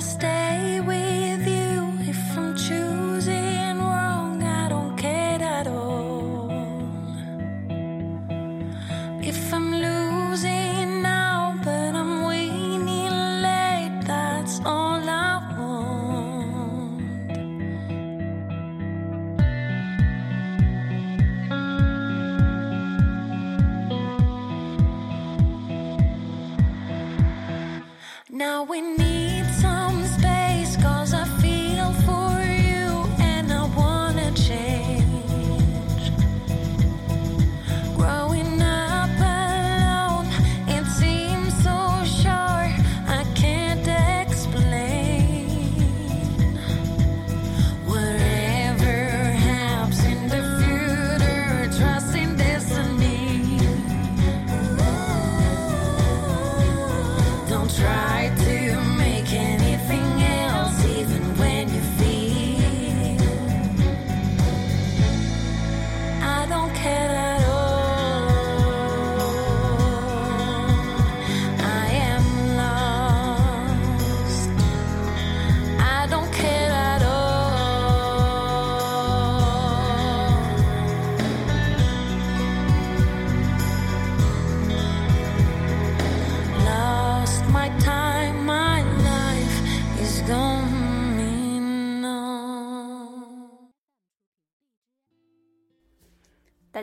[0.00, 0.39] Stay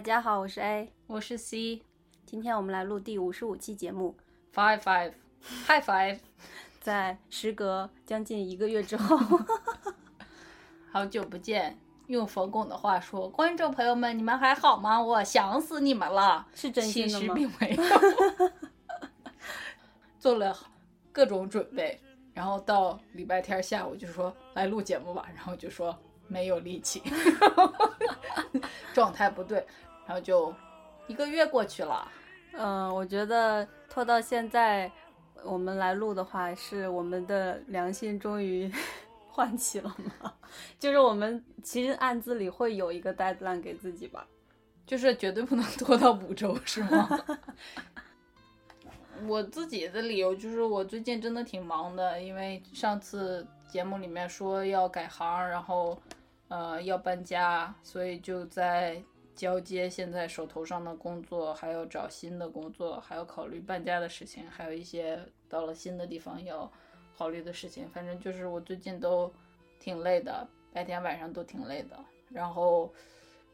[0.07, 1.81] 家好，我是 A，我是 C
[2.25, 4.15] 今天我们来录第五十五期节目
[4.55, 5.11] ，five five
[5.67, 6.17] high five，
[6.79, 9.17] 在时隔将近一个月之后，
[10.93, 11.77] 好久不见。
[12.07, 14.97] 用冯巩的话说，观众朋友们，你们还好吗？
[15.03, 16.47] 我想死你们了。
[16.55, 17.33] 是真心的吗其实？
[17.33, 18.51] 并没有，
[20.17, 20.57] 做了
[21.11, 21.99] 各种准备，
[22.33, 25.93] 然后到礼拜天下午就说来录节目吧，然后就说
[26.29, 27.03] 没有力气，
[28.93, 29.67] 状态不对，
[30.07, 30.53] 然后就
[31.07, 32.11] 一个月过去了。
[32.53, 34.91] 嗯、我觉得拖到现在，
[35.43, 38.71] 我们来录的话，是我们的良心终于
[39.29, 40.33] 唤起了吗？
[40.79, 44.25] 就是我们其实暗自里会有一个 deadline 给自己吧。
[44.85, 47.09] 就是绝对不能拖到五周，是吗？
[49.27, 56.01] 我自己的理由就是我最近真的挺忙的，因为上次节目里面说要改行，然后
[56.47, 59.03] 呃要搬家，所以就在
[59.37, 65.17] 交接现在手头上的工作，还要找新的工作，还要考虑搬家的事情，还有一些
[65.47, 66.69] 到了新的地方要
[67.15, 67.87] 考虑的事情。
[67.89, 69.31] 反正就是我最近都
[69.79, 71.97] 挺累的，白天晚上都挺累的，
[72.29, 72.91] 然后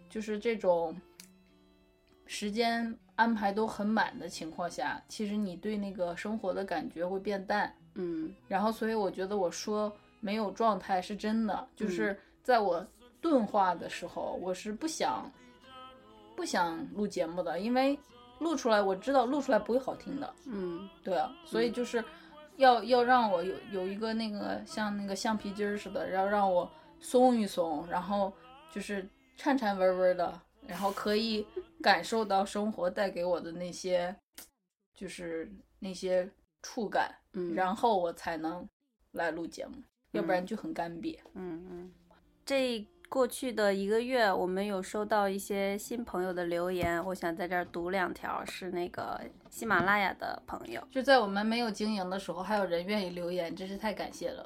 [0.09, 0.95] 就是这种。
[2.25, 7.71] 时间安排都很满的情况下，其实你对那个生活的感觉会变淡。
[7.95, 12.83] 嗯然后，所以我觉得我说没有状态是真的，就是在我
[13.19, 15.29] 钝化的时候，我是不想
[16.35, 17.97] 不想录节目的，因为
[18.39, 20.33] 录出来我知道录出来不会好听的。
[20.45, 20.89] 嗯。
[21.03, 22.03] 对啊，所以就是
[22.57, 28.31] 要要让我有有一个那个像那个橡皮筋儿似的，要让我松一松，然后
[28.71, 31.45] 就是颤颤巍巍的，然后可以
[31.81, 34.15] 感受到生活带给我的那些，
[34.93, 36.29] 就是那些
[36.61, 38.67] 触感，嗯，然后我才能
[39.11, 39.73] 来录节目，
[40.11, 41.19] 要不然就很干瘪。
[41.33, 41.91] 嗯嗯，
[42.45, 49.21] 这过去的一个月，我们有收到一些新朋友的留言，我想在这儿读两条，是那个
[49.51, 50.81] 喜马拉雅的朋友。
[50.89, 54.43] 就在我们没有经营的时候，还有人愿意留言，真是太感谢了。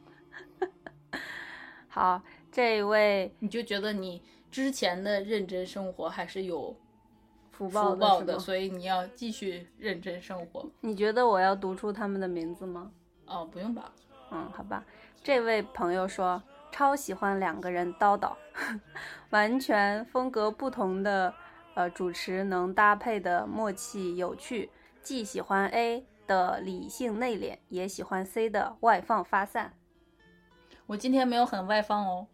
[1.88, 2.20] 好，
[2.52, 6.76] 这一位你就觉得你之前的认真生活还是有
[7.50, 10.68] 福报福报的，所以你要继续认真生活。
[10.82, 12.90] 你觉得我要读出他们的名字吗？
[13.24, 13.90] 哦，不用吧？
[14.32, 14.84] 嗯，好吧。
[15.22, 16.42] 这位朋友说，
[16.74, 18.34] 超喜欢两个人叨叨，
[19.30, 21.32] 完全风格不同的
[21.74, 24.68] 呃主持能搭配的默契有趣，
[25.00, 29.74] 既喜欢 A 的理性内敛，也喜欢 C 的外放发散。
[30.86, 32.26] 我今天没有很外放哦。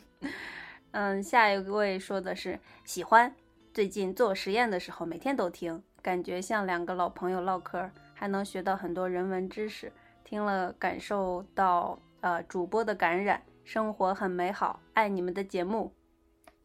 [0.92, 3.36] 嗯，下一位说的是喜欢
[3.74, 9.92] 最近做实验的时候每天都听，感觉像两个老朋友唠嗑，还能学到很多人文知识。
[10.24, 15.92] 听了感受到呃主播的感染，生活很美好，爱你们的节目。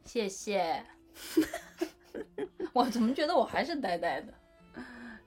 [0.04, 0.84] 谢谢。
[2.72, 4.32] 我怎么觉得我还是呆呆的？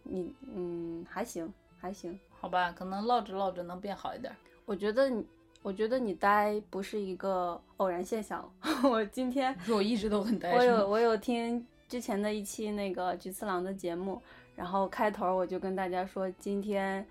[0.03, 4.33] 你嗯还行还行，好吧，可能唠着唠着能变好一点。
[4.63, 5.27] 我觉得你
[5.61, 8.49] 我觉得你呆不是一个偶然现象。
[8.81, 14.21] 我今天说我一直都很呆，我有我有听之前的一期那个菊次郎的节目，
[14.55, 17.05] 然后开头我就跟大家说，今天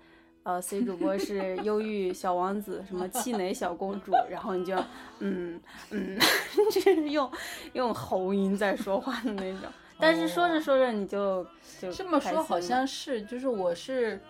[0.45, 4.75] 呃 C 主播是忧郁小王子，什么气馁小公主，然后你就
[5.17, 5.59] 嗯
[5.89, 6.19] 嗯，
[6.71, 7.29] 就是用
[7.73, 9.61] 用喉音在说话的那种。
[9.97, 11.43] 但是说着说着你就
[11.81, 14.21] 就这么说好像是，就是我是，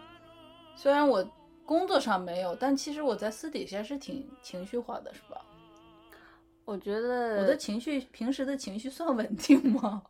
[0.73, 1.21] 虽然我
[1.65, 5.41] 工作上没有，但其实我在私底下是挺情绪化的，是吧？
[6.63, 10.01] 我觉得我的情绪平时的情绪算稳定吗？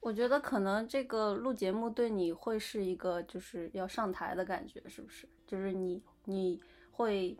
[0.00, 5.28] 我觉得可能这个录节目对你会是一个就是要上台的感觉，是不是？
[5.46, 6.60] 就是你你
[6.92, 7.36] 会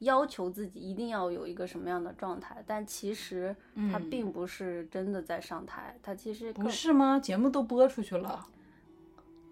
[0.00, 3.54] 要求自己一定要有一个什么样的状态，但其实
[3.90, 7.18] 它嗯并不是真的在上台，它其实不是吗？
[7.18, 8.46] 节目都播出去了，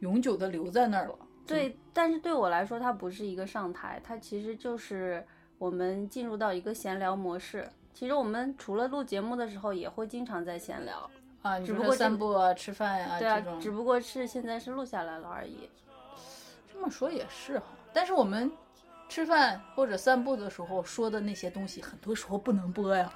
[0.01, 1.19] 永久的留在那儿了。
[1.47, 5.25] 对，但是对我来说，它不是一个上台，它其实就是
[5.57, 7.69] 我们进入到一个闲聊模式。
[7.93, 11.11] 其实我们除了录节目的时候，也会经常在闲聊，
[11.43, 13.61] 啊，你只不过散步啊、吃饭呀、对啊这，种。
[13.61, 15.69] 只不过是现在是录下来了而已。
[16.73, 18.51] 这么说也是哈，但是我们
[19.09, 23.13] 吃饭或者散步的时候说的那些东西，很多时候不能播呀。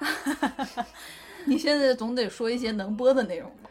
[1.45, 3.69] 你现在总得说一些能播的内容吧？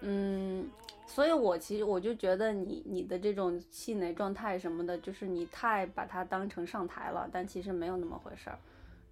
[0.00, 0.68] 嗯，
[1.06, 8.58] 所以我其实我就觉得你你的这种气馁状态什么的，就是你太把它当成上台了，但其实没有那么回事儿。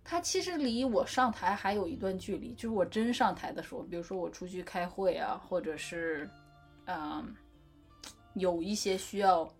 [0.04, 6.28] 它其实离我上台还有一段距离，就是我真上台的时候，比如说我出去开会啊，或者是，
[6.84, 7.34] 嗯，
[8.34, 9.50] 有一些需要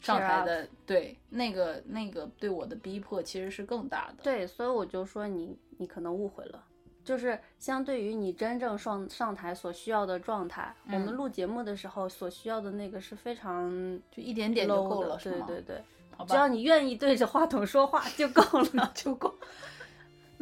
[0.00, 4.22] 上台的，对，那个那个对我的逼迫其实是更大的。
[4.22, 6.64] 对，所以我就说你你可能误会了。
[7.02, 13.70] 就是相对于你真正上上台所需要的状态，我们嗯录节目的时候所需要的那个是非常
[14.10, 15.82] 就一点点就够了对对对，
[16.28, 18.42] 只要，你愿意对着话筒说话就够
[18.74, 18.92] 了。
[18.94, 19.34] 就够。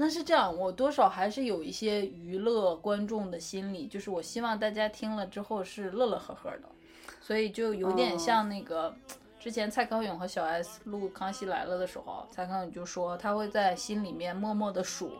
[0.00, 6.68] 那是这样，我多少还是有一些娱乐观众的心理，就是我希望大家听了之后是乐乐呵呵的，
[7.20, 8.16] 所以就有点哦。
[8.16, 8.94] 像那个、
[9.40, 15.10] 之前蔡康永和小 S 录《康熙来了》的时候，蔡康永就说他会在心里面默默的数，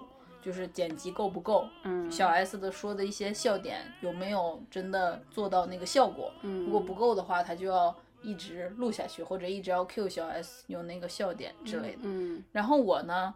[0.40, 6.64] 就是剪辑够不够，嗯，小 S 的说的一些笑点有没有真的做到那个效果，嗯。
[6.66, 7.92] 如果不够的话，他就要
[8.22, 12.02] 一直录下去，或者一直要 Q 小 S 有那个笑点之类的。
[12.02, 13.34] 嗯，然后我呢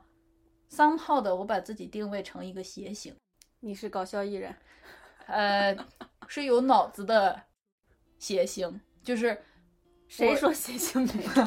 [0.75, 3.15] ，somehow 的我把自己定位成一个谐星，
[3.61, 4.55] 你是搞笑艺人，
[5.29, 5.77] 呃，
[6.27, 7.43] 是有脑子的
[8.19, 9.41] 谐星，就是
[10.09, 11.47] 谁说谐星没有？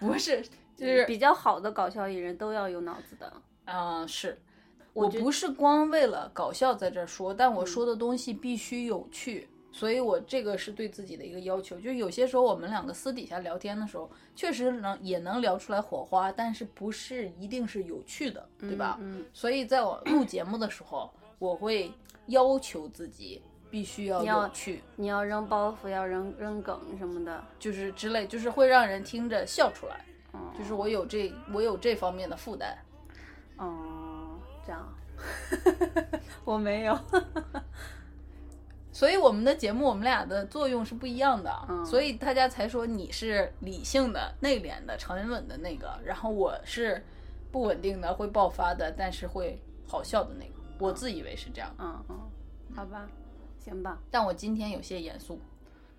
[0.00, 0.42] 不是
[0.76, 3.32] 就是比较好的搞笑艺人都要有脑子的。
[3.66, 4.38] 嗯、是。
[4.92, 11.80] 我我不是光为了搞笑在这儿说，但我嗯说的东西必须有趣，所以我这个是对自己的一个要求。
[11.80, 18.96] 就有些时候我们两个私底下聊天的时候，确实能也能聊出来火花，但是不是一定是有趣的，对吧？
[19.00, 21.92] 嗯，所以在我录节目的时候，我会
[22.26, 27.44] 要求自己必须要有趣，你要扔包袱，要扔扔梗什么的。
[27.58, 30.04] 就是之类，就是会让人听着笑出来。
[30.32, 32.78] 嗯，就是我有这我有这方面的负担。
[33.56, 34.94] 哦，这样，
[36.46, 36.96] 我没有。
[38.94, 47.04] 所以我们的节目，我们俩的作用是不一样的，嗯所以大家才说你是理性的、内敛的、沉稳的那个，然后我是
[47.50, 50.52] 不稳定的、会爆发的，但是会好笑的那个。
[50.78, 52.20] 我自以为是这样，嗯嗯，
[52.72, 53.04] 好吧，
[53.58, 55.40] 行吧，但我今天有些严肃，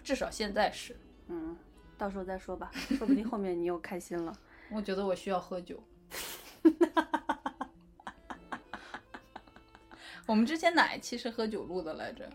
[0.01, 0.95] 至少现在是。
[1.27, 1.57] 嗯，
[1.97, 4.33] 到时候再说吧，说不定后面你又开心了。
[4.71, 5.83] 我觉得我需要喝酒。
[10.25, 12.29] 我们之前哪一期是喝酒录的来着？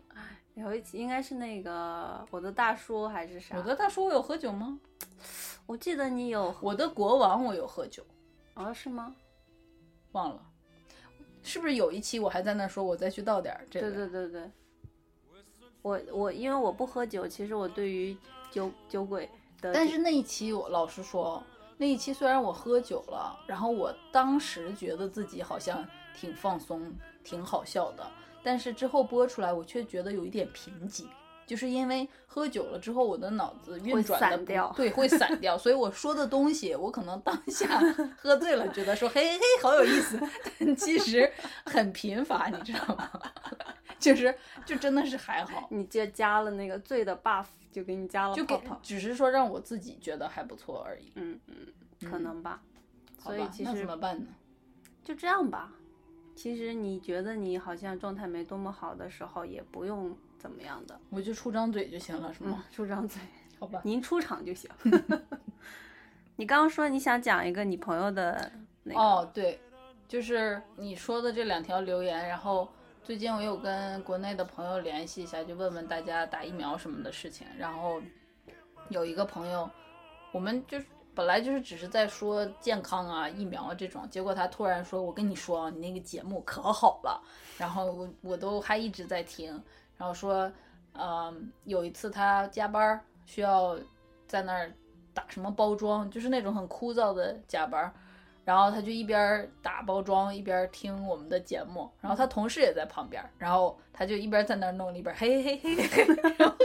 [0.54, 3.56] 有一期应该是那个我的大叔还是啥？
[3.56, 4.78] 我的大叔我有喝酒吗？
[5.66, 8.04] 我记得你有我的国王我有喝酒，
[8.54, 9.14] 啊是吗？
[10.12, 10.42] 忘了，
[11.42, 13.90] 是不是有一期我还在那说我再去倒点儿这个？
[13.90, 14.50] 对对对对。
[15.82, 18.14] 我我因为我不喝酒，其实我对于
[18.50, 19.30] 酒酒鬼
[19.62, 21.42] 的，但是那一期我老实说，
[21.78, 25.82] 那一期虽然我喝酒了，然后我当时觉得自己好像
[26.14, 26.92] 挺放松、
[27.24, 28.06] 挺好笑的，
[28.42, 31.06] 但是之后播出来，我却觉得有一点贫瘠。
[31.46, 37.80] 就是因为喝酒了之后，我的脑子运转的不掉对，会散掉，所以我说的东西，我可能当下
[38.16, 40.16] 喝醉了，觉得说嘿嘿嘿好有意思，
[40.60, 41.28] 但其实
[41.66, 43.10] 很贫乏，你知道吗？
[43.98, 44.32] 就是
[44.64, 48.56] 就真的是还好，你这加了那个醉的 buff，就给你加了就给。
[48.80, 51.10] 只是说让我自己觉得还不错而已。
[51.16, 52.62] 嗯嗯，可能吧。
[53.18, 54.26] 所以其实怎么办呢？
[55.02, 55.72] 就这样吧。
[56.40, 63.20] 其实你觉得你好像状态没多么好的时候，也不用怎么样的，我就出张嘴就行了，是嗯吗？，出张嘴，
[63.60, 64.70] 好吧，您出场就行。
[66.36, 68.50] 你刚刚说你想讲一个你朋友的
[68.84, 69.60] 那个，哦，对，
[70.08, 72.66] 就是你说的这两条留言，然后
[73.04, 77.46] 最近我有跟国内的朋友联系一下，就问问大家打疫苗什么的事情。
[77.58, 78.00] 然后
[78.88, 79.68] 有一个朋友，
[80.32, 80.86] 我们就是
[81.20, 87.22] 本来就是只是在说健康啊、疫苗啊这种，结果他突然说：“我跟你说，你那个节目可好了。”
[87.58, 89.52] 然后我我都还一直在听，
[89.98, 90.50] 然后说，
[90.94, 93.78] 嗯，有一次他加班需要
[94.26, 94.72] 在那儿
[95.12, 97.92] 打什么包装，就是那种很枯燥的加班。
[98.42, 106.06] 然后他就一边打包装一边听我们的节目，然后他同事也在旁边，然后他就一边在那儿弄，一边嘿嘿嘿嘿，
[106.38, 106.56] 然后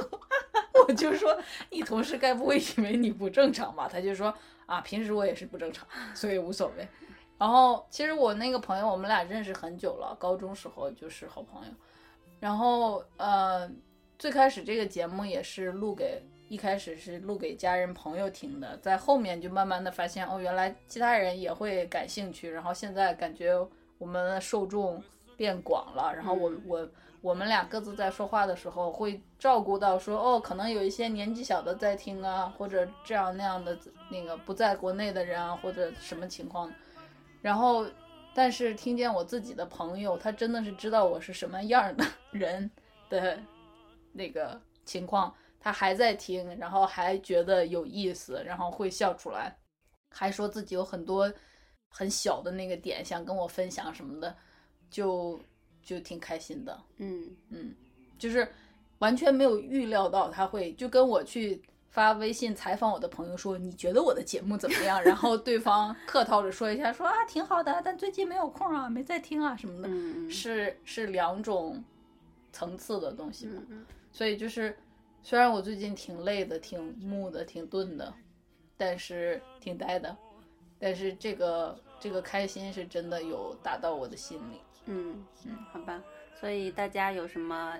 [1.11, 1.37] 就说
[1.69, 3.87] 你同事该不会以为你不正常吧？
[3.91, 4.33] 他就说
[4.65, 6.87] 啊，平时我也是不正常，所以无所谓。
[7.37, 11.71] 然后其实我那个朋友，我们俩认识很久了，高中时候就是好朋友。
[12.39, 13.69] 然后呃，
[14.17, 22.49] 最开始这个节目也是录给一开始是录给家人朋友听的，在后面就慢慢的发现哦，原来其他人也会感兴趣。
[22.49, 23.55] 然后现在感觉
[23.97, 25.03] 我们的受众
[25.37, 26.89] 变广了，然后我、嗯我
[27.25, 33.75] 我们俩各自在说话的时候会照顾到说哦，可能有一些年纪小的在听啊，或者这样那样的
[34.11, 36.71] 那个不在国内的人啊，或者什么情况。
[37.41, 37.83] 然后，
[38.35, 42.69] 但是听见我自己的朋友，他真的是知道我是什么样的 人
[43.09, 43.39] 的
[44.13, 49.51] 那个情况，他还在听，然后还觉得有意思，然后会笑出来，
[50.11, 51.33] 还说自己有很多
[51.89, 54.35] 很小的那个点想跟我分享什么的，
[54.91, 55.39] 就
[55.85, 56.77] 就挺开心的。
[56.97, 57.73] 嗯嗯，
[58.17, 58.45] 就是
[58.99, 61.61] 完全没有预料到他会就跟我去
[61.91, 65.01] 发微信采访我的朋友说，你觉得我的节目怎么样？
[65.05, 69.89] 然后对方客套着说一下，说啊挺好的，但最近没有空啊，没在听啊什么的，
[70.29, 71.81] 是是两种
[72.51, 73.61] 层次的东西嘛。
[74.11, 74.75] 所以就是
[75.23, 78.13] 虽然我最近挺累的、挺木的、挺钝的，
[78.75, 80.15] 但是挺呆的，
[80.79, 84.59] 但是这个这个开心是真的有打到我的心里。
[84.85, 86.01] 嗯嗯，好吧。
[86.39, 87.73] 所以大家有什么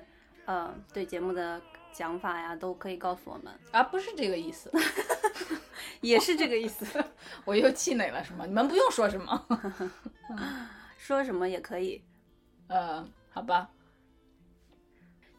[0.45, 4.71] 呃对节目的讲法呀，都可以告诉我们，啊，不是这个意思，
[6.01, 6.85] 也是这个意思。
[7.43, 8.45] 我又气馁了是吗？
[8.45, 9.45] 你们不用说什么。
[10.97, 12.03] 说什么也可以。
[12.67, 13.69] 呃，好吧，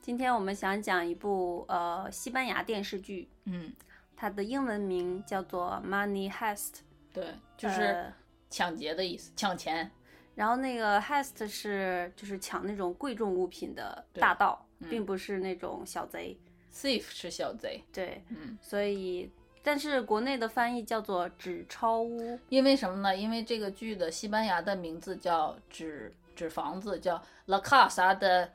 [0.01, 3.75] 今天我们想讲一部呃西班牙电视剧，嗯，
[4.15, 6.75] 它的英文名叫做《Money Heist》，
[7.13, 8.15] 对，就是呃
[8.49, 9.91] 抢劫的意思，抢钱。
[10.37, 16.39] 然后那个 heist 是就是抢那种贵重物品的大盗，嗯并不是那种小贼。
[16.73, 19.29] thief 是小贼，对，嗯，所以
[19.63, 22.39] 但是国内的翻译叫做纸钞屋。
[22.51, 23.17] 因为什么呢？
[23.17, 28.49] 因为这个剧的西班牙的名字叫纸纸房子，叫 La Casa de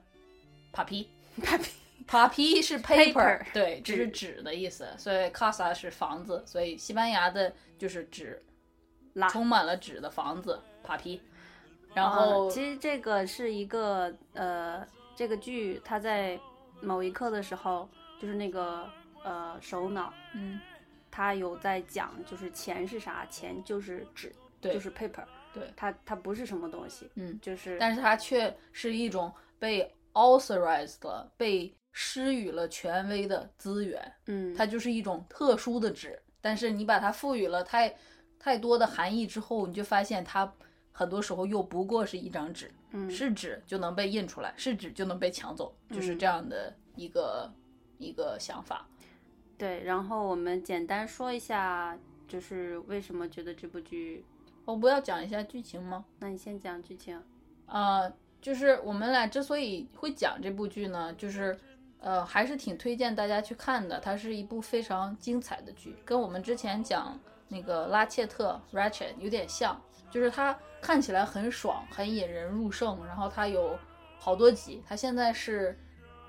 [0.72, 1.08] Papi。
[2.08, 8.42] Papi 是 paper，, Paper，对，这是纸纸的意思，所以 casa 是房子，所以西班牙的就是纸，
[9.14, 11.20] 拉充满了纸的房子，Papi。
[11.94, 16.40] 然后、呃其实这个是一个呃，这个剧它在
[16.82, 17.88] 某一刻的时候，
[18.20, 18.90] 就是那个
[19.24, 20.60] 呃首脑，嗯，
[21.10, 23.26] 他有在讲，就是钱是啥？
[23.28, 34.14] 钱就是纸，对就是 paper，对它它不是什么东西，嗯，就是但是它却是一种被 authorized 了、被施予了权威的资源。
[34.28, 37.94] 嗯，它就是一种特殊的纸，但是你把它赋予了太
[38.40, 40.52] 太多的含义之后，你就发现它
[40.92, 47.52] 很多时候又不过是一张纸，嗯是纸就能被印出来，是纸就能被抢走，就是嗯这样的一个、
[47.98, 48.88] 一个想法。
[49.58, 54.26] 对，然后我们简单说一下，就是为什么觉得这部剧？
[54.66, 56.06] 我不要讲一下剧情吗？
[56.20, 57.22] 那你先讲剧情。
[57.66, 61.58] 呃，就是我们俩之所以会讲这部剧呢，就是
[62.00, 64.00] 呃，还是挺推荐大家去看的。
[64.00, 69.80] 它是一部非常精彩的剧，跟我们之前讲那个拉切特 （Ratchet） 有点像，
[70.12, 73.04] 就是它看起来很爽，很引人入胜。
[73.06, 73.78] 然后它有
[74.20, 75.76] 好多集，它现在是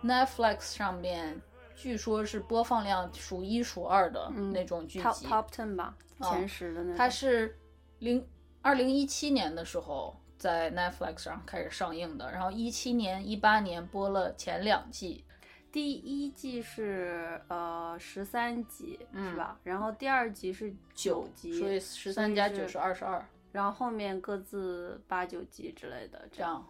[0.02, 1.40] Netflix 上面，
[1.74, 5.26] 据说是播放量数一数二的嗯那种剧集。
[5.26, 6.96] Top Top Ten 吧，哦前十的那种。
[6.96, 7.58] 它是
[7.98, 8.26] 零
[8.62, 15.24] 二零一七年的时候在 Netflix 上开始上映的，然后一七年、一八年播了前两季，
[15.70, 19.58] 第一季是呃十三集、嗯是吧？
[19.62, 26.66] 然后第二集是九集，所以十三加九是是二十二，然后后面各自八九集之类的，这样。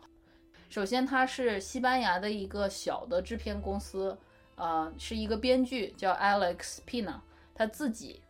[0.68, 4.16] 首先，它是西班牙的一个小的制片公司，
[4.56, 7.20] 呃，是一个编剧叫 Alex Pina，
[7.54, 8.20] 他自己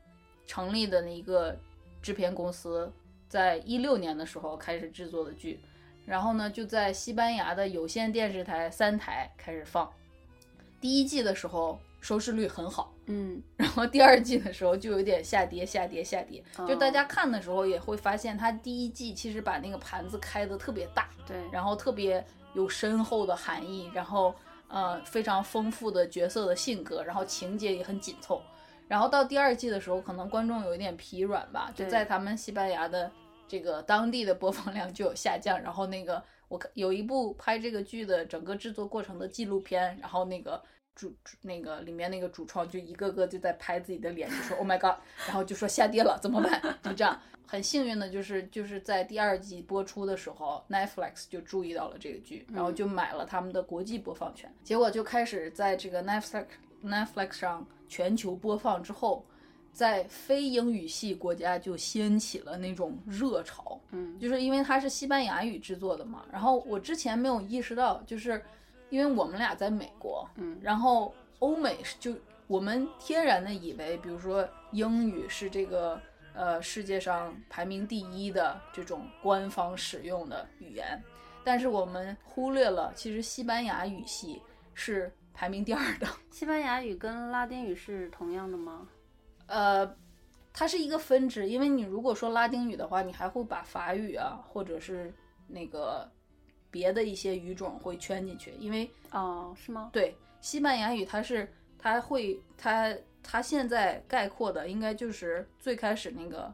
[0.46, 1.56] 成立的一个
[2.02, 2.92] 制片公司，
[3.28, 5.60] 在一六年的时候开始制作的剧，
[6.04, 9.90] 然后呢，就在西班牙的有线电视台三台开始放。
[10.80, 16.42] 第一季的时候收视率很好，嗯 然后第二季的时候就有点下跌，下跌，下跌。
[16.68, 22.22] 就大哦家看的时候也会发现，它第一季其实把那个盘子开得特别大，对，然后特别
[22.54, 24.34] 有深厚的含义，然后
[24.66, 28.42] 呃非常丰富的角色的性格，然后情节也很紧凑。
[28.88, 33.10] 然后到第二季的时候，可能观众有一点疲软吧，就在他们西班牙的
[33.46, 35.58] 这个当地的播放量就有下降。
[35.62, 40.60] 然后那个我看有一部拍这个剧的整个制作过程的纪录片，然后那个
[40.94, 46.78] 主主那个里面那个主创就一个个就在拍自己的脸，就说 Oh my God，然后就说下跌了怎么办？
[46.82, 47.18] 就这样。
[47.44, 56.46] 很幸运的就是就是在第二季播出的时候，Netflix 就注意到了这个剧，然后就买了他们的国际播放权，结果就开始在这个 Netflix
[56.82, 59.26] Netflix 上全球播放之后，
[59.70, 63.78] 在非英语系国家就掀起了那种热潮。
[63.90, 66.24] 嗯就是因为它是西班牙语制作的嘛。
[66.32, 68.42] 然后我之前没有意识到，就是
[68.92, 72.14] 因为我们俩在美国，嗯然后欧美是就
[72.46, 75.98] 我们天然的以为，比如说英语是这个
[76.34, 81.02] 呃世界上排名第一的这种官方使用的语言，
[81.42, 84.42] 但是我们忽略了，其实西班牙语系
[84.74, 86.06] 是排名第二的。
[86.30, 88.86] 西班牙语跟拉丁语是同样的吗？
[89.46, 89.96] 呃，
[90.52, 95.10] 它是一个分支，因为你如果说拉丁语的话，你还会把法语啊，或者是
[95.48, 96.06] 那个
[96.72, 99.90] 别的一些语种会圈进去，因为哦，是吗？
[99.92, 101.48] 对西班牙语它是
[101.78, 106.52] 它会它它现在概括的应该就是最开始那个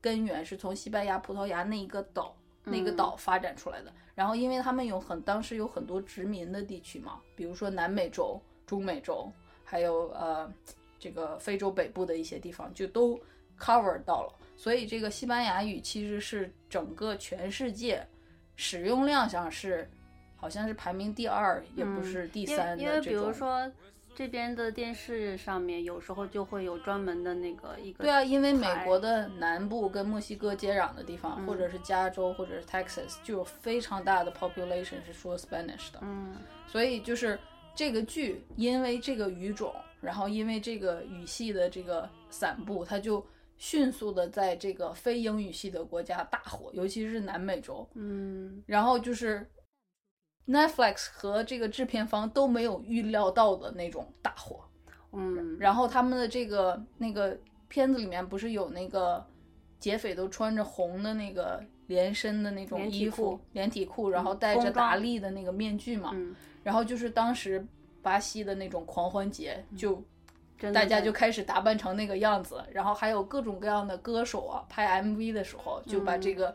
[0.00, 3.92] 根源是从西班牙、葡萄牙那一个岛那个嗯岛发展出来的。
[4.14, 9.32] 然后因为他们有很当时有很多殖民的地区嘛，比如说南美洲、中美洲，
[9.64, 10.52] 还有呃
[10.98, 13.18] 这个非洲北部的一些地方就都
[13.58, 14.32] cover 到了。
[14.56, 18.06] 所以这个西班牙语其实是整个全世界
[18.56, 19.90] 使用量上是
[20.36, 23.10] 好像是排名第二，也不嗯是第三因为比。
[23.10, 23.70] 如说
[24.16, 35.98] 这边的电视上面有时候就会有专门的那个一个对啊，因为美国的南部跟墨西哥接壤的地方，嗯或者是加州，或者是 Texas，就有非常大的 population 是说 Spanish 的。
[36.02, 36.36] 嗯
[36.68, 37.36] 所以就是
[37.74, 43.24] 这个剧，因为这个语种，然后因为这个语系的这个散布，它就
[43.64, 47.88] 迅速的在这个非英语系的国家大火，尤其是南美洲。
[47.94, 49.50] 嗯然后就是
[50.46, 54.62] Netflix 和这个制片方都没有预料到的那种大火。
[55.12, 59.26] 嗯，然后他们的这个那个片子里面不是有那个
[59.80, 66.10] 劫匪都穿着红的那个连身的那种衣服裤、连体裤，然后嗯戴着达利的那个面具嘛。
[66.12, 67.66] 嗯，然后就是当时
[68.02, 70.04] 巴西的那种狂欢节，就
[70.58, 76.54] 真的大家就开始打扮成那个样子，然后还有各种各样的歌手啊，拍 MV 的时候就把这嗯个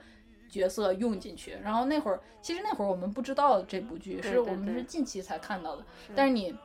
[0.50, 1.58] 角色用进去。
[1.64, 5.86] 然后那会儿，其实那会儿我们不知道这部剧，是我们是近期才看到的。
[6.16, 6.56] 但是你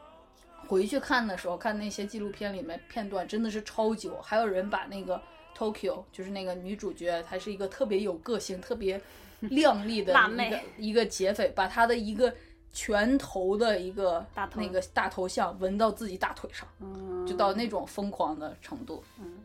[0.67, 4.23] 回去看的时候，看那些纪录片里面片段，真的是超级火。
[4.23, 5.21] 还有人把那个
[5.57, 8.99] Tokyo，就是那个女主角，她是一个特别有个性、特别
[9.51, 12.33] 靓丽的一个一个劫匪，把她的一个
[12.75, 19.03] 拳头的一个大头那个大头像纹到自己大腿上，嗯就到那种疯狂的程度。
[19.19, 19.39] 嗯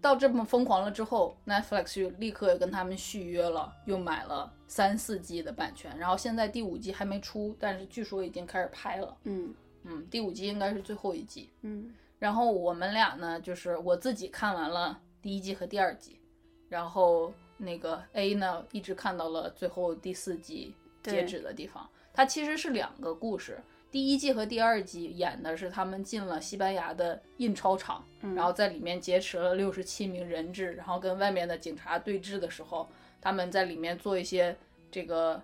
[0.00, 9.16] 到这么疯狂了之后，Netflix 就立刻跟他们续约了，又买了三四季的版权，然后现在第五季还没出，但是据说已经开始拍了。
[9.24, 11.50] 嗯嗯，第五季应该是最后一季。
[11.62, 16.20] 嗯然后我们俩呢，就是我自己看完了第一季和第二季，
[16.68, 21.84] 然后那个 A 呢一直看到了最后第四季截止的地方。
[22.18, 23.60] 它其实是两个故事，
[23.92, 32.88] 第一季和第二季演的是他们进了西班牙的印钞厂，嗯然后在里面劫持了六十七名人质，然后跟外面的警察对峙的时候，
[33.20, 34.56] 他们在里面做一些
[34.90, 35.40] 这个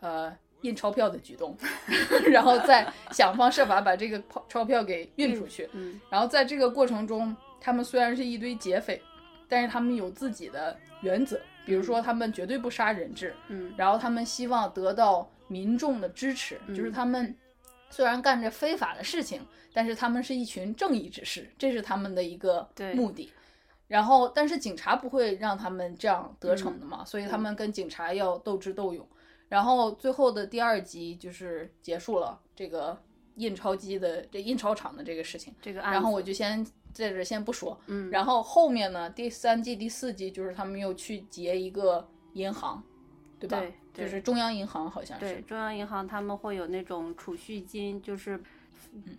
[0.00, 1.56] 呃印钞票的举动，
[2.30, 5.66] 然后再想方设法把这个钞钞票给运出去。
[5.72, 9.00] 嗯然后在这个过程中，他们虽然是一堆劫匪，
[9.48, 17.36] 但是他们有自己的原则，比如说他们绝对不杀人质，嗯然后他们希望得到民众的支持，就是他们
[17.90, 23.30] 虽然干着非法的事情，但是他们是一群正义之士，这是他们的一个目的。
[23.88, 29.06] 然后，但是警察不会让他们这样得逞的嘛，所以他们跟警察要斗智斗勇。
[29.50, 32.98] 然后最后的第二集就是结束了这个
[33.34, 35.54] 印钞机的这印钞厂的这个事情。
[35.60, 42.82] 这个案子，然后我就先在这先不说，嗯然后后面呢，第三季、第四季就是他们又去劫一个银行，
[43.38, 43.62] 对吧？
[43.92, 48.40] 就是中央银行好像是对中央银行他们会有那种储蓄金，就是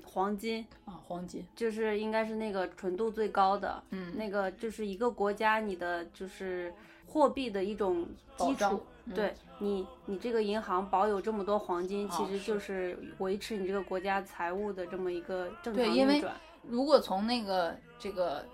[0.04, 4.16] 黄金，啊，黄金，就是应该是那个纯度最高的，嗯。
[4.18, 6.74] 那个就是一个国家你的就是
[7.08, 8.08] 货币的一种
[8.38, 8.82] 基础。
[9.06, 9.14] 嗯。
[9.14, 12.58] 对你，你这个银行保有这么多黄金，其哦实就。
[12.58, 16.34] 是维持你这个国家财务的这么一个正常对因为运转。
[16.66, 18.46] 如果从那个这个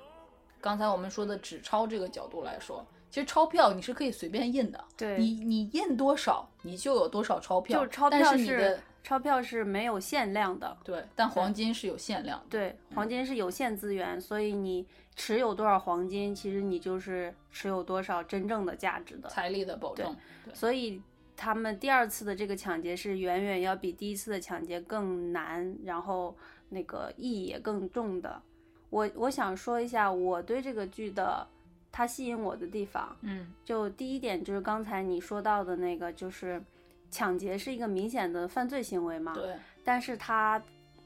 [0.59, 12.45] 刚才我们说的纸钞这个角度来说，其实钞票你是可以随便印的，对你你印多少，你就有多少钞票，就是钞但票是你的钞票是没有限量的，对，但黄金是有限量的。
[12.49, 19.27] 对，黄金是有限资源，所以你持有多少黄金，其实你就是持有多少真正的价值的。
[19.29, 21.01] 财力的保证，对所以
[21.35, 26.35] 他们第二次的这个抢劫是远远要比第一次的抢劫更难，然后
[26.69, 28.41] 那个意义也更重的。
[28.89, 31.47] 我我想说一下我对这个剧的
[31.91, 36.61] 它吸引我的地方，嗯就第一点就是刚才你说到的那个，就是
[37.11, 40.61] 抢劫是一个明显的犯罪行为嘛，对，但是他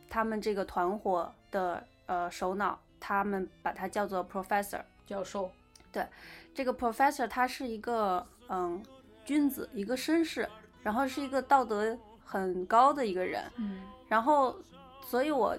[0.09, 4.81] 他们这个团伙的呃首脑，他们把它叫做 professor。
[5.05, 5.51] 教授，
[5.91, 6.07] 对
[6.55, 8.81] 这个 professor 他是一个嗯
[9.25, 10.47] 君子，一个绅士，
[10.81, 13.43] 然后是一个道德很高的一个人。
[13.57, 14.55] 嗯然后，
[15.05, 15.57] 所以我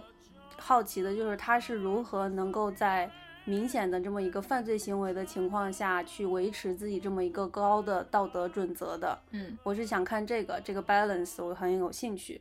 [0.56, 3.08] 好奇的就是他是如何能够在
[3.46, 9.18] 明显的这么一个犯罪行为的情况下去维持自己这么一个高的道德准则的。
[9.32, 12.40] 嗯我是想看这个这个 balance，我很有兴趣。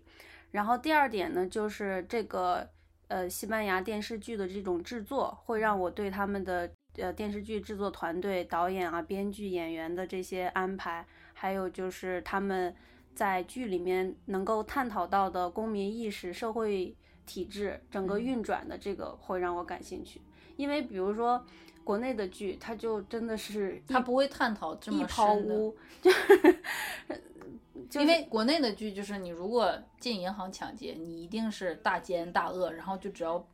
[0.52, 2.70] 然后第二点呢，就是这个
[3.08, 12.74] 呃西班牙电视剧的这种制作，会让我对他们的呃电视剧制作团队、导演啊、编剧、演员的这些安排，还有就是他们
[13.14, 20.22] 在剧里面能够探讨到的公民意识、社会体制整个嗯运转的这个，会让我感兴趣。
[20.56, 21.44] 因为比如说
[21.84, 25.56] 国内的剧，它就真的是它不会探讨这么深的。
[25.56, 26.62] 污，就是
[27.90, 33.46] 就是因为国内的剧就是你如果进银行抢劫，你一定是大奸大恶，然后就只要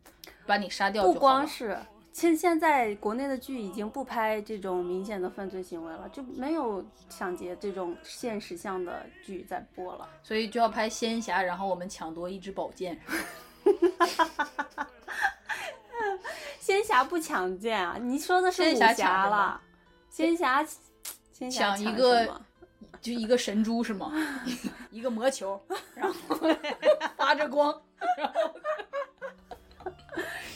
[0.46, 1.20] 把你杀掉就好不。
[1.20, 1.78] 光是，
[2.12, 10.08] 现现在国内的剧已经不拍这种明显的犯罪行为了，就没有抢劫这种现实向的剧在播了。
[10.22, 13.00] 所以就要拍仙侠，然后我们抢夺一支宝剑。
[16.80, 17.98] 仙侠不抢剑啊？
[18.00, 19.60] 你说的是武仙侠了，
[20.10, 20.64] 仙侠
[21.34, 22.42] 仙侠什抢一个
[23.02, 24.14] 就一个神珠是吗？
[24.90, 25.62] 一个魔球，
[25.94, 26.14] 然后
[27.18, 27.74] 发着光，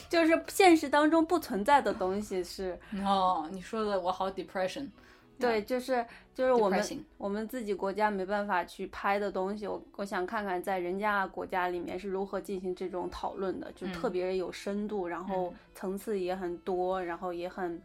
[0.10, 2.80] 就是现实当中不存在的东西是。
[3.04, 4.88] 哦，你说的我好 depression。
[5.40, 6.82] 对，就是就是我们
[7.18, 14.12] 我们自己国家没办法去拍的东西，我我想看看在人家国家里面是如何进行这种讨论的，就特嗯。
[14.12, 15.54] 别有深度，然后嗯。
[15.76, 17.82] 层次也很多，然后也很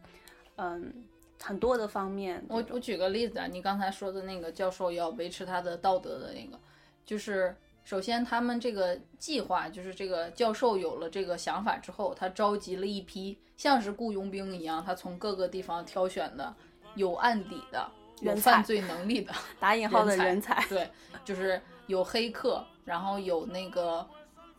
[0.57, 0.93] 嗯
[1.41, 2.43] 很多的方面。
[2.47, 6.57] 我我举个例子啊，你刚才说的那个教授要维持他的道德的那个，
[7.05, 16.55] 就是首先他们这个计划，就是这个教授有了这个想法之后，他召集了一批像是雇佣兵一样，他从各个地方挑选的
[16.95, 17.89] 有案底的、
[18.21, 20.89] 有犯罪能力的， 打引号的人才，对，
[21.23, 24.05] 就是有黑客，然后有那个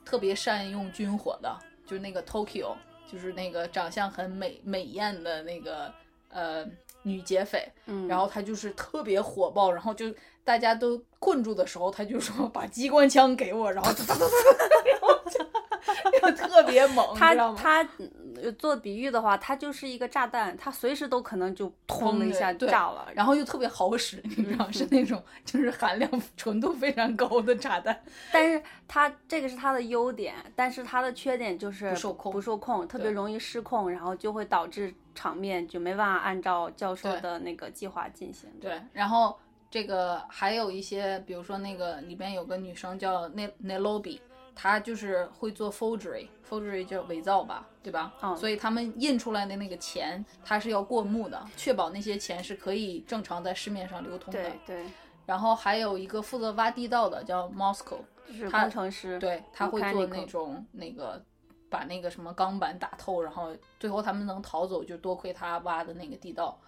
[0.05, 2.75] 特别善用军火的，就是那个 Tokyo，
[3.11, 5.93] 就是那个长相很美美艳的那个
[6.31, 6.67] 呃
[7.03, 10.13] 女劫匪，嗯，然后她就是特别火爆，然后就
[10.45, 14.27] 大家都困住的时候，她就说把机关枪给我，然后哒哒哒哒
[14.91, 15.41] 然后就
[16.31, 17.59] 就特别猛，你知道吗？
[17.61, 18.11] 他他嗯
[18.53, 23.09] 做比喻的话，它就是一个炸弹，它随时都可能就砰的一下炸了。
[23.15, 28.01] 然后又特别好使，你知道，是那种就是含量纯度非常高的炸弹。
[28.33, 38.49] 但是它这个是它的优点，但是它的缺点就是不受控不受控，特别容易失控，然后就会导致场面就没办法按照教授的那个计划进行。
[38.61, 39.37] 对，然后
[39.71, 44.19] 这个还有一些，比如说那个里边有个女生叫 Ne Nelobi，
[44.63, 48.13] 她就是会做 forgery，forgery 叫伪造吧，对吧？
[48.21, 54.61] 嗯所以他们印出来的那个钱，他是要过目的，确保那些钱是可以正常在市面上流通的对。
[54.67, 54.87] 对，
[55.25, 59.19] 然后还有一个负责挖地道的叫 Moscow，就是他工程师。
[59.19, 61.25] 对，他会做那种那个
[61.71, 66.61] 把那个什么钢板打透，然后最后他们能逃走，就多亏他挖的那个地道。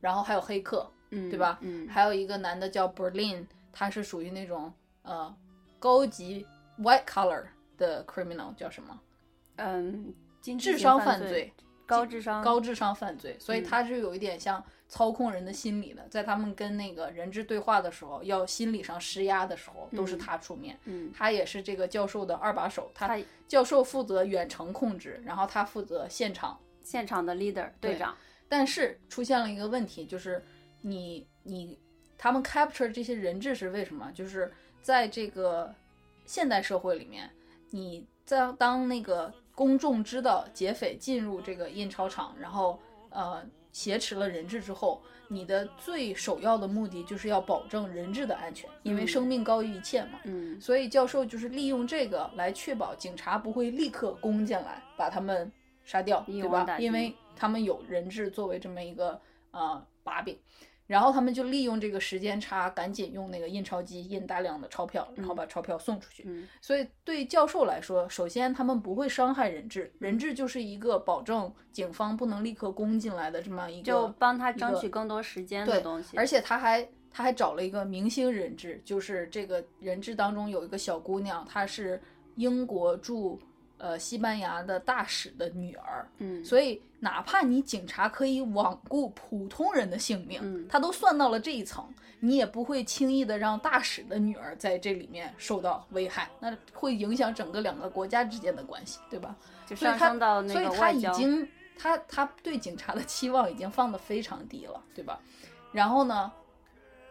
[0.00, 1.58] 然后还有黑客，嗯，对吧？
[1.60, 5.34] 嗯，还有一个男的叫 Berlin，他是属于那种呃
[5.80, 6.46] 高级
[6.78, 7.44] white collar
[7.76, 9.00] 的 criminal，叫什么？
[9.56, 10.14] 嗯，
[10.58, 11.52] 智商犯犯罪，
[11.86, 20.78] 高智商，高智商犯罪，所以嗯他是有一点像操控人的心理的，在他们跟那个人质对话的时候，要心理上施压的时候，都是嗯他出面。
[20.84, 26.58] 嗯，他也是这个教授的二把手，他他教授负责远程控制，然后他负责现场。
[26.84, 28.16] 现场的 leader 队对长，
[28.48, 30.44] 但是出现了一个问题，就是
[30.80, 31.78] 你你
[32.18, 34.10] 他们 capture 这些人质是为什么？
[34.12, 35.72] 就是在这个
[36.24, 37.30] 现代社会里面，
[37.70, 42.78] 你在当那个公众知道劫匪进入这个印钞厂，然后
[43.10, 50.20] 呃挟持了人质之后，你的最首要的目的就是要保证人质的安全，因为嗯生命高于一切嘛。
[50.24, 55.50] 嗯所以教授就是利用这个来确保警察不会立刻攻进来把他们
[55.84, 60.38] 杀掉，对吧因为他们有人质作为这么一个呃把柄，
[60.92, 66.22] 然后他们就利用这个时间差，赶紧用那个印钞机印大量的钞票，然后把钞票送出去。
[66.26, 76.14] 嗯所以对教授来说，首先他们不会伤害人质，人质就是一个保证警方不能立刻攻进来的这么一个，就帮他争取更多时间的东西。
[76.14, 81.98] 而且他还他还找了一个明星人质，就是这个人质当中有一个小姑娘，她是
[82.36, 83.40] 英国驻
[83.82, 91.84] 呃西班牙的大使的女儿，嗯，所以哪怕你警察可以罔顾普通人的性命，嗯他都算到了这一层，
[92.20, 99.34] 你也不会轻易的让大使的女儿在这里面受到危害，那会影响整个两个国家之间的关系，对吧？
[99.66, 100.92] 就上所以他升到那所以他。
[100.92, 105.18] 已经他他对警察的期望已经放得非常低了，对吧？
[105.72, 106.30] 然后呢，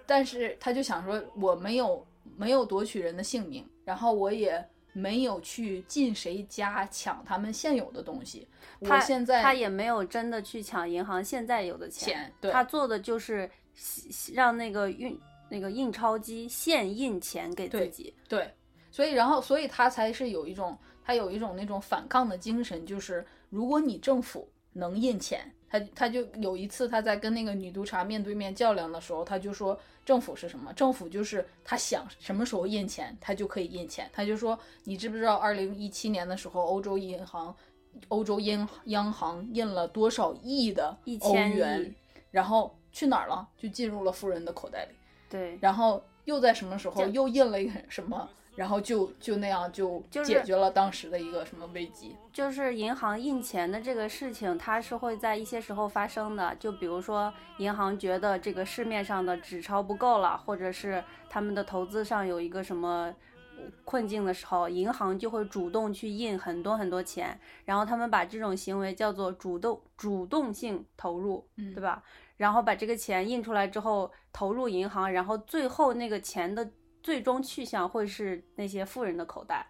[0.06, 2.08] 但是他就想说，我没有
[2.38, 8.48] 没有夺取人的性命，然后我也没有去进谁家抢他们现有的东西，
[8.82, 15.18] 他我现在他也没有真的去抢银行现在有的钱对他做的就是西让那个运
[15.50, 18.14] 那个印钞机现印钱给自对己。
[18.28, 18.54] 对，
[18.92, 30.74] 所以然后所以他才是有一种他有一种那种反抗的精神，就是如果你政府能印钱，他他就有一次他在跟那个女督察面对面较量的时候，他就说政府是什么？
[30.74, 34.10] 政府就是他想什么时候印钱，他就可以印钱。
[34.14, 37.56] 他就说你知不知道，二零一七年的时候，欧洲银行。
[38.08, 41.94] 欧洲央央行印了多少亿的欧元，
[42.32, 43.46] 然后去哪儿了？
[43.58, 44.96] 就进入了富人的口袋里。
[45.30, 52.16] 对，然后又在什么时候又印了一个什么，然后就就那样就就是解决了当时的一个什么危机。
[52.34, 56.56] 就是银行印钱的这个事情，它是会在一些时候发生的。
[56.56, 63.14] 就比如说，银行觉得这个市面上的纸钞不够了，或者是他们的投资上有一个什么
[63.86, 72.04] 困境的时候，银行就会主动去印很多很多钱，然后他们把这种行为叫做主动主动性投入，嗯对吧？
[72.38, 76.68] 然后把这个钱印出来之后投入银行，然后最后那个钱的
[77.02, 79.66] 最终去向会是那些富人的口袋。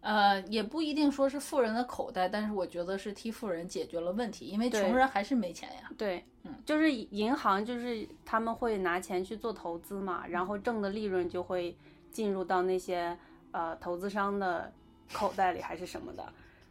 [0.00, 5.90] 呃，也不一定说是富人的口袋，但是我觉得是替富人解决了问题，因为穷人还是没钱呀。
[5.98, 11.76] 对，嗯，就是银行，就是他们会拿钱去做投资嘛，然后挣的利润就会
[12.12, 13.18] 进入到那些
[13.50, 14.72] 呃投资商的
[15.12, 16.24] 口袋里，还是什么的。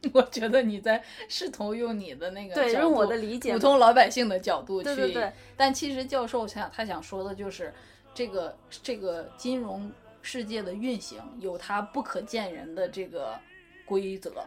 [0.14, 7.74] 我觉得你在试图用你的那个对，角用我的理解，普通老百姓的角度去，对对对但其实教授想他想说的就是，
[8.16, 13.38] 这个这个金融世界的运行有它不可见人的这个
[13.86, 14.44] 规则，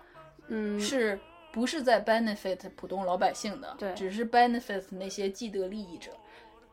[0.48, 1.16] 嗯，是
[1.52, 3.76] 不是在 benefit 普通老百姓的？
[3.78, 6.10] 对只是 benefit 那些既得利益者。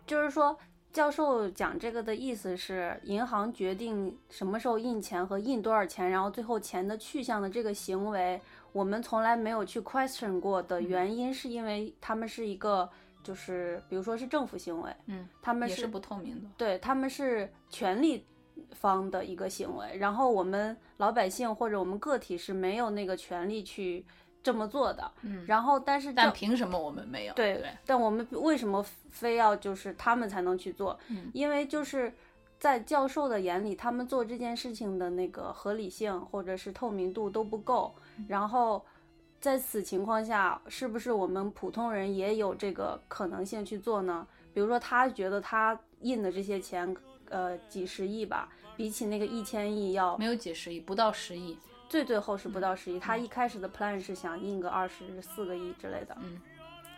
[0.07, 0.57] 就是说，
[0.93, 8.39] 教授讲这个的意思是，银行决定什么时候印钱和印多少钱，然后最后钱的去向的这个行为，
[8.71, 12.89] 我们从来没有去 question 过的嗯原因，是因为他们是一个，
[13.25, 16.47] 就是比如说是政府行为，嗯，他们也是不透明的。
[16.55, 18.23] 对，他们是权力
[18.71, 24.05] 方的一个行为，然后我们老百姓或者我们个体是没有那个权利去
[24.43, 25.11] 这么做的。
[25.23, 27.33] 嗯，然后，但是但凭什么我们没有？
[27.33, 30.97] 对对，但我们为什么非要就是他们才能去做？
[31.09, 32.13] 嗯因为就是
[32.59, 37.95] 在教授的眼里，他们做这件事情的那个合理性或者是透明度都不够。
[38.17, 38.85] 嗯然后
[39.45, 44.25] 在此情况下，是不是我们普通人也有这个可能性去做呢？
[44.55, 46.97] 比如说，他觉得他印的这些钱，
[47.29, 51.55] 呃，几十亿吧，比起那个一千亿要没有几十亿，不到十亿。
[51.87, 56.41] 最最后是不到十亿，他一开始的 plan 是想印个二十四个亿之类的，嗯，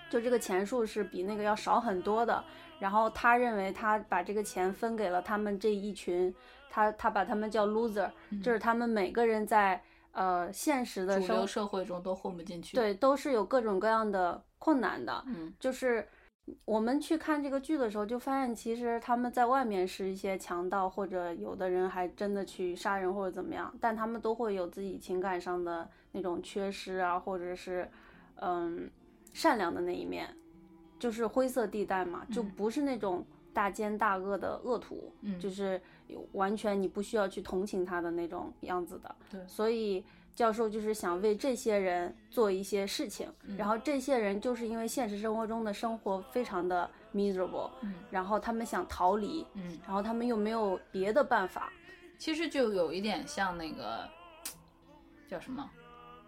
[0.09, 2.41] 就这个钱数是比那个要少很多的。
[2.79, 6.33] 然后他认为他把这个钱分给了他们这一群，
[6.69, 8.09] 他他把他们叫 loser，、
[8.41, 9.83] 就是他们每个人在
[10.17, 16.07] 呃现实的生主流社会中都混不进去。，对都是有各种各样的困难的，嗯就是
[16.65, 27.87] 我们去看这个剧的时候，就发现其实他们在外面是一些强盗，或者有的人还真的去杀人或者怎么样，但他们都会有自己情感上的那种缺失啊，或者是
[28.37, 28.89] 嗯
[29.33, 30.35] 善良的那一面，
[30.97, 33.23] 就是灰色地带嘛，就嗯不是那种
[33.57, 35.81] 大奸大恶的恶徒，嗯就是
[36.33, 39.15] 完全你不需要去同情他的那种样子的。
[39.31, 51.73] 对所以教授就是想为这些人做一些事情，嗯然后这些人就是因为现实生活中的生活非常的 miserable，、嗯然后他们想逃离，嗯，然后他们又没有别的办法。
[52.19, 54.07] 其实就有一点像那个
[55.27, 55.67] 叫什么，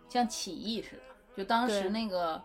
[0.10, 1.04] 像起义似的。
[1.38, 2.42] 就当时那个，哎，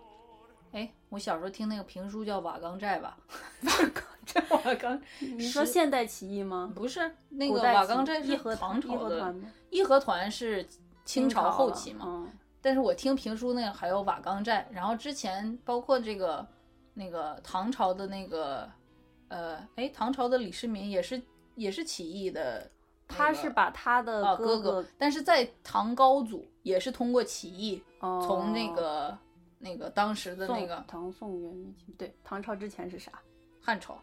[1.14, 3.16] 我小时候听那个评书叫《瓦岗寨》吧？
[3.62, 6.72] 瓦岗寨，瓦岗 你说现代起义吗？
[6.74, 9.32] 不是那个瓦岗寨是唐朝的？
[9.70, 10.66] 义和团是
[11.04, 12.04] 清朝后期嘛？
[12.06, 16.44] 嗯但是我听评书那个还有瓦岗寨，然后之前包括这个
[16.94, 18.66] 那个唐朝的那个
[19.28, 21.20] 呃，哎，唐朝的李世民也是
[21.56, 22.68] 也是起义的
[23.08, 29.16] 那个、他是把他的啊哥哥但是在唐高祖也是通过起义哦从那个、
[29.64, 33.10] 那个当时的那个唐宋元明清对唐朝之前是啥？
[33.62, 33.98] 汉朝，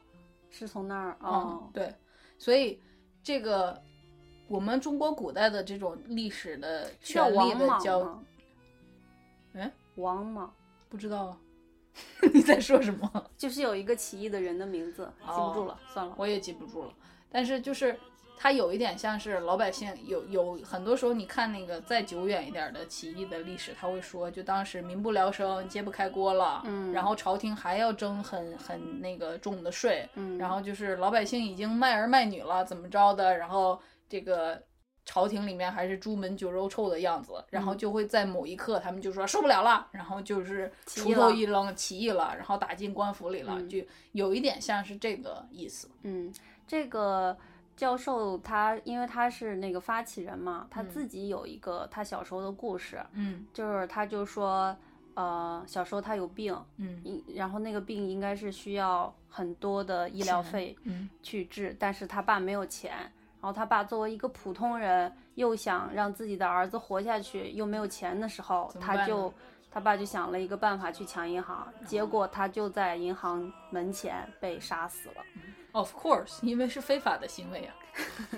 [0.50, 1.94] 是从那儿啊哦，对，
[2.40, 2.82] 所以
[3.22, 3.80] 这个
[4.48, 8.24] 我们中国古代的这种历史的权力的交，吗？
[9.54, 10.52] 嗯，王莽
[10.90, 11.38] 不知道啊，
[12.34, 13.30] 你在说什么？
[13.38, 16.16] 就是有一个起义的人的名字，记不住了，算了。
[16.18, 16.94] 我也记不住了。
[17.30, 17.96] 但是就是
[18.42, 34.60] 它有一点像是老百姓有有很多时候你看那个再久远一点的起义的历史，他会说就当时民不聊生，揭不开锅了，嗯然后朝廷还要征很很那个重的税，嗯然后就是老百姓已经卖儿卖女了，怎么着的，然后这个。
[35.04, 43.80] 朝廷里面还是朱门酒肉臭的样子，然嗯后就会在某一刻，他们就说受不了了，然后就是锄头一扔，起义了，然后打进官府里了，嗯就
[44.12, 45.90] 有一点像是这个意思。
[46.04, 46.32] 嗯，
[46.68, 47.36] 这个
[47.82, 50.90] 教授他因为他是那个发起人嘛，他嗯。
[50.90, 53.44] 自己有一个他小时候的故事，嗯。
[53.52, 54.78] 就是他就说，
[55.16, 57.02] 呃，小时候他有病，嗯。
[57.34, 61.10] 然后那个病应该是需要很多的医疗费嗯。
[61.24, 62.92] 去治，但是他爸没有钱。
[63.42, 69.34] 然后他爸作为一个普通人，又想让自己的儿子活下去，又没有钱的时候，他就
[69.72, 75.26] 他爸就想了一个办法去抢银行，结果他就在银行门前被杀死了。
[75.72, 77.76] Of course，因为是非法的行为啊。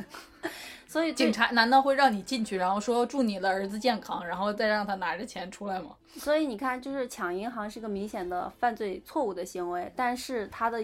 [0.87, 5.95] 所以警察难道会让你进去，然后说祝你的儿子健康，然后再让他拿着钱出来吗？
[6.15, 10.83] 所以你看，就是抢银行是个明显的犯罪错误的行为，但是他的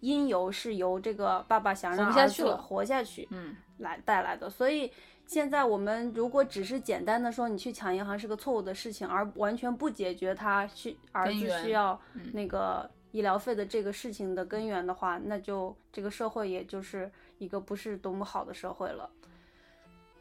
[0.00, 4.50] 因由是由这个爸爸想让儿子活下去嗯来带来的。
[4.50, 4.92] 所以
[5.26, 19.08] 现在我们如果只是简单的说你去抢银行是个错误的事情，而完全不解决他需儿子需要嗯那个医疗费的这个事情的根源的话，那就这个社会也就是一个不是多么好的社会了。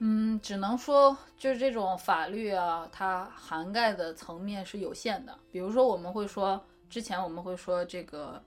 [0.03, 5.37] 嗯，只能说就是这种法律啊，它涵盖的层面是有限的。
[5.51, 8.41] 比如说，我们会说，之前我们会说这个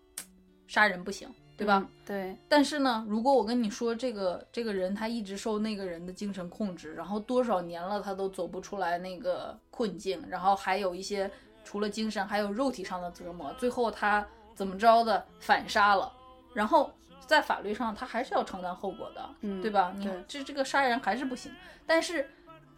[0.67, 1.79] 杀人不行，对吧？
[1.79, 11.31] 嗯对，但是呢，如果我跟你说这个这个人他一直受那个人的精神控制，然后多少年了他都走不出来那个困境，然后还有一些
[11.63, 16.13] 除了精神还有肉体上的折磨，最后他怎么着的反杀了，
[16.55, 16.91] 然后
[17.27, 19.93] 在法律上他还是要承担后果的，嗯对吧？
[19.97, 21.53] 你对这这个杀人还是不行，
[21.87, 22.29] 但是。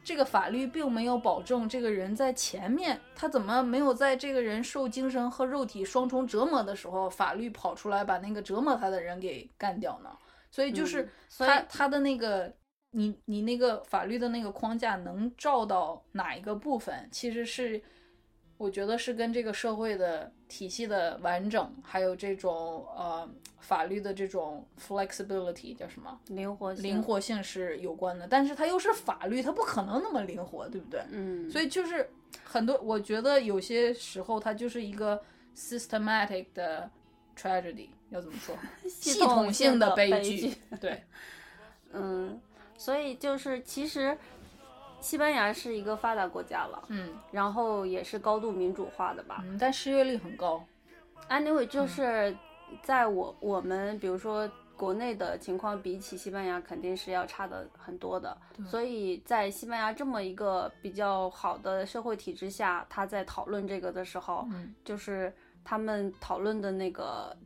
[0.06, 10.16] 这个法律并没有保证这个人在前面，他怎么没有在这个人受精神和肉体双重折磨的时候，法律跑出来把那个折磨他的人给干掉呢？
[10.48, 12.54] 所以就是他、他的那个
[12.92, 17.82] 你你那个法律的那个框架能照到哪一个部分，其实是
[18.58, 26.18] 我觉得是跟这个社会的体系的完整，还有这种呃法律的这种 flexibility 叫什么？
[26.28, 31.02] 灵活性灵，活性是有关的，但是它又是法律，它不可能那么灵活，对不对？
[31.10, 32.08] 嗯，所以就是
[32.44, 35.22] 很多，我觉得有些时候它就是一个
[35.54, 36.90] systematic 的
[37.36, 38.56] tragedy，要怎么说？
[38.88, 40.54] 系统统性的悲剧。
[40.80, 41.02] 对，
[41.92, 42.40] 嗯，
[42.78, 44.16] 所以就是其实
[45.06, 49.40] 西班牙是一个发达国家了，嗯然后也是高度民主化的吧。
[49.44, 50.60] 嗯，但失业率很高。
[51.28, 52.36] Anyway，就是
[52.82, 58.36] 在我我们比如说国内的情况，比起西班牙肯定是要差的很多的。
[58.66, 65.32] 所以在西班牙这么一个比较好的社会体制下，他在讨论这个的时候，嗯就是
[65.62, 67.36] 他们讨论的那个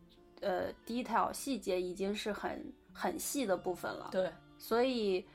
[0.40, 4.08] 呃 detail 细节已经是很很细的部分了。
[4.10, 5.26] 对，所以，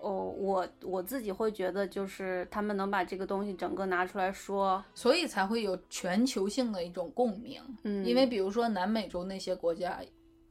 [0.00, 7.60] 哦，我我自己会觉得，就是他们能把这个东西整个拿出来说，所以才会有全球性的一种共鸣。
[7.84, 9.98] 嗯，因为比如说南美洲那些国家，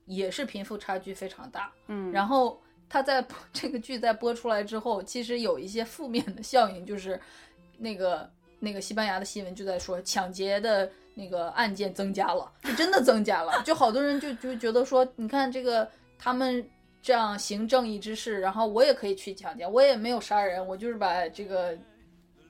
[0.06, 1.72] 也是贫富差距非常大。
[1.88, 3.24] 嗯，然后他在
[3.54, 7.20] 这个剧在播出来之后，其实有一些负面的效应，就是
[7.78, 8.28] 那个
[8.60, 15.88] 那个西班牙的新闻就在说抢劫的那个案件增加了，是真的增加了，就好多人就就觉得说，你看这个
[16.18, 16.68] 他们。
[17.04, 21.78] 这样行正义之事，然后我也可以去抢劫，我也没有杀人，我就是把这个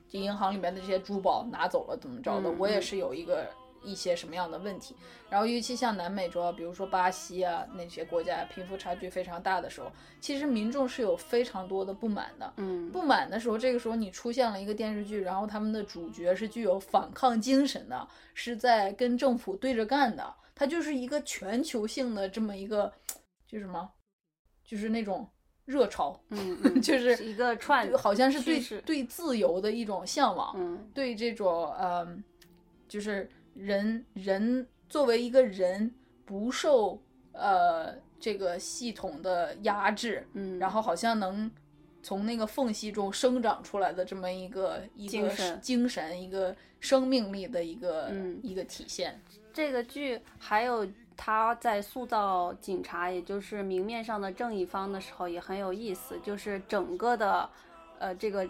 [0.08, 3.50] 这银行里面的这些珠宝拿走了，怎么着的，嗯我也嗯是有一个
[3.82, 4.94] 一些什么样的问题。
[5.28, 9.90] 然后尤其像南美洲啊，比如说巴西啊那些国家，贫富差距非常大的时候，
[10.20, 12.52] 其实民众是有非常多的不满的。
[12.58, 22.92] 嗯不满的时候，这个时候你出现了一个电视剧，然后他们的主角是具有反抗精神的，是在跟政府对着干的，它就是一个全球性的这么一个，
[23.48, 23.90] 就是什么，
[24.64, 25.28] 就是那种
[25.66, 32.06] 热潮，嗯嗯， 就是一个串，好像是对对自由的一种向往，嗯对这种呃，
[32.88, 35.94] 就是人人作为一个人
[36.24, 37.00] 不受
[37.32, 41.50] 呃这个系统的压制，嗯，然后好像能
[42.02, 49.20] 从那个缝隙中生长出来的这么一个一个精神一个生命力的一个、嗯一个体现。
[49.52, 50.86] 这个剧还有
[51.16, 57.48] 他在塑造警察，也就是明面上的正义方的时候也很有意思，就是整个的，
[57.98, 58.48] 呃，这个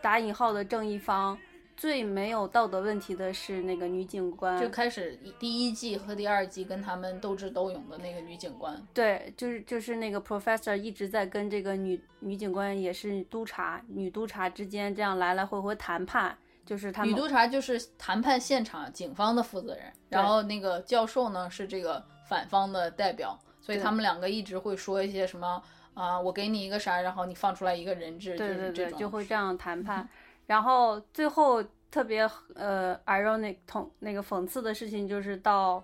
[0.00, 1.38] 打引号的正义方
[1.76, 25.62] 最没有道德问题的是那个女警官，就开始第一季和第二季跟他们斗智斗勇的那个女警官，对，就是就是那个 professor 一直在跟这个女女警官也是督察女督察之间这样来来回回谈判，就是他们女督察就是谈判现场警方的负责人，然后那个教授呢是这个反方的代表，所以他们两个一直会说一些什么
[25.94, 30.08] 啊、我给你一个啥，然后你放出来一个人质，对对对，就是这种就会这样谈判。
[30.46, 35.82] 然后最后特别呃 ironic 同那个讽刺的事情就是到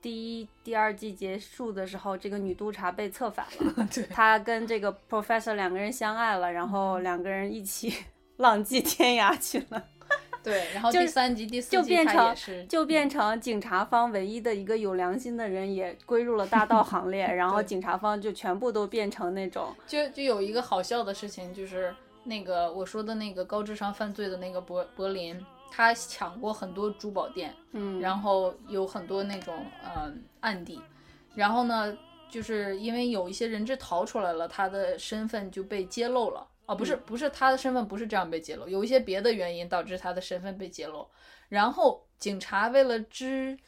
[0.00, 7.92] 第一、第二季结束的时候，这个女督察被策反了， 对她跟这个 professor 两个人相爱了，然后两个人一起
[8.38, 9.84] 浪迹天涯去了。
[10.42, 25.38] 对，然后第三集、第四就季他变成就变成警察方唯一的一个有良心的人也归入了大盗行列， 然后警察方就全部都变成那种就就有一个好笑的事情，就是那个我说的那个高智商犯罪的那个柏柏林，
[25.70, 30.80] 他抢过很多珠宝店，嗯，然后有很多那种呃案底，
[31.34, 31.96] 然后呢，
[32.30, 36.46] 就是因为有一些人质逃出来了，他的身份就被揭露了。
[36.70, 41.04] 哦，不是，嗯不是他的身份不是这样被揭露，有一些别的原因导致他的身份被揭露。
[41.48, 43.58] 然后警察为了支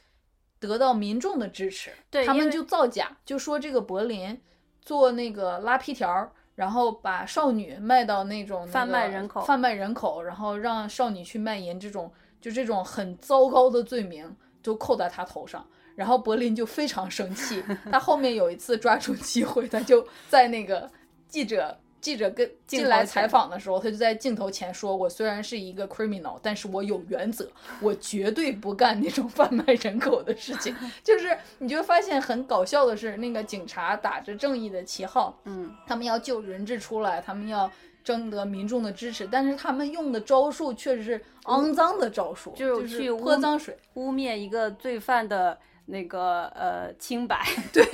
[0.61, 4.41] 得到民众的支持，对他们就造假，就说这个柏林
[4.81, 12.09] 做那个拉皮条，然后把少女卖到那种、那、贩卖人口贩卖人口，然后让少女去卖淫，这种
[12.41, 14.33] 就这种很糟糕的罪名
[14.63, 15.67] 就扣在他头上。
[15.97, 20.89] 然后柏林就非常生气，他后面有一次抓住机会，他就在那个
[21.27, 27.49] 记者记者跟进来采访的时候，他就在镜头前说：“我虽然是一个 criminal，但是我有原则，
[27.81, 30.77] 我绝对不干那种贩卖人口的事情。
[31.03, 37.71] ”就是你就发现很搞笑的是，那个警察打着正义的旗号，嗯他们要救人质出来，他们要
[38.03, 43.79] 征得民众的支持，但是他们用的招数确实是肮脏的招数，就就是去泼脏水。
[43.95, 47.47] 污蔑一个罪犯的那个呃清白。
[47.73, 47.85] 对，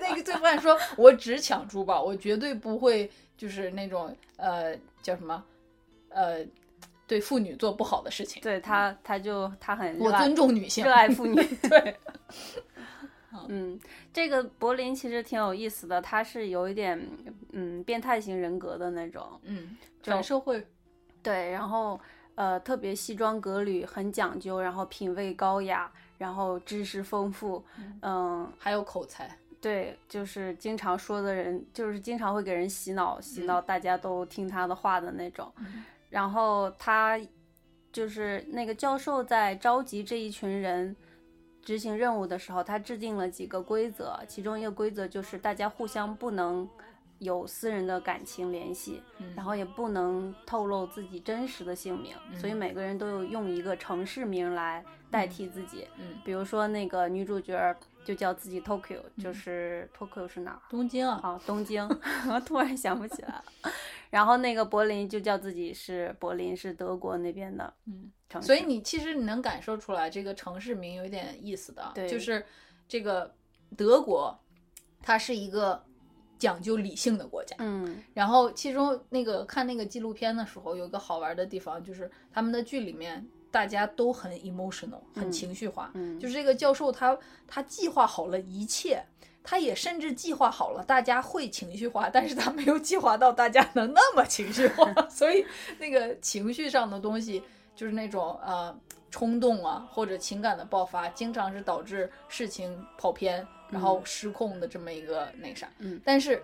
[0.00, 5.42] 那个罪犯说：“我只抢珠宝，我绝对不会就是那种呃叫什么
[6.10, 6.44] 呃
[7.06, 8.42] 对妇女做不好的事情。
[8.42, 11.34] 对他，他就他很热我爱尊重女性，热爱妇女。
[11.70, 11.96] 对，
[13.48, 13.80] 嗯，
[14.12, 17.00] 这个柏林其实挺有意思的，他是有一点
[17.52, 19.40] 嗯变态型人格的那种。
[19.44, 20.66] 嗯，就反社会，
[21.22, 21.98] 对，然后
[22.34, 27.64] 呃特别西装革履，很讲究，然后品味高雅，然后知识丰富，
[28.02, 29.38] 嗯，还有口才。
[29.60, 35.52] 对，就是经常说的人，就是经常会给人洗脑，洗脑大家都听他的话的那种。
[35.58, 37.20] 嗯然后他
[37.92, 40.96] 就是那个教授在召集这一群人
[41.60, 46.66] 执行任务的时候，他制定了几个规则，其中一个规则就是大家互相不能
[47.18, 55.86] 有私人的感情联系，嗯然后也不能透露自己真实的姓名，所以每个人都有用一个城市名来代替自己。
[55.98, 57.76] 嗯，比如说那个女主角
[58.08, 60.62] 就叫自己 Tokyo，就是 Tokyo 是哪儿？
[60.70, 61.86] 东京啊，哦，东京，
[62.32, 63.44] 我突然想不起来了。
[64.08, 68.46] 然后那个柏林就叫自己是柏林，是德国那边的嗯城市。
[68.46, 72.42] 所以你其实你能感受出来，这个城市名有一点意思的，对就是
[72.88, 73.34] 这个
[73.76, 74.34] 德国，
[75.02, 75.84] 它是一个
[76.38, 77.54] 讲究理性的国家。
[77.58, 85.90] 嗯然后其中那个看那个纪录片的时候，有一个好玩的地方，就是他们的剧里面大家都很 emotional，很嗯情绪化。
[85.94, 89.04] 嗯，就是这个教授他他计划好了一切，
[89.42, 95.44] 他也甚至计划好了大家会情绪化，但是他没有计划到大家能那么情绪化， 所以
[95.78, 97.42] 那个情绪上的东西
[97.74, 98.76] 就是那种呃
[99.10, 105.68] 冲动啊或者情感的爆发，经常是导致事情跑偏然后失控的这么一个那啥。
[105.78, 106.42] 嗯但是。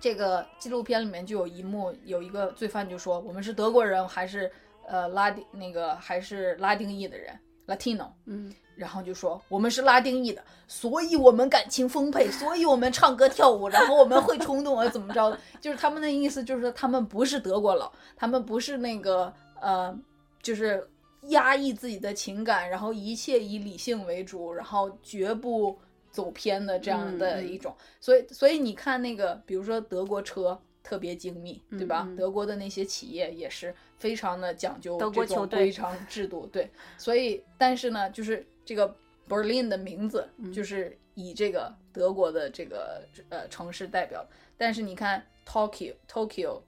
[0.00, 4.48] 这个纪录片里面就有一幕，有一个罪犯就说：“我们是德国人，还是
[4.88, 15.38] 呃拉丁那个还是拉丁裔的人，Latino。”嗯然后就说我们是拉丁裔的，所以我们感情丰沛，所以我们唱歌跳舞，然后我们会冲动啊，怎么着的？
[15.60, 19.92] 就是他们的意思，就是他们不是德国佬，他们不是那个呃，
[20.40, 20.88] 就是
[21.22, 25.76] 压抑自己的情感，然后一切以理性为主，然后绝不
[26.12, 27.74] 走偏的这样的一种。
[28.00, 30.56] 所以，所以你看那个，比如说德国车。
[30.80, 32.08] 特别精密，对吧？
[32.16, 36.70] 德国的那些企业也是非常的讲究德国这种球队规章制度，对。
[36.96, 38.94] 所以，但是呢，就是这个
[39.28, 44.24] Berlin 的名字嗯就是以这个德国的这个呃城市代表。
[44.56, 46.60] 但是你看 Tokyo、Tokyo，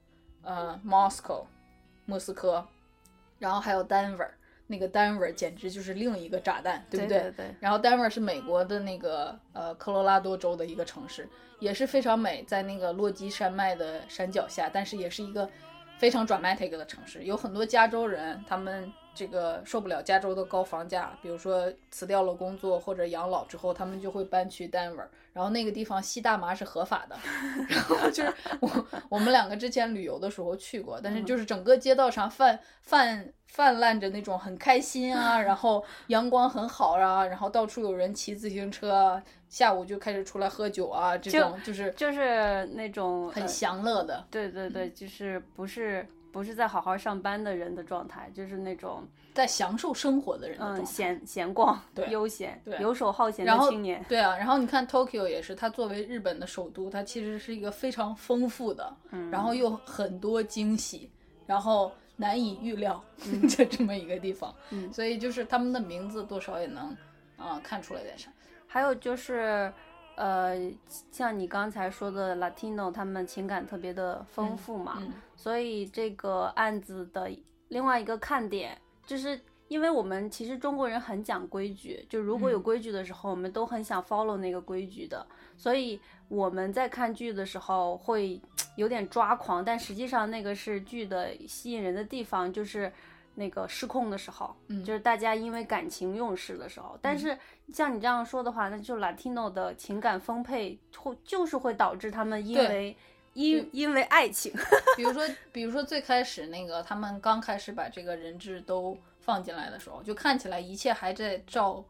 [0.43, 1.45] 呃，Moscow，
[2.05, 2.65] 莫斯科，
[3.39, 4.29] 然后还有 Denver，
[4.67, 11.27] 那个 Denver 简直就是另一个炸弹，对不对对对然后 Denver 是美国的那个呃科罗拉多州的一个城市，
[11.59, 15.49] 也是非常美，在那个落基山脉的山脚下，但是也是一个
[16.01, 17.23] 非常 dramatic 的城市。
[17.25, 27.15] 有很多加州人，他们这个受不了加州的高房价，比如说辞掉了工作或者养老之后，他们就会搬去 Denver，然后那个地方吸大麻是合法的。
[27.69, 44.25] 然后就是我我们两个之前旅游的时候去过，但是就是整个街道上泛泛泛滥着那种很开心啊，然后阳光很好啊，然后到处有人骑自行车啊，下午就开始出来喝酒啊，这种就是就是那种很呃享乐的。
[44.31, 50.81] 对对对，就是不是不是在好好上班的人的状态，就是那种在享受生活的人的状态。
[50.81, 54.01] 嗯闲闲逛、对悠闲、对游手好闲的青年。
[54.07, 61.11] 对啊，然后你看 Tokyo 也是，它作为日本的首都，它其实是一个非常丰富的，嗯然后又很多惊喜，
[61.45, 64.55] 然后难以预料嗯的 这么一个地方。
[64.93, 66.95] 所以就是他们的名字多少也能
[67.35, 68.31] 啊、看出来点啥。
[68.73, 69.69] 还有就是，
[70.15, 70.71] 呃，
[71.11, 77.29] 像你刚才说的 Latino，他们情感特别的丰富嘛，嗯所以这个案子的
[77.67, 85.99] 另外一个看点，就是因为我们其实中国人很讲规矩，就如果有嗯规矩的时候，我们都很想 follow 那个规矩的，所以
[86.29, 88.39] 我们在看剧的时候会
[88.77, 92.89] 有点抓狂，但实际上那个是剧的吸引人的地方，就是。
[93.35, 94.83] 那个失控的时候，嗯。
[94.83, 97.37] 就是大家因为感情用事的时候，但是
[97.73, 102.95] 像你这样说的话，那就 Latino 的情感丰沛会就是会导致他们因为
[103.33, 104.53] 因因为爱情，
[104.97, 111.83] 比如说，比如说最开始那个他们刚开始把这个人质都放进来的时候，就看起来一切还在照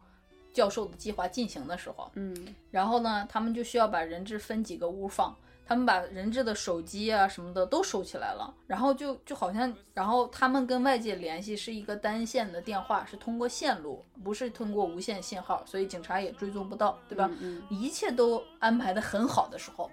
[0.53, 2.53] 教授的计划进行的时候，嗯。
[2.69, 5.35] 然后呢，他们就需要把人质分几个屋放，
[5.65, 17.31] 他们把人质的手机啊什么的都收起来了，然后就就好像，然后他们跟外界联系是一个单线的电话，是通过线路，不是通过无线信号，所以警察也追踪不到，对吧？
[17.39, 19.89] 嗯一切都安排的很好的时候，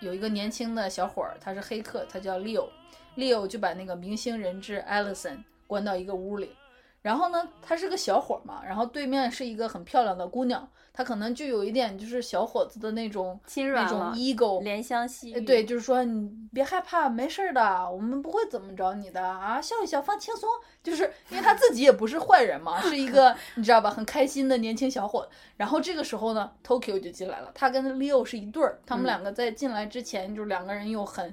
[0.00, 6.56] 有一个年轻的小伙儿，他是黑客，他叫 Leo，Leo 就把那个明星人质 Allison 关到一个屋里，
[7.00, 20.48] 然后呢，他是个小伙儿嘛，然后对面是一个很漂亮的姑娘，他可能就有一点就是小伙子的那种那种 ego，怜香惜玉，呃对，就是说你别害怕，没事儿的，我们不会怎么着你的啊，笑一笑，放轻松。
[20.82, 25.28] 就是因为他自己也不是坏人嘛，是一个 你知道吧，很开心的年轻小伙子。
[25.56, 31.32] 然后这个时候呢，Tokyo 就进来了，他跟 Leo 是一对儿，他们两个在进来之前，就是两个人又很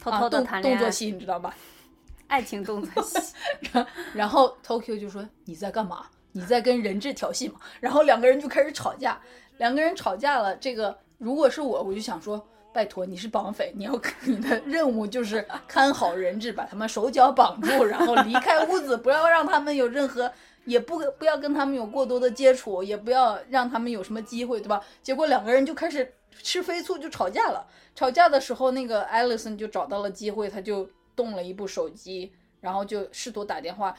[0.00, 1.54] 偷偷的啊动谈恋爱，动作戏，你知道吧？
[2.26, 3.18] 爱情动作戏，
[4.12, 6.06] 然后 Tokyo 就说：“你在干嘛？
[6.32, 9.20] 你在跟人质调戏吗？”然后两个人就开始吵架，
[9.58, 10.56] 两个人吵架了。
[10.56, 20.30] 这个如果是我，我就想说，拜托，你是绑匪，你要你的任务就是看好人质，把他们手脚绑住，然后离开屋子，不要让他们有任何。
[20.66, 24.80] 也不不要跟他们有过多的接触，也不要让他们有什么机会，对吧？
[25.02, 26.10] 结果两个人就开始
[26.42, 27.66] 吃飞醋，就吵架了。
[27.94, 33.96] 吵架的时候，那个 Allison 就找到了机会，他就动了一部手机，然后就试图打电话，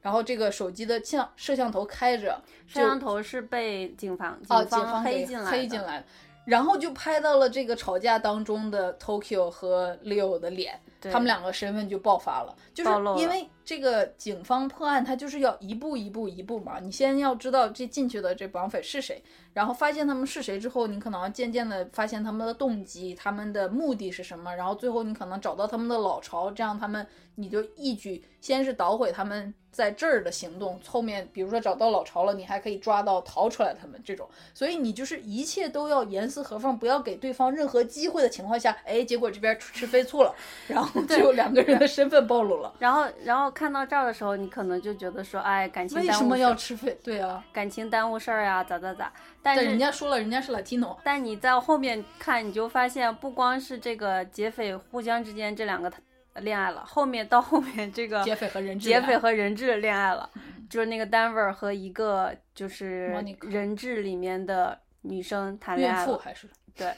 [0.00, 6.04] 然后这个手机的像摄像头开着，摄像头是被警方哦，警警方给黑进来的黑进来的，
[6.46, 12.90] 然后就拍到了这个吵架当中的 Tokyo 和 Leo 的脸，对他们两个身份就爆发了，就是
[13.20, 19.22] 因为这个警方破案，他就是要一步一步一步嘛，你先要知道这进去的这绑匪是谁，
[19.52, 40.34] 然后发现他们是谁之后，你可能要渐渐的发现他们的动机，他们的目的是什么，然后最后你可能找到他们的老巢，这样他们你就一举先是捣毁他们在这儿的行动，后面比如说找到老巢了，你还可以抓到逃出来他们这种，所以你就是一切都要严丝合缝，不要给对方任何机会的情况下，哎，结果这边吃飞醋了，
[40.66, 42.74] 然后就两个人的身份暴露了。
[42.78, 46.98] 然后，然后看到这儿的时候，你可能就觉得说，哎，感情为什么要吃费？
[47.02, 49.12] 对啊，感情耽误事儿呀，咋咋咋？
[49.42, 55.90] 但人家说了，人家是 Latino，但你在后面看，你就发现不光是这个劫匪互相之间这两个
[56.36, 60.28] 恋爱了，后面到后面这个劫匪和人质劫匪和人质恋爱了，
[60.68, 63.06] 就是那个 Denver 和一个就是
[63.42, 66.48] 人质里面的女生谈恋爱了，妇还是？
[66.76, 66.92] 对。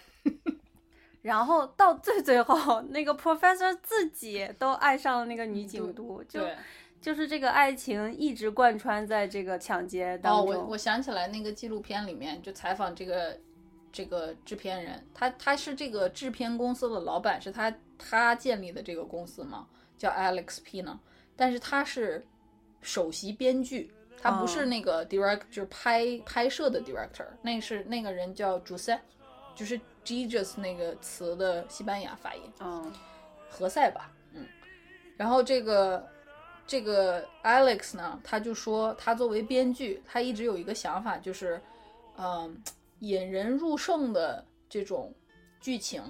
[1.23, 6.41] 然后到最最后，那个 professor 自己都爱上了那个女警督，就。
[7.01, 10.55] 就是这个爱情一直贯穿在这个抢劫当哦，中。
[10.55, 13.35] 我我想起来那个纪录片里面就采访这个
[13.91, 19.67] 这个制片人，他他是这个制片公司的老板，是他他建立的这个公司嘛，
[19.97, 21.01] 叫 Alex P 呢，
[21.35, 22.23] 但是他是
[22.83, 23.91] 首席编剧，
[24.21, 28.99] 他不是哦那个 director、就是拍拍摄的 director，那个是那个人叫 Jose，
[29.55, 32.43] 就是 Jesus 那个词的西班牙发音。
[32.61, 32.93] 嗯
[33.53, 34.47] 何塞吧，嗯，
[35.17, 36.09] 然后这个
[36.67, 41.61] 这个 Alex 呢，他就说他作为编剧，他一直有一个想法，就是，
[42.17, 42.63] 嗯、
[43.01, 45.13] 引人入胜的这种
[45.61, 46.01] 剧情，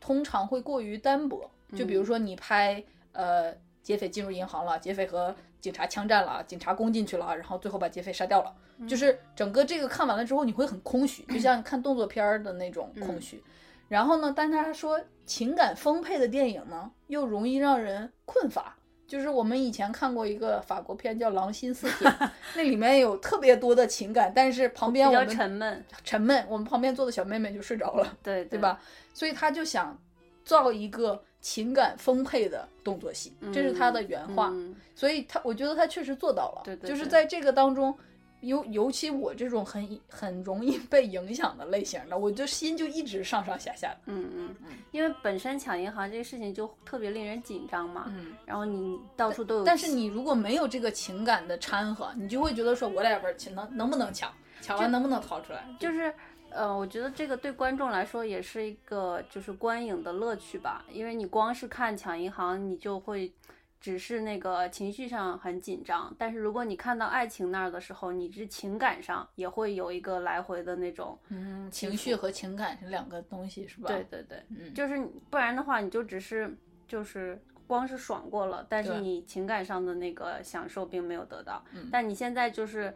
[0.00, 1.48] 通常会过于单薄。
[1.76, 2.82] 就比如说你拍，
[3.12, 8.52] 呃，劫匪进入银行了，劫匪和警察枪战了，警察攻进去了，然后最后把劫匪杀掉了，
[8.88, 13.42] 就是整个这个看完了之后，你会很空虚，就像看动作片儿的那种空虚。
[13.88, 18.76] 然后呢，但他说情感丰沛的电影呢，又容易让人困乏。
[19.06, 22.08] 就是我们以前看过一个法国片叫《狼心似铁》，
[22.54, 28.56] 那里面有特别多的情感，但是旁边比较我们沉闷，沉闷，我们旁边坐的小妹妹就睡着了，对对？
[28.60, 28.80] 吧？
[29.12, 29.98] 所以他就想
[30.44, 34.50] 造一个情感丰沛的动作戏，这是他的原话。
[34.52, 36.60] 嗯所以他，我觉得他确实做到了。
[36.62, 37.96] 对对对就是在这个当中，
[38.40, 43.98] 尤尤其我这种很很容易被影响的类型的，我就心就一直上上下下的。
[44.06, 44.56] 嗯嗯，
[44.92, 55.64] 因为本身抢银行这个事情就特别令人紧张嘛，嗯，然后你到处都有，但是你如果没有这个情感的掺和，你就会觉得说，whatever，能能不能抢，抢完能不能逃出来？
[55.78, 56.12] 就是，
[56.50, 63.32] 呃，我觉得这个对观众来说也是一个就是观影的乐趣吧，因为你光是看抢银行，你就会
[63.80, 73.88] 只是那个情绪上很紧张，但是如果你看到爱情那儿的时候，你是情感上也会有一个来回的那种，嗯，情绪和情感是两个东西，是吧？
[73.88, 76.54] 对，对对，嗯，就是你不然的话，你就只是
[76.86, 81.64] 就是光是爽过了，但是你情感上的那个享受并没有得到。
[81.72, 82.94] 嗯但你现在就是，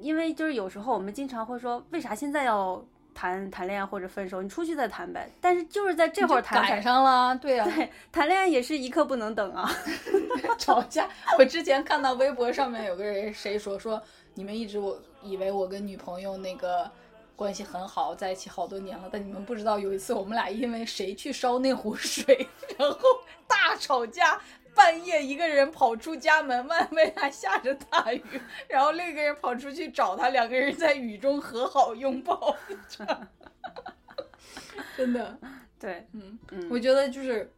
[0.00, 2.84] 因为就是有时候我们经常会说，为啥现在要
[3.14, 4.42] 谈谈恋爱或者分手？
[4.42, 5.30] 你出去再谈呗。
[5.40, 9.70] 但是就是在这会儿谈赶，上了，对呀、对，谈恋爱也是一刻不能等啊。
[10.58, 11.08] 吵架。
[11.38, 14.00] 我之前看到微博上面有个人谁说说
[14.34, 16.90] 你们一直我以为我跟女朋友那个
[17.36, 22.48] 关系很好，在一起好多年了，但你们不知道有一次我们俩因为谁去烧那壶水，
[22.78, 22.98] 然后
[23.46, 24.40] 大吵架。
[24.74, 28.22] 半夜一个人跑出家门，外面还下着大雨，
[28.68, 32.56] 然后另一个人跑出去找他，两个人在雨中和好拥抱，
[34.96, 35.38] 真的。
[35.78, 37.50] 对，嗯嗯，我觉得就是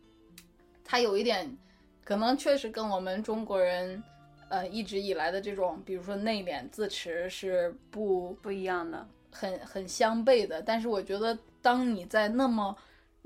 [0.85, 1.57] 他有一点，
[2.05, 4.03] 可能确实跟我们中国人，
[4.49, 9.07] 呃，一直以来的这种，比如说内敛自持是不不一样的。
[9.31, 10.63] 很很相悖的。
[10.63, 12.75] 但是我觉得，当你在那么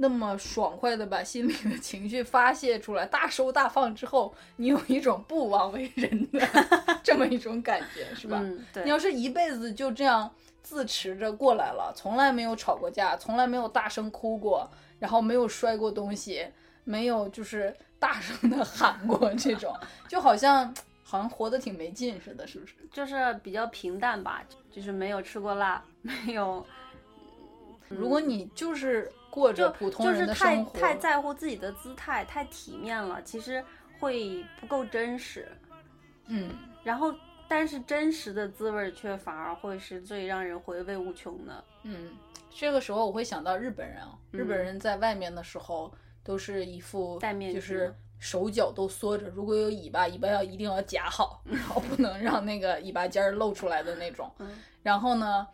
[0.01, 6.41] 那么爽快的把心里的情绪发泄出来，大收大放之后，你有一种不枉为人的
[7.03, 8.39] 这么一种感觉，是吧？
[8.41, 8.91] 嗯，对你。
[8.91, 10.33] 要是一辈子就这样
[10.63, 14.71] 自持着过来了，从来没有吵过架，从来没有大声哭过，
[15.01, 16.47] 然后没有摔过东西，
[16.85, 19.75] 没有就是大声的喊过，这种
[20.07, 20.73] 就好像
[21.03, 22.75] 好像活得挺没劲似的，是不是？
[22.93, 26.65] 就是比较平淡吧，就是没有吃过辣，没有
[27.89, 33.65] 如果你就是过着就普通人就是太的生活，太在乎自己的姿态，太体面了，其实
[33.99, 35.49] 会不够真实。
[36.27, 36.51] 嗯，
[36.83, 37.15] 然后，
[37.47, 41.65] 但是真实的滋味却反而会是最让人回味无穷的。
[41.85, 42.17] 嗯，
[42.51, 54.31] 这个时候我会想到日本人啊，日本嗯人在外面的时候都是一副戴面具就是手脚都缩着，如果有尾巴，尾巴要一定要夹好，然后不能让那个尾巴尖儿露出来的那种。
[54.39, 54.49] 嗯
[54.83, 55.47] 然后呢，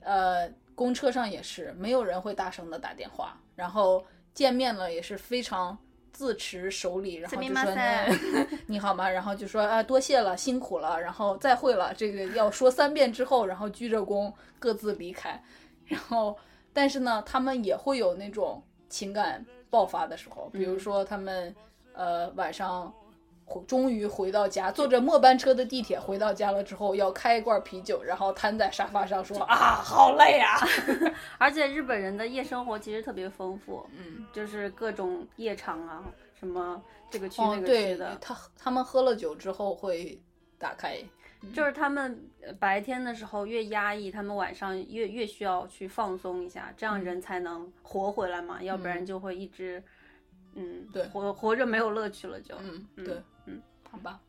[0.00, 5.77] 呃，公车上也是，没有人会大声的打电话，然后见面了也是非常。
[6.11, 9.09] 自持守礼，然后就说すみませ呢你好吗？
[9.09, 11.93] 然后就说啊多谢了，辛苦了，然后再会了。
[11.93, 15.41] 这个要说三遍之后，然后鞠着躬各自离开。
[15.85, 16.35] 然后，
[16.73, 21.55] 但是呢，他们也会有那种情感爆发的时候，比如嗯说他们
[21.93, 22.93] 呃晚上
[23.44, 30.58] 回终于回到家，坐着末班车的地铁回到家了之后，要开一罐啤酒，然后瘫在沙发上说啊好累啊，
[31.38, 36.02] 而且日本人的夜生活其实特别丰富，嗯，就是各种夜场啊，
[36.38, 40.18] 什么这个区那个区的，他他们喝了酒之后会
[40.58, 40.96] 打开，
[41.52, 47.04] 就是他们呃白天的时候越压抑，他们晚上越越需要去放松一下，这样嗯。
[47.04, 49.82] 人才能活回来嘛，要不然就会一直
[50.54, 51.04] 嗯，对。
[51.08, 53.04] 活活着没有乐趣了就，嗯，嗯。
[53.04, 53.24] 对，嗯，
[53.94, 54.20] 好吧。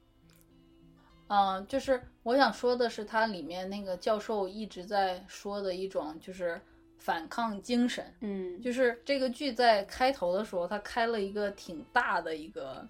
[1.28, 6.62] 嗯、就是我想说的是，它里面那个教授一直在说的一种就是
[7.00, 12.88] 反抗精神，嗯，就是这个剧在开头的时候，他开了一个挺大的一个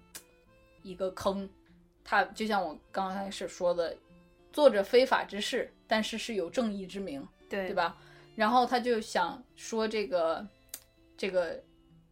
[0.82, 1.48] 一个坑，
[2.04, 3.96] 他就像我刚开始说的，
[4.52, 7.74] 做着非法之事，但是是有正义之名，对对？
[7.74, 7.96] 吧？
[8.34, 10.46] 然后他就想说这个
[11.16, 11.58] 这个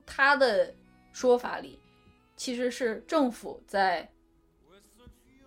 [0.07, 0.75] 他的
[1.12, 1.79] 说法里，
[2.35, 4.09] 其实是政府在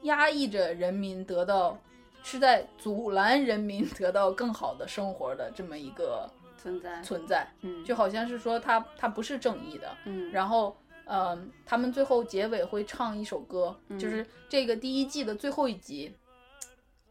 [0.08, 1.78] 压抑着人民得到，
[2.24, 6.30] 是在阻拦人民得到更好的生活的这么一个
[6.62, 7.48] 存在，存在。
[7.62, 10.76] 嗯，就好像是说他他不是正义的，嗯，然后
[11.10, 13.98] 嗯、他们最后结尾会唱一首歌，嗯。
[13.98, 16.14] 就是这个第一季的最后一集。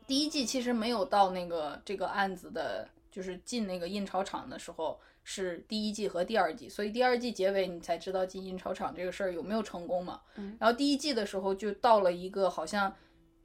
[0.07, 10.20] 第一季其实没有到那个这个案子的，就是进那个印钞厂的时候是第一季和第二季，所以第二季结尾你才知道进印钞厂这个事儿有没有成功嘛。
[10.36, 12.94] 嗯然后第一季的时候就到了一个好像，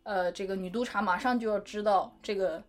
[0.03, 2.63] 呃，这个女督察马上就要知道这个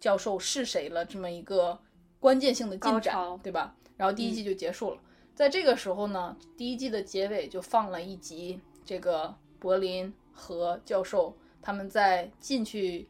[0.00, 1.78] 教授是谁了，这么一个
[2.18, 3.76] 关键性的进展，对吧？
[3.96, 5.00] 然后第一季就结束了。
[5.32, 13.08] 在这个时候呢，第一季的结尾就放了一集，这个柏林和教授他们在进去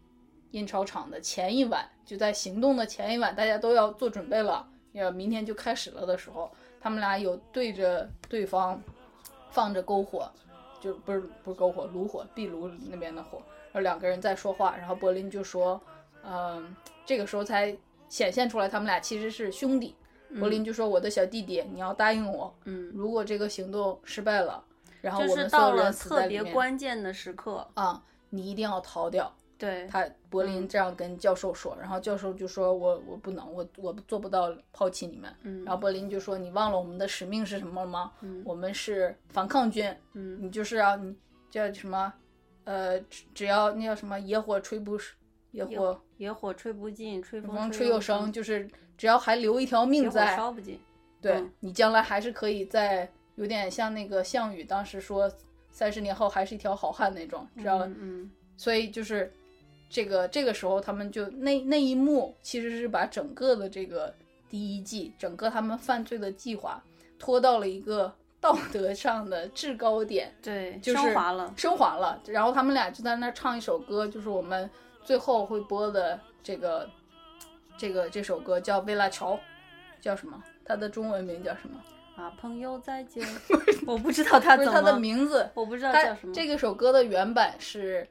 [0.51, 4.69] 印钞厂的前一晚，就在行动的前一晚，大家都要做准备了，
[5.01, 8.81] 要明天就开始了的时候，他们俩有对着对方
[9.51, 10.31] 放着篝火，
[10.81, 13.39] 就不是不是篝火，炉火，壁炉那边的火，
[13.73, 15.81] 然后两个人在说话，然后柏林就说，
[16.25, 16.75] 嗯、
[17.05, 17.77] 这个时候才
[18.09, 19.95] 显现出来他们俩其实是兄弟。
[20.41, 24.63] 柏林就说：“我的小弟弟，你要答应我，嗯，如果这个行动失败了，
[25.01, 30.69] 然后我们所到了有人死特别在里面关键的时刻，啊、你一定要逃掉。”对，他柏林嗯。
[30.69, 38.13] 这样跟教授说，然后教授就说：“我我不能，我我做不到抛弃你们。”嗯，然后柏林就说：“你忘了我们的使命是什么了吗？
[38.21, 38.43] 嗯。
[38.45, 40.39] 我们是反抗军，嗯。
[40.43, 41.17] 你就是要你
[41.51, 42.13] 叫什么？
[42.65, 44.19] 呃，只只要那叫什么？
[44.21, 44.99] 野火吹不
[45.53, 50.79] 野野火野火吹不尽，吹风风吹吹又生，，就是只要还留一条命在，烧不尽，
[51.23, 51.51] 对、嗯。
[51.61, 55.33] 你将来还是可以在有点像那个项羽当时说
[55.71, 58.31] 三十年后还是一条好汉那种，只要、嗯嗯。
[58.59, 59.31] 所以就是
[59.97, 64.13] 这个这个时候他们就那那一幕其实是把整个的这个
[64.47, 66.85] 第一季整个他们犯罪的计划
[67.19, 72.21] 拖到了一个 道德上的制高点，对，就是升华了，升华了。
[72.27, 74.69] 然后他们俩就在那儿唱一首歌，就是我们
[75.03, 76.87] 最后会播的这个
[77.79, 79.33] 这个这首歌叫《维拉乔》，
[79.99, 80.41] 叫什么？
[80.63, 81.81] 它的中文名叫什么？
[82.23, 83.27] 啊，朋友再见，
[83.87, 88.07] 我不知道他怎么，不是它的名字，我不知道它叫什么，这个首歌的原版是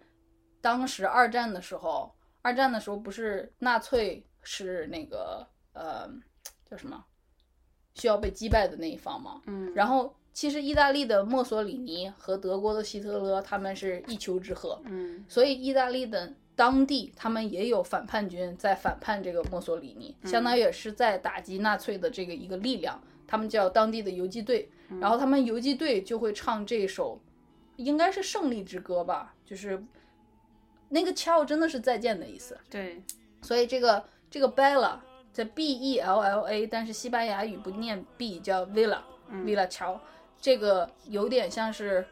[0.65, 2.11] 当时二战的时候，
[2.41, 6.09] 二战的时候不是纳粹是那个呃
[6.67, 7.05] 叫什么
[7.93, 9.39] 需要被击败的那一方吗？
[9.45, 22.99] 嗯，然后其实意大利的墨索里尼和德国的希特勒他们是一丘之貉，嗯所以意大利的当地他们也有反叛军在反叛这个墨索里尼，相当于也是在打击纳粹的这个一个力量。
[23.27, 24.67] 他们叫当地的游击队，
[24.99, 27.21] 然后他们游击队就会唱这首，
[27.75, 29.83] 应该是胜利之歌吧，就是
[30.95, 32.57] 那个 ciao 真的是再见的意思。
[32.69, 33.03] 对，
[33.41, 34.97] 所以这个这个 Bella
[35.33, 39.99] 在 B E L L A，但是西班牙语不念 B，叫 Villa、Villa 桥，
[40.39, 42.07] 这个有点像是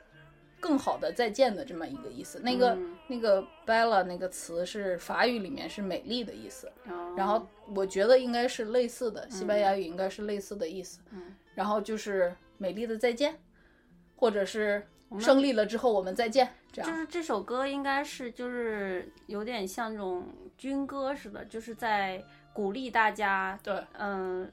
[0.59, 2.41] 更好的再见的这么一个意思。
[2.41, 10.99] 那个、嗯那个 Bella 那个词是法语里面是美丽的意思，然然后我觉得应该是类似的，西班牙语应该是类似的意思。
[11.11, 11.21] 嗯
[11.55, 13.39] 然后就是美丽的再见，
[14.15, 14.87] 或者是
[15.19, 16.91] 胜利了之后我们再见，这样。
[16.91, 20.25] 就是这首歌应该是就是有点像那种
[20.57, 24.51] 军歌似的，就是在鼓励大家，对，嗯，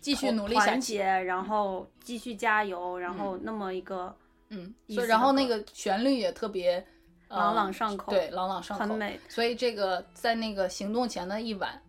[0.00, 0.98] 继续努力下去。
[0.98, 4.14] 然后继续加油，然后那么一个
[4.48, 6.84] 嗯，所以然后那个旋律也特别、
[7.28, 9.18] 呃朗朗上口对，朗朗上口，很美。
[9.28, 11.80] 所以这个在那个行动前的一晚，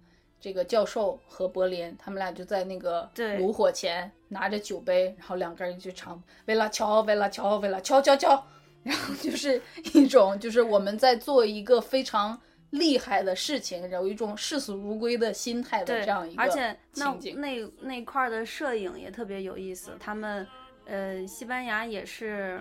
[0.41, 8.43] 这个教授和柏林他们俩就在那个炉火前拿着酒杯，然后两个人就唱“为了乔，为了乔，为了乔乔乔”，
[8.81, 9.61] 然后就是
[9.93, 12.37] 一种就是我们在做一个非常
[12.71, 19.95] 厉害的事情，有一种视死如归的心态的这样一，个而且那那那块儿的摄影也特别有意思。
[19.99, 20.47] 他们
[20.85, 22.59] 呃，西班牙也是，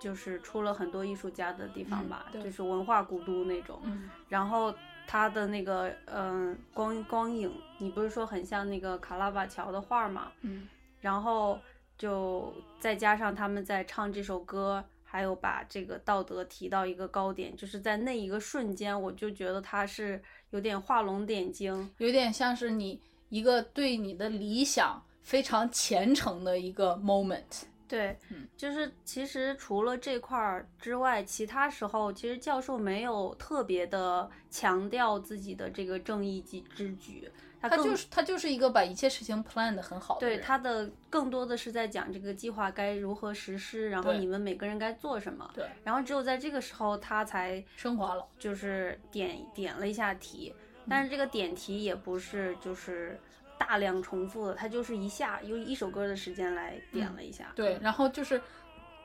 [0.00, 3.78] 就是出了很多艺术家的地方嗯吧，对就是文化古都那种。
[3.84, 4.74] 嗯然后
[5.12, 10.32] 它的那个嗯、光光影，你不是说很像那个卡拉瓦乔的画吗？
[10.40, 10.66] 嗯
[11.02, 11.60] 然后
[11.98, 12.50] 就
[12.80, 21.90] 再加上他们在唱这首歌，还有把这个道德提到一个高点，就是在那一个瞬间，我就觉得他是有点画龙点睛。
[21.98, 22.98] 有点像是你
[23.28, 27.64] 一个对你的理想非常虔诚的一个 moment。
[27.92, 37.30] 对嗯，就是其实除了这块儿之外，其他时候其实教授没有特别的强调自己的这个正义及之举，
[37.60, 45.50] 他他就是他就是一个把一切事情 plan 的很好的对他的更多的是在讲这个计划该如何实施，然后你们每个人该做什么。
[45.52, 48.26] 对然后只有在这个时候，他才升华了。
[48.38, 53.20] 就是点点了一下题，嗯但是这个点题也不是就是
[53.64, 57.44] 大量重复的，他就是一下用一首歌的时间来点了一下。
[57.50, 58.40] 嗯对，然后就是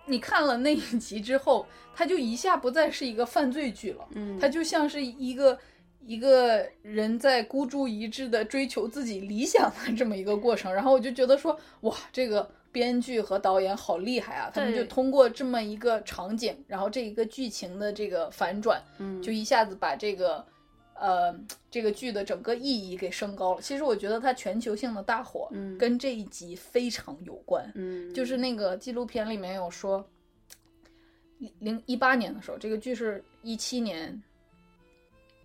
[0.07, 5.55] 你看了那一集之后，他就一下不再是一个犯罪剧了，嗯，他就像是一个
[6.07, 10.73] 一个人在孤注一掷的追求自己理想的这么一个过程。
[10.73, 14.49] 然后我就觉得说，哇，这个编剧和导演好厉害啊！
[14.51, 20.43] 他们就通过这么一个场景，然后这一个剧情的这个反转，嗯就一下子把这个。
[20.99, 21.33] 呃，
[21.69, 23.61] 这个剧的整个意义给升高了。
[23.61, 27.71] 其实我觉得它全球性的大火，嗯跟这一集非常有关。
[27.75, 30.03] 嗯就是那个纪录片里面有说，
[31.59, 34.21] 零一八年的时候，这个剧是一七年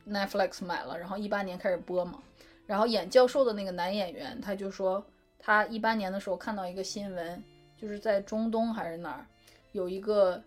[0.09, 2.23] Netflix 买了，然后一八年开始播嘛。
[2.67, 5.05] 然后演教授的那个男演员，他就说
[5.39, 7.43] 他一八年的时候看到一个新闻，
[7.77, 9.27] 就是在中东还是哪儿，
[9.73, 10.43] 有一个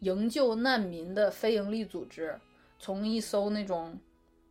[0.00, 2.38] 营救难民的非营利组织，
[2.78, 3.96] 从一艘那种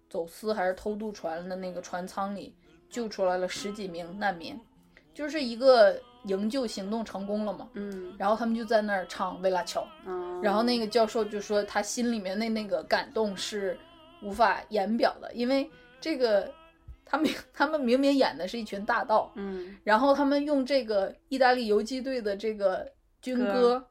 [0.09, 2.53] 走私还是偷渡船的那个船舱里
[2.89, 4.59] 救出来了十几名难民，
[5.13, 7.69] 就是一个营救行动成功了嘛。
[7.73, 13.77] 嗯然后他们就在那儿唱《维拉乔》，嗯，然后那个教授就说他心里面的那个感动是
[14.21, 15.69] 无法言表的，因为
[16.01, 16.51] 这个
[17.05, 22.85] 他们他们明明演的是一群大盗，嗯然后他们用这个意大利游击队的这个
[23.21, 23.87] 军歌，歌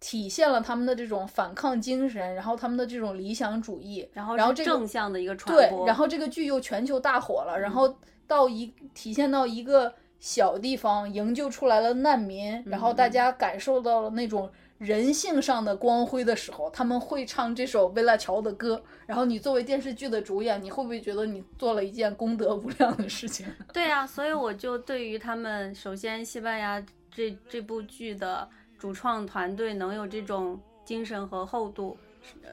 [0.00, 18.80] 体现了他们的这种反抗精神，然后他们的这种理想主义，然后然后这个正向的一个传对，，然后这个剧又全球大火嗯了，然后到一体现到一个小地方营救出来了难民，然后嗯大家感受到了那种人性上的光辉的时候，他们会唱这首维拉乔的歌。
[19.06, 23.46] 然后你作为电视剧的主演，你会不会觉得你做了一件功德无量的事情？
[23.72, 26.80] 对啊，所以我就对于他们，首先西班牙
[27.10, 31.98] 这这部剧的主创团队能有这种精神和厚度，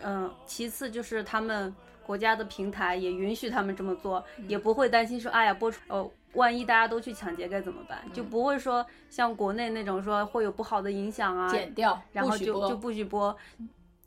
[0.02, 1.74] 嗯、其次就是他们
[2.06, 8.04] 国家的平台也允许他们这么做，也不会担心说，哎呀，播出哦，万一大家都去抢劫该怎么办？
[8.12, 13.36] 就不会说像国内那种说会有不好的影响啊，剪掉，然后就就不许播，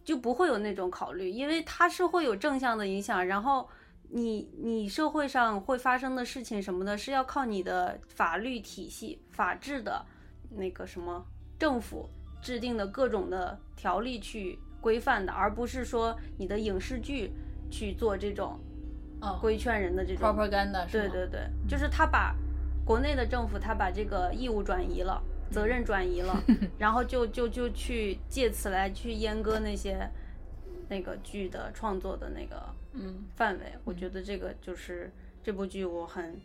[0.05, 3.69] 就不会有那种考虑，因为它是会有正向的影响，然后
[4.11, 10.05] 你你社会上会发生的事情什么的，是要靠你的法律体系、法治的
[10.51, 11.25] 那个什么
[11.59, 12.09] 政府
[12.41, 17.33] 制定的各种的条例去规范的，而不是说你的影视剧
[17.71, 18.59] 去做这种
[19.21, 20.29] 嗯规劝人的这种。
[20.29, 20.91] propaganda？
[20.91, 22.35] 对对对，就是他把
[22.85, 26.41] 国内的政府，他把这个义务转移了，责任转移了，
[26.79, 30.09] 然后就就就去借此来去阉割那些
[30.89, 33.65] 那个剧的创作的那个嗯范围。
[33.85, 36.41] 我觉得这个就是这部剧我很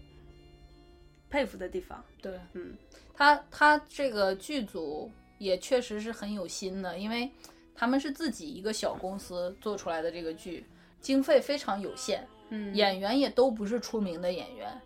[1.33, 2.05] 佩服的地方。
[2.21, 2.77] 对，嗯，
[3.11, 7.27] 他他这个剧组也确实是很有心的，因为
[7.73, 10.63] 他们是自己一个小公司做出来的这个剧，
[11.01, 14.79] 经费非常有限，嗯演员也都不是出名的演员，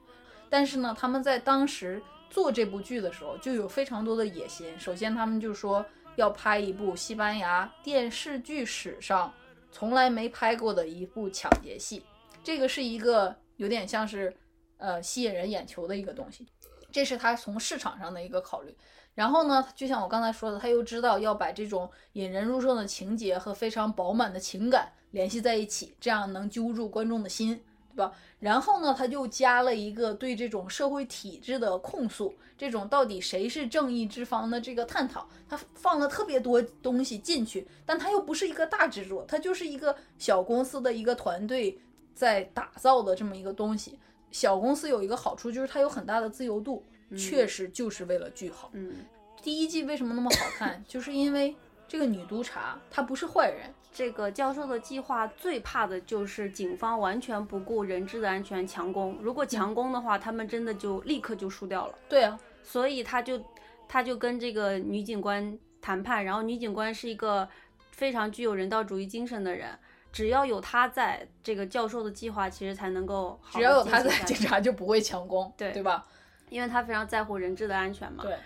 [0.50, 4.68] 但是呢，他们在当时做这部剧的时候就有非常多的野心。
[4.80, 5.86] 首先，他们就说
[6.16, 9.34] 要拍一部西班牙电视剧史上
[9.70, 12.02] 从来没拍过的一部抢劫戏，
[12.42, 14.34] 这个是一个有点像是
[14.78, 16.46] 呃吸引人眼球的一个东西，
[16.92, 18.76] 这是他从市场上的一个考虑。
[19.14, 27.60] 然后呢，就像我刚才说的，他又知道要把这种引人入胜的情节和非常饱满的情感联系在一起，这样能揪住观众的心，
[27.90, 28.14] 对吧？
[28.40, 41.82] 然后呢，他就加了一个对这种社会体制的控诉，这种到底谁是正义之方的这个探讨，他放了特别多东西进去，但他又不是一个大制作，他就是一个小公司的一个团队
[42.14, 43.98] 在打造的这么一个东西。
[44.38, 46.86] 小公司有一个好处就是它有很大的自由度，
[47.18, 48.70] 确实就是为了剧好。
[48.74, 48.98] 嗯，
[49.42, 51.56] 第一季为什么那么好看，就是因为
[51.88, 61.98] 这个女督察她不是坏人，这个教授的计划最怕的就是警方完全不顾人质的安全强攻，如果强攻的话，他们真的就立刻就输掉了。
[62.08, 63.44] 对啊，所以他就
[63.88, 67.50] 他就跟这个女警官谈判，然后女警官是一个
[67.90, 69.70] 非常具有人道主义精神的人，
[70.12, 76.06] 只要有他在，这个教授的计划其实才能够好只要有他在，警察就不会强攻，对对吧？
[76.50, 78.24] 因为他非常在乎人质的安全嘛。
[78.24, 78.38] 对，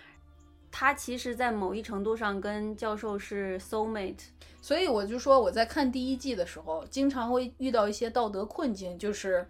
[0.70, 4.24] 他其实，在某一程度上跟教授是 soul mate。
[4.60, 9.48] 所以我就说我在看第一季的时候，经常会遇到一些道德困境，就是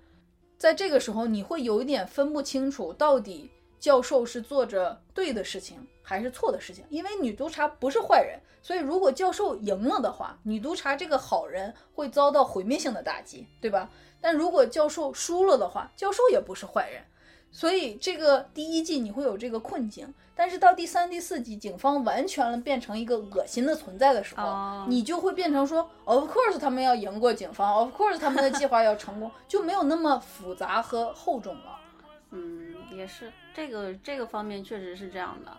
[0.57, 3.51] 在这个时候你会有一点分不清楚到底
[3.83, 13.91] 教授是做着对的事情还是错的事情，因为女督察不是坏人，所以如果教授赢了的话，女督察这个好人会遭到毁灭性的打击，对吧？
[14.21, 17.03] 但如果教授输了的话，教授也不是坏人，
[17.51, 31.81] 所以这个第一季你会有这个困境，但是到第三、第四季，警方完全了变成一个恶心的存在的时候，哦你就会变成说，of course 他们要赢过警方，of course 他们的计划要成功， 就没有那么复杂和厚重了。
[32.33, 35.57] 嗯，也是这个这个方面确实是这样的，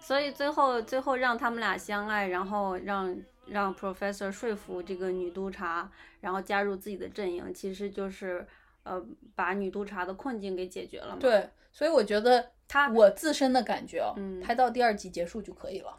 [0.00, 3.16] 所以最后最后让他们俩相爱，然后让
[3.46, 8.46] 让 professor 说服这个女督察，然后加入自己的阵营，其实就是
[8.82, 9.02] 呃
[9.34, 15.96] 把女督察的困境给解决了嘛。，对，所以我觉得他我自身的感觉哦，嗯拍到第二集结束就可以了。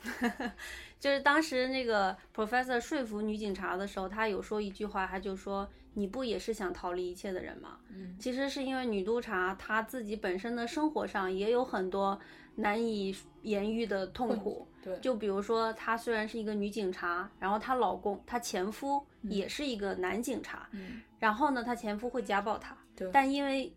[1.00, 12.20] 就是当时那个 professor 说服女警察的时候，他有说一句话，他就说：“你不也是想逃离一切的人吗？”嗯其实是因为女督察她自己本身的生活上也有很多
[12.56, 14.68] 难以言喻的痛苦。
[14.84, 23.74] 对，就比如说，她虽然是一个女警察，然后她老公、她前夫也是一个男警察，嗯，然后呢，她前夫会家暴她，对但因为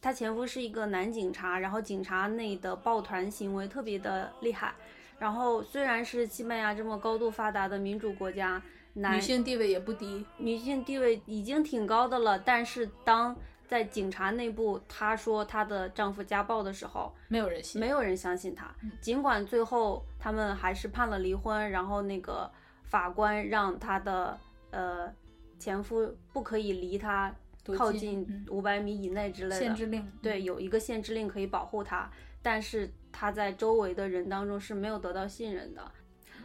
[0.00, 4.72] 她前夫是一个男警察，然后警察内的抱团行为特别的厉害。
[5.18, 8.62] 然后虽然是西班牙这么高度发达的民主国家，
[8.94, 10.24] 男女性地位也不低。
[10.38, 13.36] 女性地位已经挺高的了，但是当
[13.68, 17.80] 在警察内部她说她的丈夫家暴的时候，没有人信。
[17.80, 18.74] 没有人相信她。
[18.82, 22.50] 嗯尽管最后他们还是判了离婚，然后那个
[22.84, 24.38] 法官让她的
[24.70, 25.12] 呃
[25.58, 27.32] 前夫不可以离她
[27.76, 29.60] 靠近嗯五百米以内之类的。
[29.60, 30.10] 限制令。
[30.20, 32.10] 对，有一个限制令可以保护她，
[32.42, 35.92] 但是她在周围的人当中是没有得到信任的。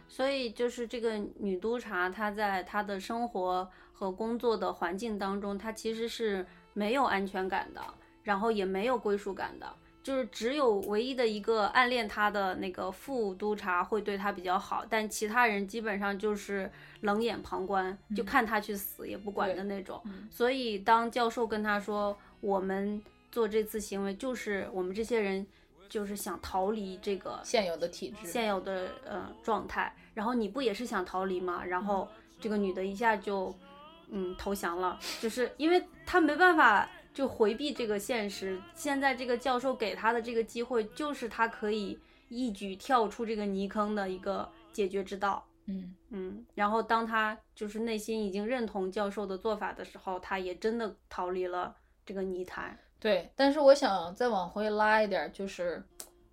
[0.08, 7.82] 所以就是这个女督察，她在她的生活和工作的环境当中，她其实是没有安全感的，
[8.22, 9.66] 然后也没有归属感的。
[10.02, 20.00] 就是只有唯一的一个暗恋她的那个副督察会对她比较好，但其他人基本上就是冷眼旁观，就看她去死也不管的那种。
[20.04, 23.02] 嗯所以当教授跟她说，我们
[23.32, 25.44] 做这次行为就是我们这些人
[25.88, 28.26] 就是想逃离这个现有的体制。
[28.26, 31.64] 现有的呃状态，然后你不也是想逃离吗？
[31.64, 32.08] 然后
[32.40, 33.54] 这个女的一下就
[34.10, 38.60] 嗯投降了，就是因为她没办法就回避这个现实。
[38.74, 45.44] 现在这个教授给她的这个机会，就是她可以一举跳出这个泥坑的一个解决之道。
[45.66, 51.74] 嗯，嗯，然后当她就是内心已经认同教授的做法的时候，她也真的逃离了
[52.04, 52.78] 这个泥潭。
[53.06, 53.30] 对。
[53.36, 55.80] 但是我想再往回拉一点儿，就是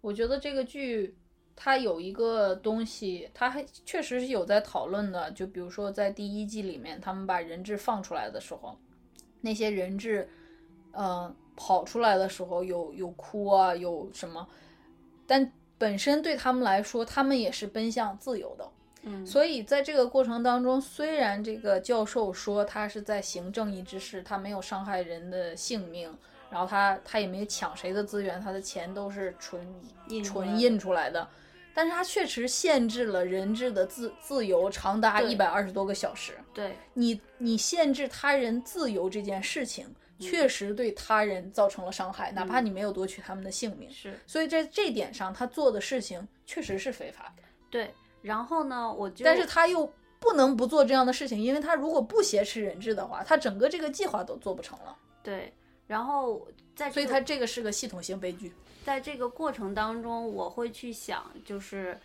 [0.02, 1.16] 我觉得这个剧
[1.56, 5.30] 它有一个东西，它还确实是有在讨论的。
[5.32, 8.76] 就比如说在第一季里面，他们把人质放出来的时候，
[9.42, 10.28] 那些人质，
[10.94, 14.48] 呃，跑出来的时候有有哭啊，有什么，
[15.28, 18.68] 但本身对他们来说，他们也是奔向自由的。
[19.04, 26.18] 嗯，所以在这个过程当中，虽然这个教授说他是在行正义之事，他没有伤害人的性命，
[26.54, 29.60] 然后他他也没抢谁的资源，他的钱都是纯
[30.24, 31.28] 纯印出来的，
[31.74, 36.34] 但是他确实限制了人质的自自由长达一百二十多个小时。
[36.54, 39.88] 对，你你限制他人自由这件事情，
[40.20, 43.90] 嗯确实对他人造成了伤害，哪怕你没有夺取他们的性命。
[43.90, 44.14] 是。
[44.28, 47.42] 所以在这点上，他做的事情确实是非法的。
[47.72, 47.92] 对，
[48.22, 54.96] 然后呢，我就但是他又不能不做这样的事情，因为他如果不挟持人质的话，他整个这个计划都做不成了。
[55.24, 55.52] 对，
[55.88, 58.52] 然后在这个所以它这个是个系统性悲剧。
[58.84, 61.98] 在这个过程当中，我会去想，就是，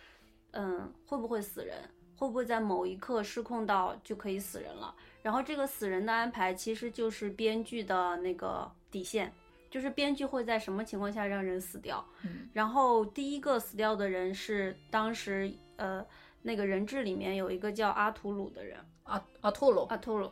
[0.51, 1.77] 嗯，会不会死人？
[2.15, 4.93] 会不会在某一刻失控到就可以死人了？
[5.21, 9.33] 然后这个死人的安排其实就是编剧的那个底线，
[9.69, 12.05] 就是编剧会在什么情况下让人死掉。
[12.23, 16.05] 嗯然后第一个死掉的人是当时呃
[16.41, 20.29] 那个人质里面有一个叫阿图鲁的人，阿阿图鲁，阿图鲁，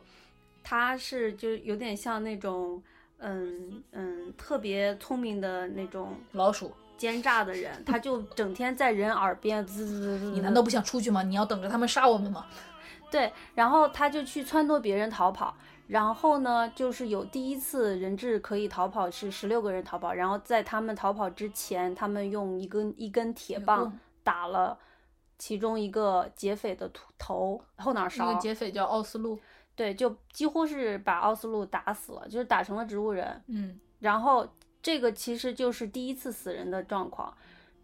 [0.62, 2.82] 他是就有点像那种
[3.18, 10.30] 嗯嗯特别聪明的那种老鼠，奸诈的人，他就整天在人耳边滋滋滋滋。
[10.32, 11.22] 你难道不想出去吗？
[11.22, 12.46] 你要等着他们杀我们吗？
[13.10, 13.32] 对？
[13.54, 15.56] 然后他就去撺掇别人逃跑。
[15.88, 24.78] 然后呢，就是有第一次人质可以逃跑是十六个人逃跑，然后在他们逃跑之前，他们用一根一根铁棒打了
[25.38, 29.38] 其中一个劫匪的头头后脑那勺个，劫匪叫奥斯陆。
[29.78, 33.40] 对，就几乎是把奥斯陆打死了，就是打成了植物人。
[33.46, 34.44] 嗯然后
[34.82, 37.32] 这个其实就是第一次死人的状况。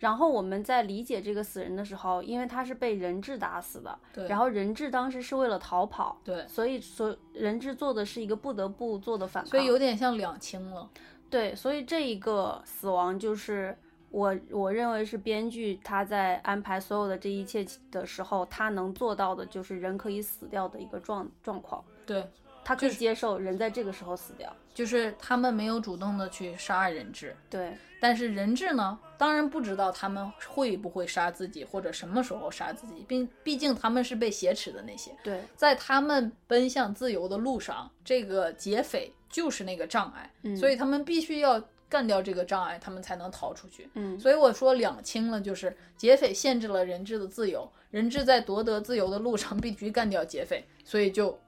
[0.00, 4.26] 然后我们在理解这个死人的时候，因为他是被人质打死的，对。
[4.26, 9.50] 然后人质当时是为了逃跑，对，所以所人质做的是一个不得不做的反抗。
[9.50, 10.90] 所以有点像两清了。
[11.30, 13.78] 对，所以这一个死亡就是
[14.14, 22.24] 我我认为是编剧他在安排所有的这一切的时候，他能做到的就是人可以死掉的一个状状况，对，
[22.64, 24.54] 他可以接受人在这个时候死掉。
[24.72, 41.62] 就是他们没有主动的去杀人质，对，但是人质呢，当然不知道他们会不会杀自己，或者什么时候杀自己，并毕竟他们是被挟持的那些，对，在他们奔向自由的路上，这个劫匪就是那个障碍，嗯所以他们必须要
[41.94, 43.88] 干掉这个障碍，他们才能逃出去。
[43.94, 51.38] 嗯，所以我说两清了，就是劫匪限制了人质的自由，人质在夺得自由的路上必须干掉劫匪，所以就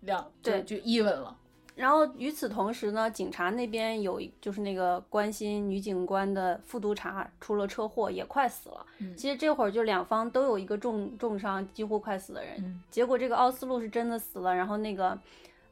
[0.00, 1.36] 两对就 even 了。
[1.76, 8.86] 然后与此同时呢，警察那边有一就是那个关心女警官的副督察出了车祸，也快死了。
[8.98, 12.56] 嗯其实这会儿就两方都有一个重重伤，几乎快死的人。
[12.58, 15.18] 嗯结果这个奥斯陆是真的死了，然后那个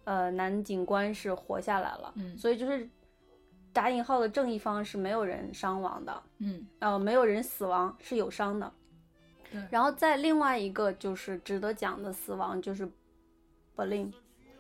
[0.05, 2.13] 呃男警官是活下来了。
[2.17, 2.89] 嗯所以就是
[3.73, 8.73] 打引号的正义方是没有人伤亡的，嗯呃，没有人死亡，是有伤的。
[9.51, 12.87] 对然后在另外一个就是值得讲的死亡，就是
[13.75, 14.13] 柏林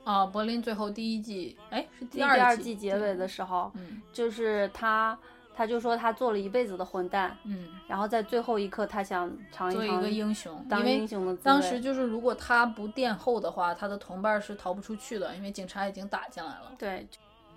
[0.05, 5.19] 啊，柏林最后第一季，哎，是第第二季季结尾的时候，嗯就是他，
[5.55, 11.45] 他就说他做了一辈子的混蛋，嗯，然后在最后一刻他想尝一尝做一个英雄，当英雄的滋味。
[11.45, 16.73] 当时就是如果他不殿后的话，他的同伴是逃不出去的，因为警察已经打进来了。
[16.79, 17.07] 对，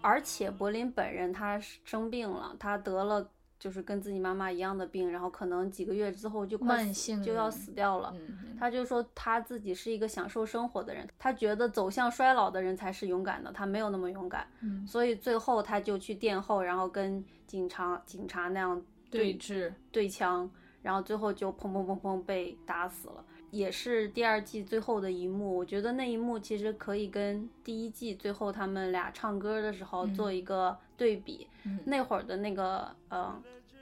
[0.02, 3.30] 而且柏林本人他生病了，他得了
[3.60, 8.12] 就是跟自己妈妈一样的病，然后可能几个月之后就快死慢性就要死掉了。
[8.16, 18.82] 嗯，他就说他自己是一个享受生活的人，他觉得走向衰老的人才是勇敢的，他没有那么勇敢，嗯所以最后他就去殿后，然后跟警察警察那样
[19.12, 20.50] 对峙，对枪，
[20.82, 25.56] 然后最后就砰砰砰砰被打死了，也是第二季最后的一幕。
[25.56, 31.48] 我觉得那一幕其实可以跟第一季最后他们俩唱歌的时候嗯做一个对比。
[31.64, 33.40] 嗯那会儿的那个呃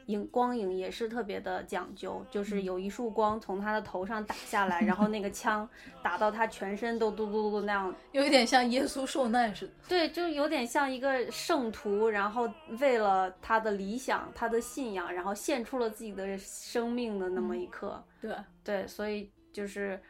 [0.08, 5.70] 影光影也是特别的讲究，就是有一束光从他的头上打下来，然后那个枪
[6.04, 9.74] 打到他全身都嘟嘟嘟那样 有一点像耶稣受难似的。
[9.88, 18.04] 对，就有点像一个圣徒，然后为了他的理想、他的信仰，然后献出了自己的生命的那么一刻。
[18.20, 20.02] 对，对，所以就是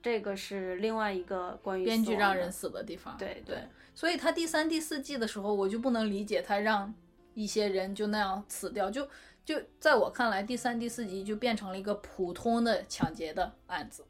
[0.00, 3.16] 这个是另外一个关于编剧让人死的地方。
[3.16, 3.58] 对对，
[3.94, 6.92] 所以他第三、第四季的时候，我就不能理解他让
[7.34, 9.08] 一些人就那样死掉，就
[9.44, 14.04] 就在我看来，第三、第四集就变成了一个普通的抢劫的案子，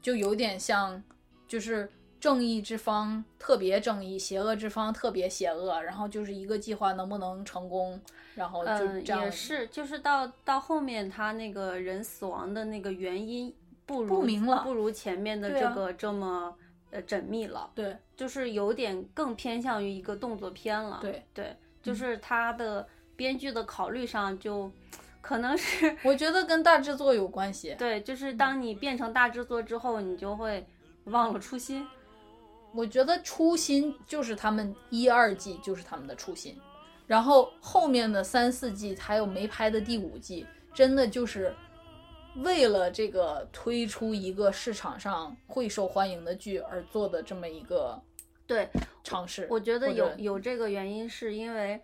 [0.00, 1.02] 就有点像
[1.46, 1.90] 就是
[2.20, 8.00] 正义之方特别正义，邪恶之方特别邪恶，然后就是一个计划能不能成功，
[8.34, 13.54] 然后就嗯，这样、也是，就是到到后面他那个人死亡的那个原因
[13.88, 16.54] 不如不明了不如前面的这个这么
[16.90, 20.98] 呃缜密了，对就是有点更偏向于一个动作片了。
[21.00, 22.86] 对，对，就是他的
[23.16, 24.70] 编剧的考虑上就
[25.22, 27.74] 可能是我觉得跟大制作有关系。
[27.78, 30.66] 对，就是当你变成大制作之后，你就会
[31.04, 31.86] 忘了初心。
[32.74, 36.54] 我觉得初心就是他们一二季就是他们的初心，
[37.06, 41.54] 然后后面的三四季还有没拍的第五季，真的就是
[42.36, 48.00] 为了这个推出一个市场上会受欢迎的剧而做的这么一个
[48.46, 48.68] 对，
[49.02, 49.46] 尝试。
[49.50, 51.82] 我觉得有有这个原因，是因为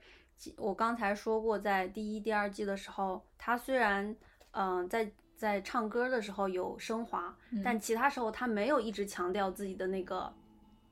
[0.56, 4.14] 我刚才说过，在第一、第二季的时候，他虽然
[4.52, 10.32] 嗯、呃在在唱歌的时候有升华，嗯但其他时候他没有一直强调自己的那个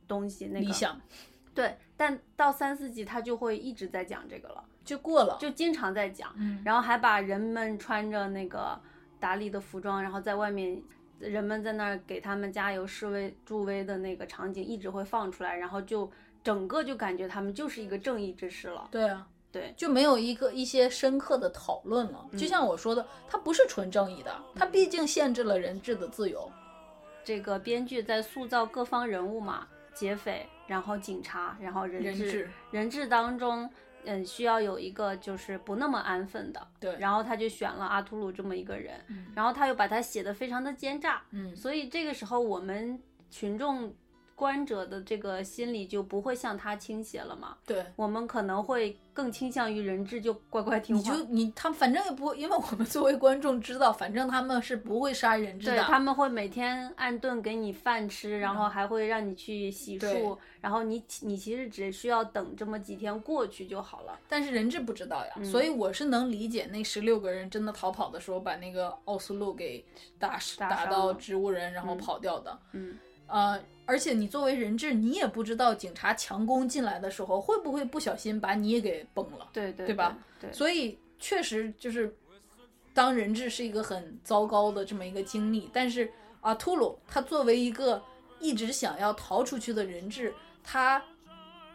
[0.09, 1.01] 东西，那个理想
[1.55, 8.78] 对，但到三四季他就会一直在讲这个了，就过了，就经常在讲，嗯，然后还把人们穿着那个
[9.23, 10.82] 达利的服装，然后在外面，
[11.20, 16.11] 人们在那儿给他们加油示威助威的那个场景一直会放出来，然后就
[16.43, 18.89] 整个就感觉他们就是一个正义之士了。
[18.90, 22.27] 对啊，对就没有一个一些深刻的讨论了。
[22.32, 26.51] 就像我说的，它不是纯正义的，它毕竟限制了人质的自由。
[27.23, 33.70] 这个编剧在塑造各方人物嘛，劫匪，然后警察，然后人质人质当中。
[34.04, 36.96] 嗯，需要有一个就是不那么安分的，对。
[36.98, 39.26] 然后他就选了阿图鲁这么一个人，嗯。
[39.34, 43.00] 然后他又把他写的非常的奸诈，嗯，所以这个时候我们
[43.30, 43.94] 群众
[44.34, 47.84] 观者的这个心理就不会向他倾斜了嘛，对。
[47.96, 55.76] 我们可能会更倾向于人质就乖乖听话你就，你他反正也不会，因为我们作为观众知道，反正他们是不会杀人质的。
[55.76, 64.18] 对他们会每天按顿给你饭吃，然后还会让你去洗对漱，然后你你其实只需要等这么几天过去就好了。
[64.28, 69.84] 但是人质不知道呀，嗯所以我是能理解那十六个人真的逃跑的时候，把那个奥斯陆给
[70.18, 72.59] 打打到植物人，然后嗯跑掉的。
[72.72, 79.48] 嗯，呃，而且你作为人质，你也不知道警察强攻进来的时候会不会不小心把你也给崩了。
[79.52, 80.16] 对对对吧？
[80.40, 82.14] 对，所以确实就是
[82.94, 86.10] 当人质是一个很糟糕的这么一个经历，但是
[86.40, 88.02] 阿图鲁他作为一个
[88.38, 90.32] 一直想要逃出去的人质，
[90.62, 91.02] 他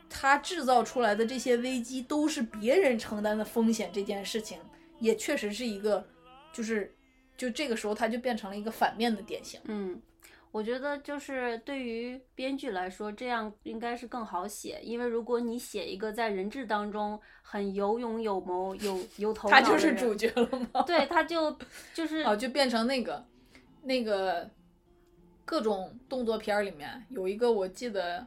[0.10, 4.58] 他制造出来的这些危机都是别人承担的风险，这件事情
[5.00, 6.06] 也确实是一个，
[6.54, 6.94] 就是
[7.36, 9.60] 就这个时候他就变成了一个反面的典型。
[9.66, 10.02] 嗯，
[10.58, 20.82] 我觉得就是对于编剧来说，这样应该是更好写，因为如果你写一个在人质当中很有勇有谋、有有头脑他就是主角了吗？
[20.82, 21.56] 对，他就
[21.94, 23.24] 就 是哦，就变成那个
[23.84, 24.50] 那个
[25.46, 28.26] 各种动作片儿里面有一个我记得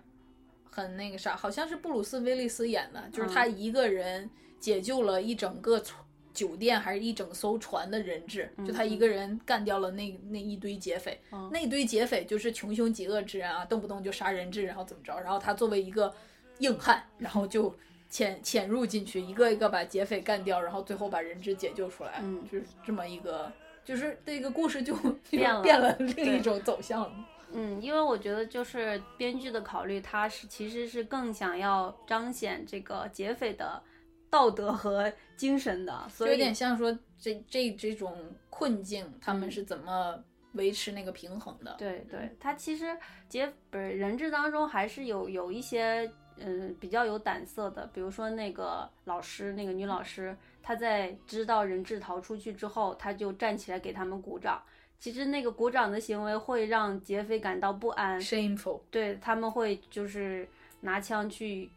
[0.71, 4.31] 很那个啥，好像是布鲁斯威利斯演的，就是他一个人
[4.61, 6.01] 解救了一整个船
[6.33, 16.15] 酒店还是一整艘船的人质，就他一个人干掉了那那一堆劫匪，嗯那一堆劫匪就是穷凶极恶之人啊，动不动就杀人质，然后怎么着，然后他作为一个
[16.59, 17.75] 硬汉，然后就。
[18.13, 23.53] 潜潜入进去，一个一个把劫匪干掉，然后最后把人质解救出来，嗯就是这么一个，
[23.85, 24.93] 就是这个故事就
[25.31, 27.13] 变了变了另一种走向了。
[27.53, 33.81] 嗯，因为我觉得就是编剧的考虑，他是其实是更想要彰显这个劫匪的
[34.31, 38.17] 道德和精神的，所以有点像说这这这种
[38.49, 41.75] 困境，他们嗯是怎么维持那个平衡的？
[41.79, 42.97] 对对，他其实
[43.29, 54.63] 劫不是人质当中还是有有一些嗯比较有胆色的，比如说那个老师，那个女老师，她在知道人质逃出去之后，她就站起来给他们鼓掌。
[54.99, 58.83] 其实那个鼓掌的行为会让劫匪感到不安，，shameful。
[58.91, 60.47] 对他们会就是
[60.81, 61.71] 拿枪去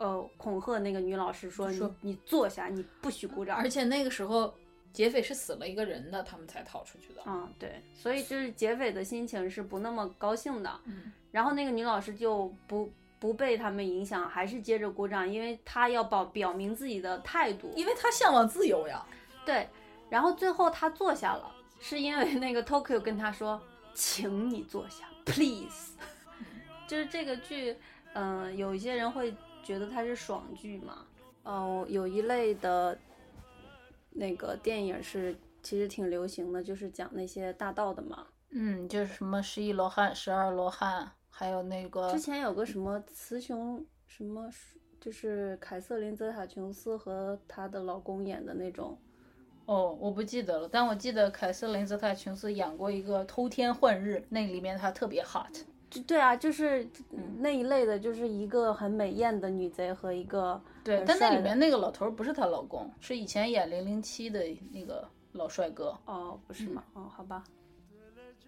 [0.00, 3.58] 呃恐吓那个女老师说说你你坐下，你不许鼓掌。
[3.58, 4.52] 而且那个时候
[4.94, 7.22] 劫匪是死了一个人的，他们才逃出去的。
[7.26, 10.80] 嗯，对，所以就是劫匪的心情是不那么高兴的。
[10.86, 17.70] 嗯，然后那个女老师就不不被他们影响，还是接着鼓掌，因为她要表表明自己的态度。
[17.76, 19.04] 因为她向往自由呀。
[19.44, 19.68] 对，
[20.08, 23.60] 然后最后她坐下了，是因为那个 Tokyo 跟她说，
[23.92, 25.92] 请你坐下，please。
[26.88, 27.76] 就是这个剧，
[28.14, 31.06] 嗯、有一些人会觉得它是爽剧嘛。
[31.42, 32.96] 哦、有一类的
[34.10, 38.26] 那个电影是其实挺流行的，就是讲那些大盗的嘛。
[38.50, 44.50] 嗯，就是什么十一罗汉、十二罗汉，还有那个之前有个什么雌雄什么，
[45.00, 48.98] 就是凯瑟琳·泽塔·琼斯和她的老公演的那种。
[49.66, 55.64] 哦，我不记得了，但我记得凯瑟琳·泽塔·琼斯演过一个《偷天换日》，那里面她特别 hot。
[55.90, 56.88] 就对啊，就是
[57.38, 64.42] 那一类的，就是一个很美艳的女贼和一个，对但那里面那个老头儿不是她老公，是以前演《零零七》的
[64.72, 65.98] 那个老帅哥。
[66.06, 66.84] 哦，不是吗？
[66.94, 67.42] 哦，好吧。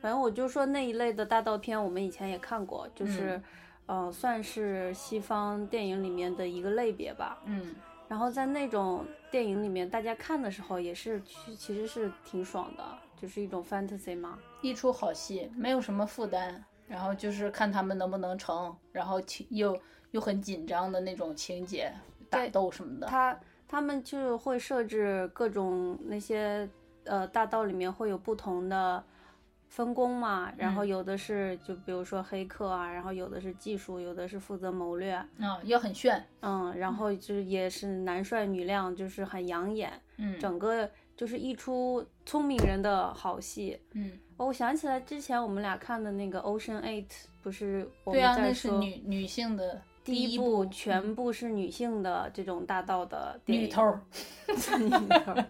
[0.00, 3.40] 反正我就说那一类的大盗片，我们以前也看过，就是，
[3.86, 7.40] 呃，算是西方电影里面的一个类别吧。
[7.44, 7.74] 嗯，
[8.08, 12.84] 然后在那种电影里面，大家看的时候也是其其实是挺爽的，
[13.20, 14.38] 就是一种 fantasy 嘛。
[14.60, 19.78] 一出好戏，没有什么负担，然后就是看他们能不能成，然后情又
[20.10, 21.92] 又很紧张的那种情节，
[22.28, 23.06] 打斗什么的。
[23.06, 26.68] 他他们就会设置各种那些
[27.04, 29.02] 呃大道里面会有不同的
[29.68, 35.28] 分工嘛，然后嗯有的是就比如说黑客啊，然后有的是技术，有的是负责谋略，啊，
[35.64, 36.22] 要很炫。
[36.42, 43.80] 嗯，然后就是也是男帅女靓，就是很养眼，嗯整个就是一出聪明人的好戏。
[43.92, 44.12] 嗯，
[44.42, 47.06] 哦我想起来之前我们俩看的那个《Ocean Eight》，
[47.42, 53.64] 不是我对啊，们在说那是女女性的第一一部部全部是女性的这种大道的电影。
[53.66, 54.00] 女头儿。
[54.48, 55.46] 女头儿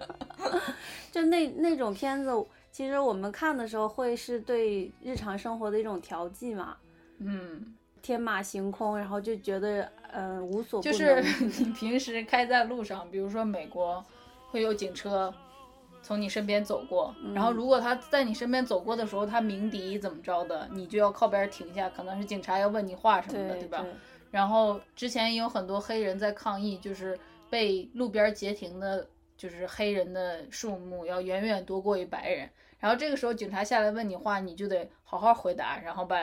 [1.11, 2.31] 就那那种片子，
[2.71, 6.77] 其实我们看的时候会是对日常生活的一种调剂嘛，
[7.19, 10.99] 嗯，天马行空，然后就觉得呃无所不能。
[10.99, 11.23] 就是
[11.65, 14.05] 你平时开在路上，比如说美国
[14.51, 15.33] 会有警车
[16.03, 23.81] 从你身边走过，然后如果他在你身边走过的时候，他鸣笛怎么着的，你就要靠边停下，可能是警察要问你话什么的，对吧？
[23.83, 23.93] 对
[24.33, 27.19] 然后之前也有很多黑人在抗议，就是
[27.49, 29.07] 被路边截停的，
[29.37, 32.51] 就是黑人的数目要远远多过于白人。
[32.79, 36.17] 然后这个时候警察下来问你话，你就得好好回答，然后把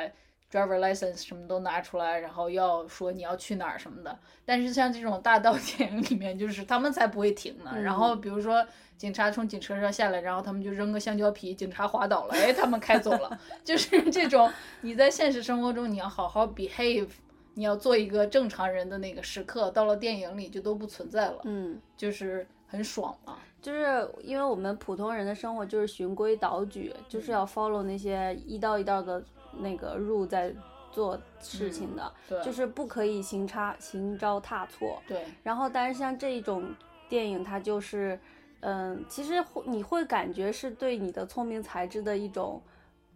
[0.52, 4.18] driver license 什么都拿出来，然后要说你要去哪儿什么的。
[4.46, 7.80] 但是像这种大道 电影里面，就是他们才不会停呢。
[7.82, 8.66] 然后比如说
[8.98, 13.40] 警察从警车上下来，然后他们就扔个香蕉皮，警察滑倒了，哎，他们开走了。
[13.64, 14.52] 就是 这种
[14.82, 17.10] 你在现实生活中你要好好 behave。
[17.56, 23.38] 你要做一个正常人的那个时刻，到了电影里就都不存在了，嗯，就是很爽嘛。
[23.62, 29.22] 就是因为我们普通人的生活就是循规蹈矩，就是要 follow 那些一道一道的
[29.58, 30.54] 那个 rule 在
[30.92, 35.02] 做事情的，对，就是不可以行差行招踏错。
[35.08, 36.74] 对，然后，但是像这一种
[37.08, 38.20] 电影，它就是
[38.62, 42.62] 嗯，其实会你会感觉是对你的聪明才智的一种、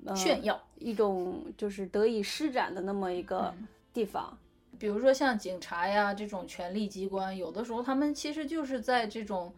[0.05, 4.38] 呃、炫耀，一种就是得以施展的那么一个嗯地方。
[4.80, 9.53] 比如说像警察呀这种权力机关，有的时候他们其实就是在这种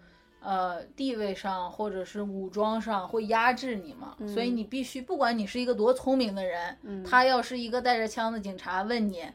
[0.46, 7.04] 呃地位上或者是武装上会压制你嘛，所以你必须不管你是一个多聪明的人，嗯。
[7.04, 9.26] 他要是一个带着枪的警察问你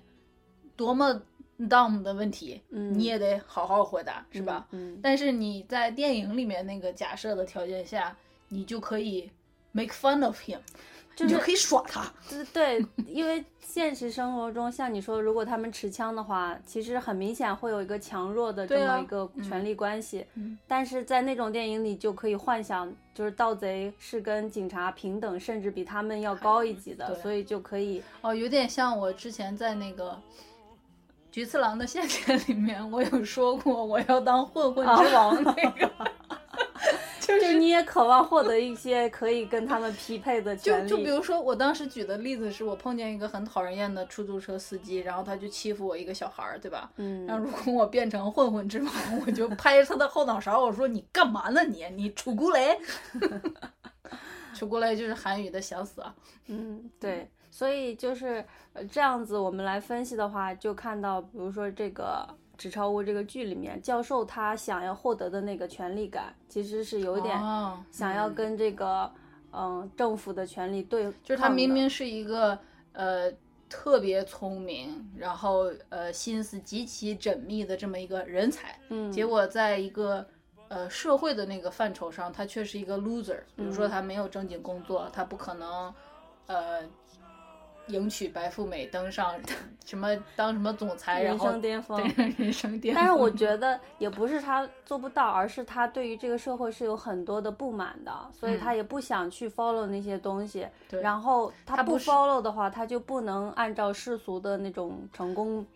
[0.76, 1.20] 多么
[1.58, 2.96] dumb 的问题，嗯。
[2.96, 4.68] 你也得好好回答，是吧？
[4.70, 8.16] 嗯，但是你在电影里面那个假设的条件下，
[8.48, 9.30] 你就可以
[9.72, 10.60] make fun of him，
[11.16, 12.04] 就是你就可以耍他。
[12.28, 20.26] 对对，因为现实生活中，像你说，如果他们持枪的话，其实很明显会有一个强弱的这么一个权力关系。
[20.34, 30.10] 嗯但是在那种电影里，就可以幻想，就是盗贼是跟警察平等，甚至比他们要高一级的，所以就可以，哦，有点像我之前在那个
[31.30, 35.90] 《菊次郎的夏天》里面，我有说过我要当混混之王那个，
[37.20, 40.88] 就就是你也渴望获得一些可以跟他们匹配的就权利。
[40.88, 46.90] 就比如说，我当时举的例子是我碰见一个很讨人厌的出租车司机，然后他就欺负我一个小孩儿，对吧？
[46.96, 48.92] 嗯，然后如果我变成混混之王，
[49.24, 51.84] 我就拍他的后脑勺，我说你干嘛呢你？
[51.94, 52.78] 你楚孤雷？
[54.54, 56.14] 楚孤雷就是韩语的想死啊。
[56.46, 62.26] 嗯，对，所以就是呃这样子，我们来分析的话，就看到，比如说这个
[62.60, 68.34] 《纸钞屋》这个剧里面，教授他想要获得的那个权力感，其实是有一点哦想要嗯。
[68.34, 69.10] 跟这个
[69.52, 72.56] 嗯、政府的权力对，就是他明明是一个
[72.92, 73.32] 呃
[73.68, 80.24] 特别聪明，然后呃心思极其缜密的这么一个人才，嗯，结果在一个
[80.68, 83.40] 呃社会的那个范畴上，他却是一个 loser。
[83.56, 83.90] 比如说嗯。
[83.90, 85.92] 他没有正经工作，他不可能
[86.46, 86.82] 呃
[87.92, 89.34] 迎娶白富美，登上
[89.84, 92.14] 什么当什么总裁，然人后生巅峰。
[92.14, 93.04] 对人生巅峰。
[93.04, 100.66] 但是我觉得也不是他做不到，而是他对于这个社会是有很多的不满的，所以他也不想去 follow 那些东西。
[101.02, 105.66] 然后他不 follow 的话，他就不能按照世俗的那种成功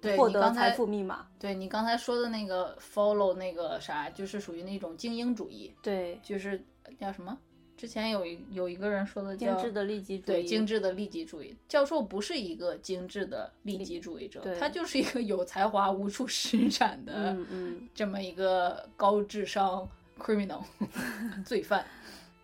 [0.00, 1.26] 对获得财富密码。
[1.38, 6.64] 对你刚才说的那个 follow 那个啥，就是属于那种精英主义，对，就是
[6.98, 7.36] 叫什么？
[7.80, 10.26] 之前有一有一个人说的叫精致的利己主义。
[10.26, 11.56] 对精致的利己主义。
[11.66, 19.88] 教授不是一个精致的利己主义者，他就是一个有才华无处施展的嗯嗯这么一个高智商
[20.18, 20.62] criminal
[21.42, 21.82] 罪犯。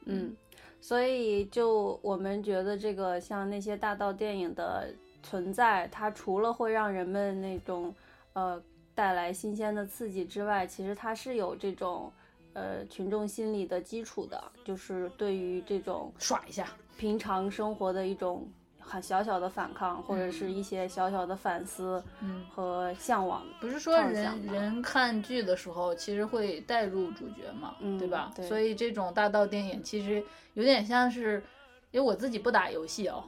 [0.06, 0.34] 嗯，
[0.80, 4.88] 所以就我们觉得这个像那些大盗电影的
[5.22, 7.94] 存在，它除了会让人们那种
[8.32, 8.58] 呃
[8.94, 12.10] 带来新鲜的刺激之外，其实它是有这种
[12.56, 16.66] 呃群众心理的基础的，就是对于这种耍一下，
[16.96, 23.44] 平常生活的一种很小小的反抗，或者是一些小小的反思嗯，和向往。
[23.60, 28.32] 不是说人人看剧的时候，其实会带入主角嘛，嗯对吧？
[28.34, 30.24] 对所以这种大道电影其实
[30.54, 31.44] 有点像是，
[31.90, 33.22] 因为我自己不打游戏哦，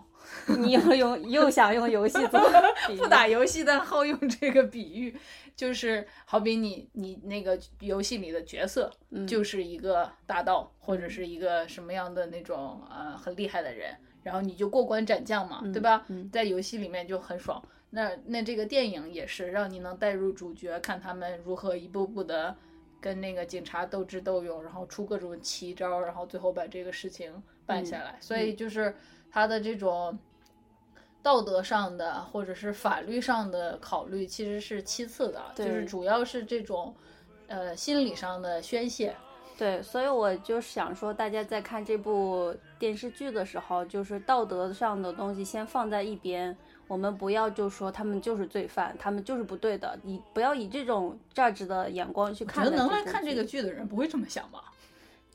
[0.59, 2.41] 你又用又想用游戏做
[2.97, 5.17] 不打游戏，但好用这个比喻，
[5.55, 16.05] 就是好比你你那个游戏里的角色嗯就是一个大盗，或者是一个什么样的那种呃很厉害的人，然后你就过关斩将嘛，对吧？
[16.09, 17.63] 嗯在游戏里面就很爽。
[17.91, 22.55] 那那这个电影也是让你能带入主角，看他们如何一步步的
[23.01, 27.33] 跟那个警察斗智斗勇，然后出各种奇招，然后最后把这个事情
[27.65, 28.17] 办下来。
[28.21, 28.95] 所以就是
[29.31, 30.19] 他的这种
[31.23, 36.95] 道德上的或者是法律上的考虑其实是其次的，就是主要是这种
[37.47, 39.15] 呃心理上的宣泄。
[39.59, 46.57] 对，所以我就想说，大家在看这部电视剧的时候，就是道德上的东西先放在一边，
[46.87, 54.63] 我们不要就说他们就是罪犯，他们就是不对的，你不要以这种 judge 的眼光去看待部得能来看这个剧的人不会这么想吧？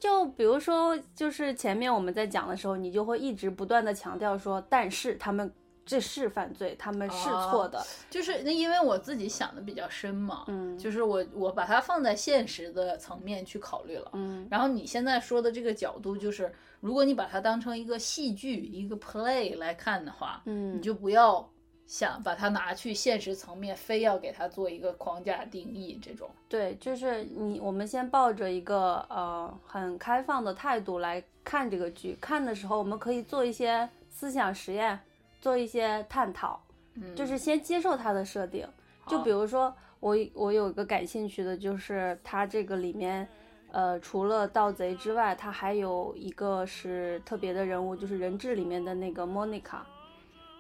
[0.04, 5.50] 就比如说，就是前面我们在讲的时候，你就会一直不断的强调说，但是他们
[5.86, 10.78] 这是犯罪，他们是错的，就是那因为我自己想的比较深嘛，嗯。
[10.78, 14.10] 就是我我把它放在现实的层面去考虑了。
[14.12, 14.46] 嗯。
[14.52, 21.50] 然后你现在说的这个角度，就是如果你把它当成一个戏剧、一个 play 来看的话，嗯，你就不要
[21.86, 26.30] 想把它拿去现实层面，非要给它做一个框架定义这种。
[26.48, 32.18] 对，就是你，我们先抱着一个呃很开放的态度来看这个剧。
[32.22, 35.00] 看的时候，我们可以做一些思想实验，
[35.42, 36.62] 做一些探讨，
[36.96, 38.68] 嗯，就是先接受它的设定。
[39.06, 43.28] 就比如说，我我有一个感兴趣的，就是它这个里面，
[43.72, 49.86] 呃，除了盗贼之外，它还有一个是特别的人物，就是人质里面的那个莫妮卡，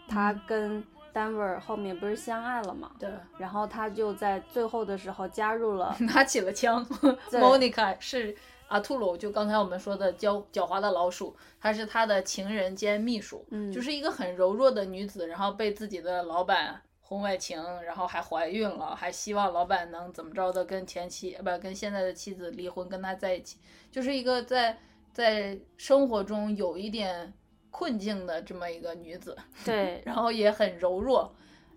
[0.09, 0.83] 她跟
[1.13, 6.83] Denver 后面不是相爱了嘛，对，然后他就在最后的时候加入了， 拿起了枪。
[7.29, 8.35] 对 Monica 是
[8.69, 23.59] 阿图鲁，就刚才我们说的狡狡猾的老鼠，她是他的情人兼秘书，嗯就是一个很柔弱的女子，然后被自己的老板婚外情，然后还怀孕了，还希望老板能怎么着的跟前妻呃不跟现在的妻子离婚，跟他在一起，
[23.91, 24.79] 就是一个在
[25.11, 27.31] 在生活中有一点
[27.73, 29.35] 困境的这么一个女子，
[29.65, 31.33] 对， 然后也很柔弱。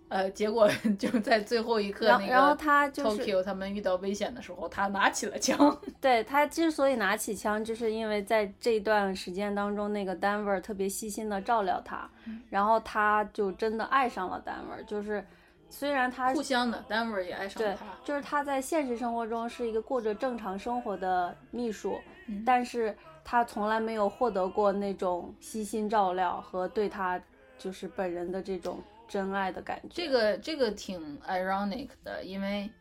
[0.09, 5.77] 呃，结果 就在最后一刻，那个然后然后他就是 Tokyo 他们遇到危险的时候，他拿起了枪。
[5.99, 14.85] 对他之所以拿起枪，就是因为在这段时间当中，那个 Denver 特别细心的照料他，嗯然后他就真的爱上了 Denver。
[14.85, 15.25] 就是
[15.69, 22.95] 虽然他互相的，Denver 也爱上他。，就是他在现实生活中是一个过着正常生活的秘书，嗯但是
[23.29, 27.21] 他从来没有获得过那种悉心照料和对他
[27.57, 29.89] 就是本人的这种真爱的感觉。
[29.89, 32.71] 这个这个挺 ironic 的，因为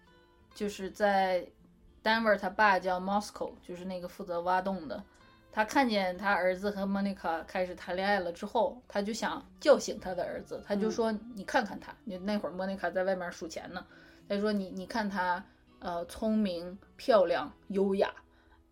[0.55, 1.45] 就是在
[2.01, 5.03] Denver 他爸叫 Moscow，就是那个负责挖洞的。
[5.51, 13.85] 他看见他儿子和 Monica 开始谈恋爱了之后，他就想叫醒他的儿子，他就说：“你看看他，你那会儿 Monica 在外面数钱呢。”
[14.29, 15.45] 他说你：“你看他，
[15.81, 18.15] 呃，聪明、漂亮、优雅。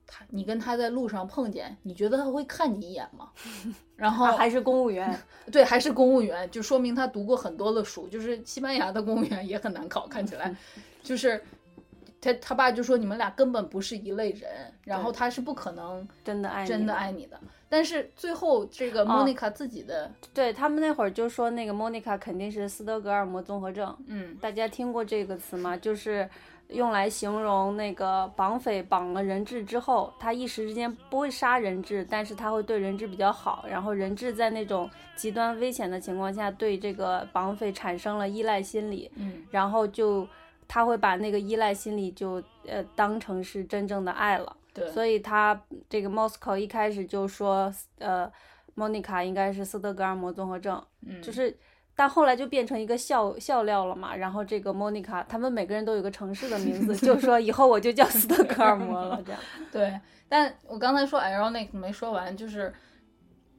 [0.07, 3.31] 他，你跟他在路上碰见，你觉得他会看你一眼吗？”
[3.97, 5.17] 然后、啊还是公务员，
[5.53, 8.09] 对，还是公务员，就说明他读过很多的书。
[8.09, 10.55] 就是西班牙的公务员也很难考，看起来，
[11.03, 11.41] 就是
[12.21, 14.51] 他他爸就说你们俩根本不是一类人，
[14.83, 17.39] 然后他是不可能真的爱你真的爱你的。
[17.69, 25.77] 但是最后这个哦 Monica 自己的，对他们那会儿就说那个 Monica 肯定是斯德哥尔摩综合症，嗯，大家听过这个词吗？
[25.77, 26.29] 就是
[26.75, 40.27] 用来形容那个绑匪绑了人质之后，他一时之间不会杀人质，但是他会对人质比较好，然后人质在那种极端危险的情况下，对这个绑匪产生了依赖心理，嗯，然后就
[40.67, 44.57] 他会把那个依赖心理就呃当成是真正的爱了。
[44.73, 48.29] 对，所以他这个 Moscow 一开始就说，呃
[48.75, 51.57] ，Monica 应该是斯德哥尔摩综合症，嗯，就是，
[51.97, 54.17] 但后来就变成一个笑笑料了嘛。
[54.17, 59.41] 然后这个 Monica，他们每个人都有个城市的名字，就说以后我就叫斯德哥尔摩了，这样。
[59.71, 62.73] 对，但我刚才说 ironic 没说完，就是，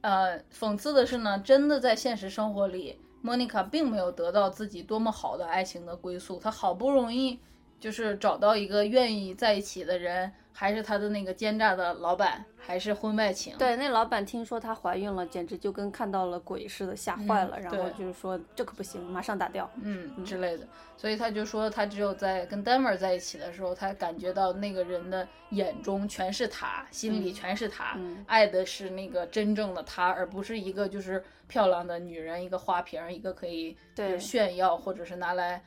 [0.00, 7.40] 呃，讽刺的是呢，真的在现实生活里，Monica 并没有得到自己多么好的爱情的归宿，她好不容易
[7.80, 13.54] 就是找到一个愿意在一起的人，还是他的那个奸诈的老板，还是婚外情。
[13.58, 19.70] 对，那老板听说她怀孕了，简直就跟看到了鬼似的，吓坏了，嗯然后就是说这可不行，马上打掉。
[19.82, 20.66] 嗯之类的，
[20.96, 33.76] 所以他就说，他只有在跟 Denver 在一起的时候，他感觉到那个人的眼中全是他，心里全是他，嗯爱的是那个真正的他，而不是一个就是漂亮的女人，一个花瓶，一个可以
[34.18, 35.62] 炫耀或者是拿来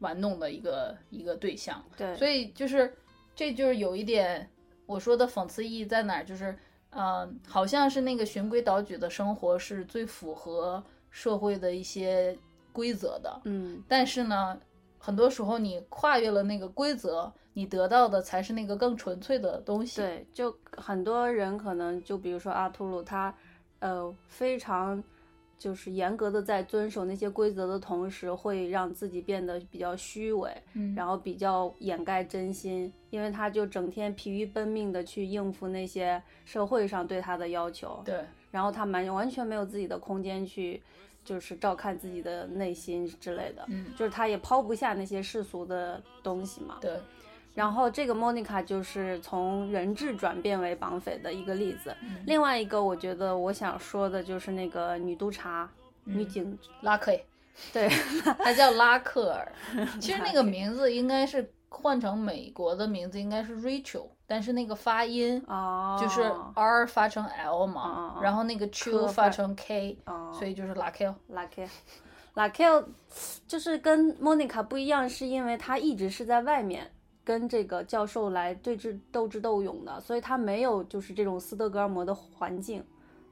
[0.00, 1.80] 玩弄的一个一个对象。
[1.96, 2.92] 对，所以就是
[3.34, 4.48] 这就是有一点
[4.86, 6.52] 我说的讽刺意义在哪儿，就是
[6.90, 12.36] 嗯、呃好像是那个循规蹈矩的生活是最符合社会的一些
[12.72, 14.58] 规则的，嗯，但是呢，
[14.98, 23.34] 很多时候你跨越了那个规则，你得到的才是那个更纯粹的东西。，对，就很多人可能就比如说阿图鲁，他
[23.80, 25.02] 呃非常
[25.62, 40.82] 就是严格的在遵守那些规则的同时，会让自己变得比较虚伪，嗯，然后比较掩盖真心，因为他就整天疲于奔命的去应付那些社会上对他的要求，对，然后他完完全没有自己的空间去。
[41.24, 46.78] 就是照看自己的内心之类的，嗯，就是他也抛不下那些世俗的东西嘛。
[46.80, 46.98] 对，
[47.54, 51.94] 然后这个 Monica 就是从人质转变为绑匪的一个例子。
[52.02, 55.68] 嗯另外一个，我觉得我想说的就是那个女督察、
[56.04, 57.12] 女警，拉克，
[57.72, 57.88] 对，
[58.38, 59.52] 她叫拉克尔。
[60.00, 66.22] 其实那个名字应该是换成美国的名字，应该是 Rachel，但是那个发音哦，就是
[66.54, 71.14] R 发成 L 哦嘛哦，然后那个 Q 发发成 K，哦所以就是拉克。
[71.30, 71.68] Lucky。
[72.34, 72.84] Lucky
[73.46, 76.90] 就是跟 Monica 不一样，是因为她一直是在外面
[77.24, 82.84] 跟这个教授来对峙斗智斗勇的，所以他没有就是这种斯德哥尔摩的环境，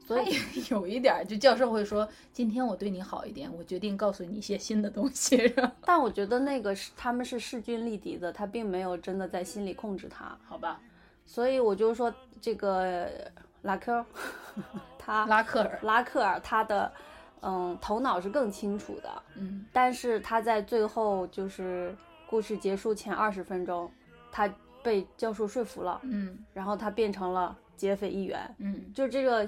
[0.07, 0.35] 所以
[0.71, 5.53] 有一点儿，就教授会说：“今天我对你好一点，我决定告诉你一些新的东西。
[5.85, 10.81] 但我觉得那个是他们是势均力敌的，他并没有真的在心里控制他，”好吧，
[11.27, 13.09] 所以我就说这个
[13.62, 14.05] 拉克，
[14.99, 16.93] 他拉克尔，拉克尔他的
[17.43, 21.95] 嗯头脑是更清楚的，嗯但是他在最后就是
[22.31, 23.90] 故事结束前二十分钟，
[24.31, 24.48] 他
[24.85, 29.44] 被教授说服了，嗯然后他变成了劫匪一员，嗯就这个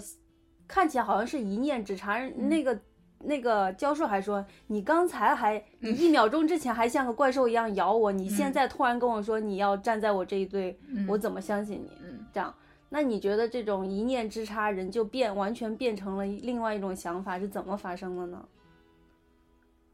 [0.66, 2.76] 看起来好像是一念之差，那个
[3.20, 10.76] 那个教授还说，你刚才还，你一秒钟之前还像个怪兽一样咬我，你现在突然跟我说你要站在我这一队，
[11.06, 11.96] 我怎么相信你？
[12.02, 12.52] 嗯，这样，
[12.88, 18.44] 那你觉得这种一念之差，人就变完全变成了另外一种想法，是怎么发生的呢？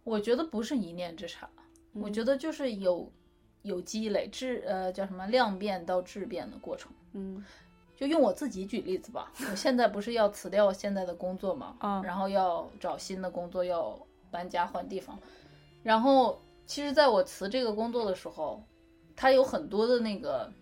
[0.05, 1.47] 我觉得不是一念之差，
[1.93, 3.11] 我觉得就是有
[3.63, 6.93] 有积累质呃叫什么量变到质变的过程。
[7.13, 7.45] 嗯
[7.97, 13.99] 就用我自己举例子吧，我现在不是要辞掉现在的工作嘛，嗯然后要找新的工作，要
[14.31, 15.19] 搬家换地方。
[15.83, 18.63] 然后其实在我辞这个工作的时候，
[19.17, 20.53] 它有很多的那个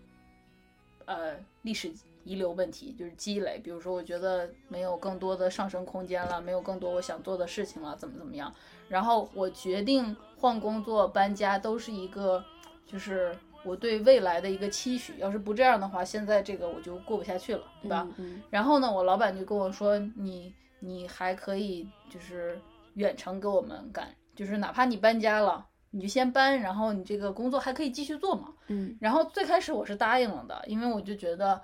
[1.05, 1.93] 呃历史
[2.27, 3.59] 遗留问题，就是积累。
[3.63, 8.53] 比如说，我觉得没有更多的上升空间了，没有更多我想做的事情了，怎么怎么样。
[8.89, 12.43] 然后我决定换工作、搬家，都是一个
[12.85, 13.33] 就是
[13.63, 15.13] 我对未来的一个期许。
[15.19, 18.07] 要是不这样的话，现在这个我就过不下去了，对吧？
[18.17, 22.59] 嗯然后呢，我老板就跟我说，你你还可以就是
[22.95, 28.53] 远程给我们干，就是哪怕你搬家了，你就先搬，然后你这个工作还可以继续做嘛。
[28.69, 31.61] 嗯然后最开始我是答应了的，因为我就觉得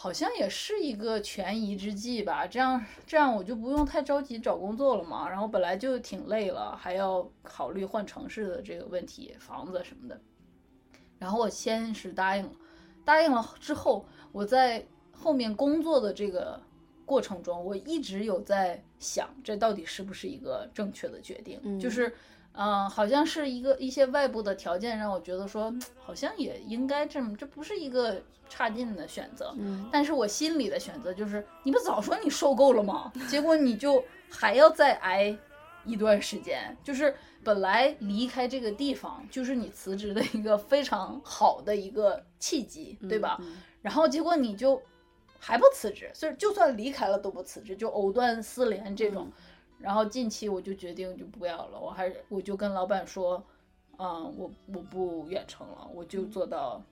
[0.00, 5.28] 好像也是一个权宜之计吧，这样这样我就不用太着急找工作了嘛。
[5.28, 10.18] 然后本来就挺累了，还要考虑换城市的这个问题，房子什么的。
[11.18, 12.50] 然后我先是答应了，
[13.04, 14.82] 答应了之后，我在
[15.12, 16.58] 后面工作的这个
[17.04, 21.60] 过程中，我一直有在想，这到底是不是一个正确的决定？
[21.62, 22.16] 嗯就是，
[22.52, 29.54] 嗯、好像是一个一些外部的条件让我觉得说，嗯 好像也应该这么，这不是一个差劲的选择。
[29.58, 33.12] 嗯但是我心里的选择就是，你不早说你受够了吗？
[33.30, 35.36] 结果你就还要再挨
[35.84, 43.38] 一段时间，就是本来离开这个地方就是你辞职的一个非常好的一个契机，对吧？
[43.40, 44.82] 嗯然后结果你就
[45.38, 49.30] 还不辞职，所以就算离开了都不辞职，就藕断丝连这种。
[49.80, 53.42] 然后近期我就决定就不要了，我还是我就跟老板说，
[53.98, 56.82] 嗯，我我不远程了，我就做到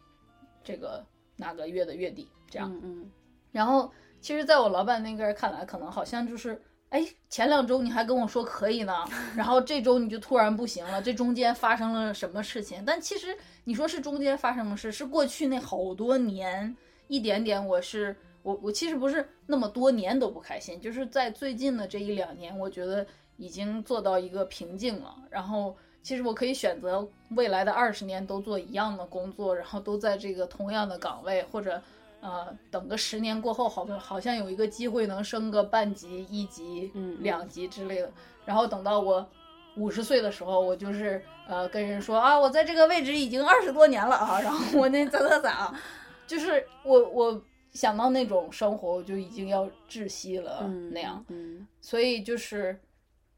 [0.65, 1.05] 这个
[1.37, 2.73] 哪个月的月底这样。
[2.73, 3.11] 嗯嗯
[3.53, 3.91] 然后
[4.21, 6.61] 其实，在我老板那个人看来，可能好像就是，
[6.91, 9.05] 哎，前两周你还跟我说可以呢，
[9.37, 12.83] 然后这周你就突然不行了，这中间发生了什么事情？
[12.85, 23.07] 但其实你说是中间发生的事，是过去那好多年一点点，我是我我其实不是那么多年都不开心，就是在最近的这一两年，我觉得
[23.37, 25.77] 已经做到一个瓶颈了，然后。
[26.01, 31.83] 其实我可以选择未来的二十年都做一样的工作，然后都在这个同样的岗位，或者
[32.23, 38.11] 呃，等个十年过后，好像好像有一个机会能升个半级、一级、两级之类的。
[38.47, 39.29] 然后等到我
[39.77, 45.81] 五十岁的时候，我就是呃跟人说啊，我在这个位置已经二十多年了啊，然后我那 咋咋咋啊，
[46.27, 47.43] 就是我我
[47.73, 51.25] 想到那种生活，我就已经要窒息了、嗯那样。
[51.29, 52.79] 嗯所以就是，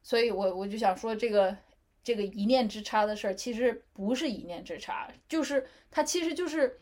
[0.02, 1.57] 所以我我就想说，这个
[2.02, 6.78] 这个一念之差的事儿，其实不是一念之差，就是它其实就是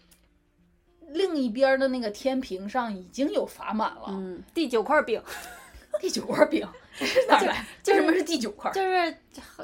[1.09, 4.07] 另一边儿的那个天平上已经有砝码了。
[4.09, 5.23] 嗯，第九块饼
[6.01, 6.67] 第九块饼
[6.97, 7.67] 这是哪儿来？
[7.83, 8.71] 就为什么是第九块？
[8.73, 9.17] 就是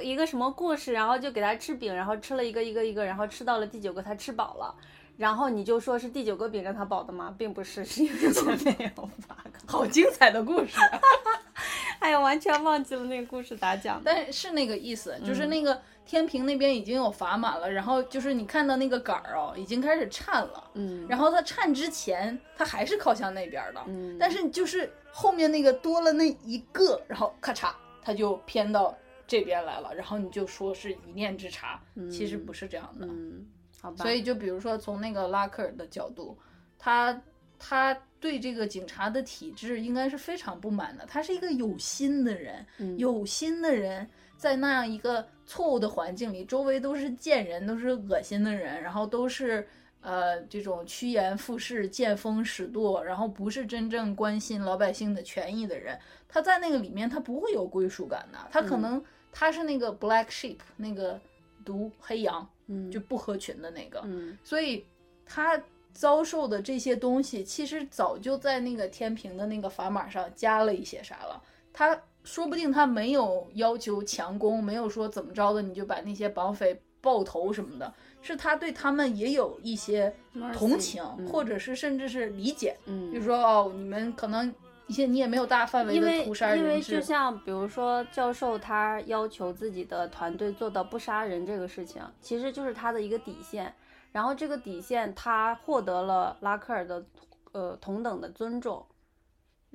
[0.02, 4.74] 一个什么故事，然后就给他吃饼，然后吃了一个一个一个，然后吃到了第九个，他吃饱了。
[5.16, 7.34] 然后你就说是第九个饼让他保的吗？
[7.38, 9.50] 并不是，是因为 前面有八个。
[9.66, 11.00] 好精彩的故事、啊！
[12.00, 14.00] 哎呀，完全忘记了那个故事咋讲。
[14.04, 20.70] 但是那个意思，嗯就是那个天平那边已经有砝码了，然后就是你看到那个杆儿哦，已经开始颤了。
[20.74, 27.70] 嗯，然后它颤之前，它还是靠向那边的，嗯但是就是后面那个多了那一个，然后咔嚓，
[28.02, 28.94] 它就偏到
[29.26, 31.80] 这边来了，然后你就说是一念之差，
[32.10, 33.06] 其实不是这样的。
[33.06, 33.46] 嗯，
[33.84, 34.02] 好吧。
[34.02, 36.34] 所以就比如说从那个拉克尔的角度，
[36.78, 37.22] 他
[37.58, 42.96] 他对这个警察的体制应该是非常不满的，他是一个有心的人，嗯。
[42.98, 44.08] 有心的人
[44.38, 49.66] 在那样一个错误的环境里，周围都是贱人，都是恶心的人，然后都是
[50.00, 58.80] 呃这种趋炎附势、见风使舵，然后不是真正关心老百姓的权益的人，他在那个里面他不会有归属感的，他可嗯。
[58.80, 61.20] 能他是那个 black sheep 那个
[61.64, 62.90] 毒黑羊，嗯。
[62.90, 64.36] 就不合群的那个，嗯。
[64.44, 64.84] 所以
[65.24, 65.60] 他
[65.92, 71.42] 遭受的这些东西，其实早就在那个天平的那个砝码上加了一些啥了。
[71.72, 77.92] 他说不定他没有要求强攻，没有说怎么着的，你就把那些绑匪爆头什么的，
[78.22, 80.14] 是他对他们也有一些
[80.52, 81.26] 同情，嗯。
[81.26, 82.76] 或者是甚至是理解。
[82.86, 84.52] 嗯，比如说哦，你们可能
[84.86, 93.74] 一些你也没有大范围因为的屠杀因为人质，就像比如说教授他要求自己的团队做到不杀人这个事情，其实就是他的一个底线。
[94.12, 97.04] 然后这个底线他获得了拉克尔的
[97.50, 98.84] 呃同等的尊重，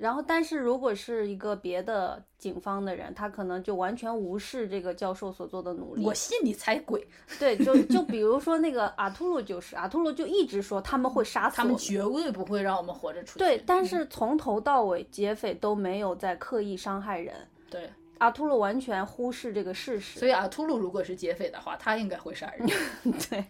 [0.00, 6.02] 然后，但是如果是一个别的警方的人，他可能就完全无视这个教授所做的努力。
[6.02, 7.06] 我信你才鬼，
[7.38, 13.40] 对，就就比如说那个阿图鲁就是，阿图鲁就一直说他们会杀死他们绝对不会让我们活着出去。
[13.40, 17.34] 对，但嗯是从头到尾劫匪都没有在刻意伤害人，
[17.68, 20.18] 对，阿图鲁完全忽视这个事实。
[20.18, 22.66] 所以阿图鲁如果是劫匪的话，他应该会杀人。
[23.28, 23.44] 对，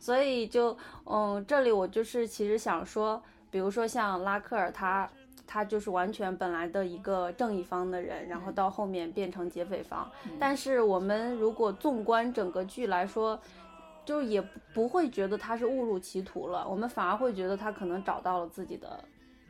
[0.00, 0.74] 所以就
[1.04, 5.06] 嗯，这里我就是其实想说，比如说像拉克尔他。
[5.46, 10.10] 他就是完全本来的一个正义方的人，然后到后面变成劫匪方。
[10.38, 13.38] 但是我们如果纵观整个剧来说，
[14.04, 14.42] 就是也
[14.74, 19.02] 不会觉得他是误入歧途了，我们反而会觉得他可能找到了自己的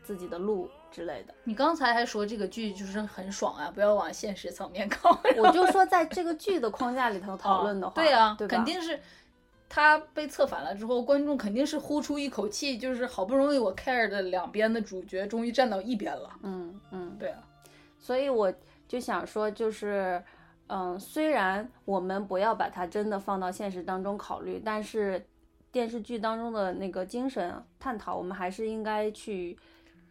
[0.02, 1.34] 自己的路之类的。
[1.44, 5.18] 你刚才还说这个剧就是很爽啊，不要往现实层面 靠。
[5.38, 9.00] 我就说在这个剧的框架里头讨论的话，对啊，对肯定是
[9.68, 16.30] 他被策反了之后，观众肯定是呼出一口气，就是好不容易我 care 的两边的主角终于站到一边了。
[16.42, 17.42] 嗯嗯，对啊，
[17.98, 18.52] 所以我
[18.86, 20.22] 就想说，就是，
[20.68, 25.26] 嗯，虽然我们不要把它真的放到现实当中考虑，但是
[25.72, 29.58] 电视剧当中的那个精神探讨，我们还是应该去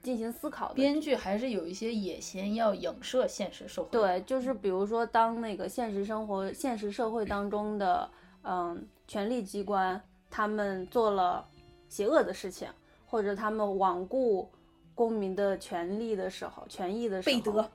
[0.01, 0.73] 进行思考的。
[0.73, 8.09] 编剧还是有一些野心，要影射现实社会。，对，就是比如说，当那个现实生活、现实社会当中的，
[8.43, 11.45] 嗯，权力机关他们做了
[11.87, 12.67] 邪恶的事情，
[13.05, 14.49] 或者他们罔顾
[14.95, 17.69] 公民的权利的时候、权益的时候，贝德，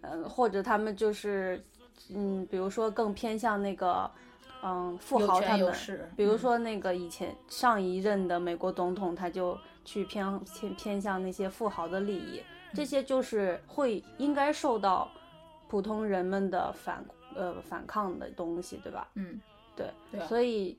[0.00, 1.62] 嗯，或者他们就是，
[2.08, 4.10] 嗯，比如说更偏向那个，
[4.62, 5.70] 嗯，富豪他们。
[6.16, 12.42] 比如嗯说那个以前上一任的美国总统，他就去偏偏偏向那些富豪的利益，
[12.72, 15.10] 这些就是会应该受到
[15.68, 17.04] 普通人们的反
[17.36, 19.06] 呃反抗的东西，对吧？
[19.16, 19.38] 嗯，
[20.10, 20.78] 对，所以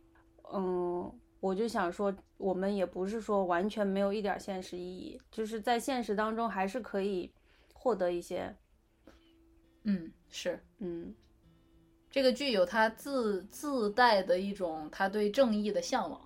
[0.51, 7.31] 嗯，我就想说，我们也不是说完全没有一点现实意义，就是在现实当中还是可以
[7.73, 8.55] 获得一些
[9.83, 10.59] 嗯是。
[10.79, 11.13] 嗯
[12.11, 16.19] 这个剧有它自自带的一种他对正义的向往，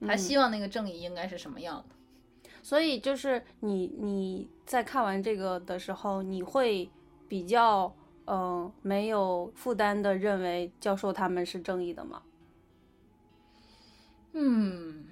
[0.00, 2.50] 他嗯希望那个正义应该是什么样的。
[2.62, 6.90] 所以就是你你在看完这个的时候，你会
[7.28, 7.94] 比较
[8.26, 12.22] 嗯、呃没有负担的认为教授他们是正义的吗？
[14.32, 15.06] 嗯，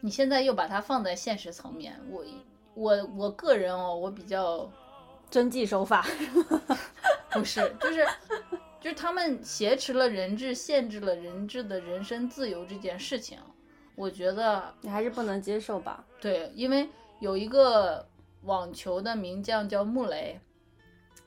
[0.00, 2.24] 你现在又把它放在现实层面，我
[2.74, 4.70] 我我个人哦，我比较
[5.30, 6.06] 遵纪守法，
[7.32, 8.06] 不是，就是
[8.80, 13.38] 就是他们挟持了人质，限制了人质的人身自由这件事情，
[13.94, 16.04] 我觉得你还是不能接受吧？
[16.20, 16.88] 对，因为
[17.20, 18.06] 有一个
[18.42, 20.38] 网球的名将叫穆雷，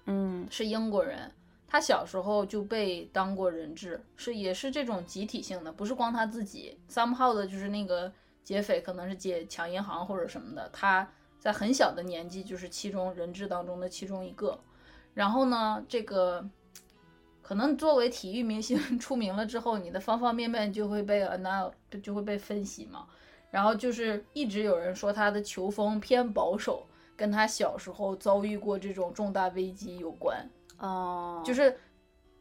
[0.06, 1.32] 嗯是英国人，
[1.68, 6.78] 他小时候就被当过人质，是也是这种集体性的，不是光他自己。
[6.90, 8.12] somehow 的就是那个
[8.44, 11.10] 劫匪可能是劫抢银行或者什么的，他
[11.40, 14.60] 在很小的年纪就是其中人质当中的其中一个。
[15.14, 16.44] 然后呢，这个
[17.42, 21.72] 可能作为体育明星 出名了之后，你的方方面面就会被 a n a
[22.02, 23.08] 就会被分析嘛。
[23.52, 30.50] 然后就是一直有人说他的球风偏保守，跟他小时候遭遇过这种重大危机有关。
[30.80, 31.78] 哦，就是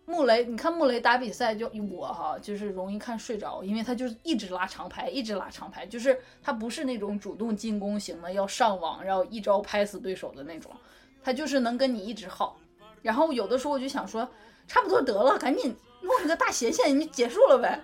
[0.05, 10.73] 穆雷，你看穆雷打比赛就我哈，就是容易看睡着，因为他就是一直拉长拍，一直拉长拍，就是他不是那种主动进攻型的，要上网然后一招拍死对手的那种，
[11.23, 12.57] 他就是能跟你一直耗。
[13.01, 14.29] 然后有的时候我就想说，
[14.67, 17.81] 差不多得了，赶紧弄一个大斜线，你就结束了呗。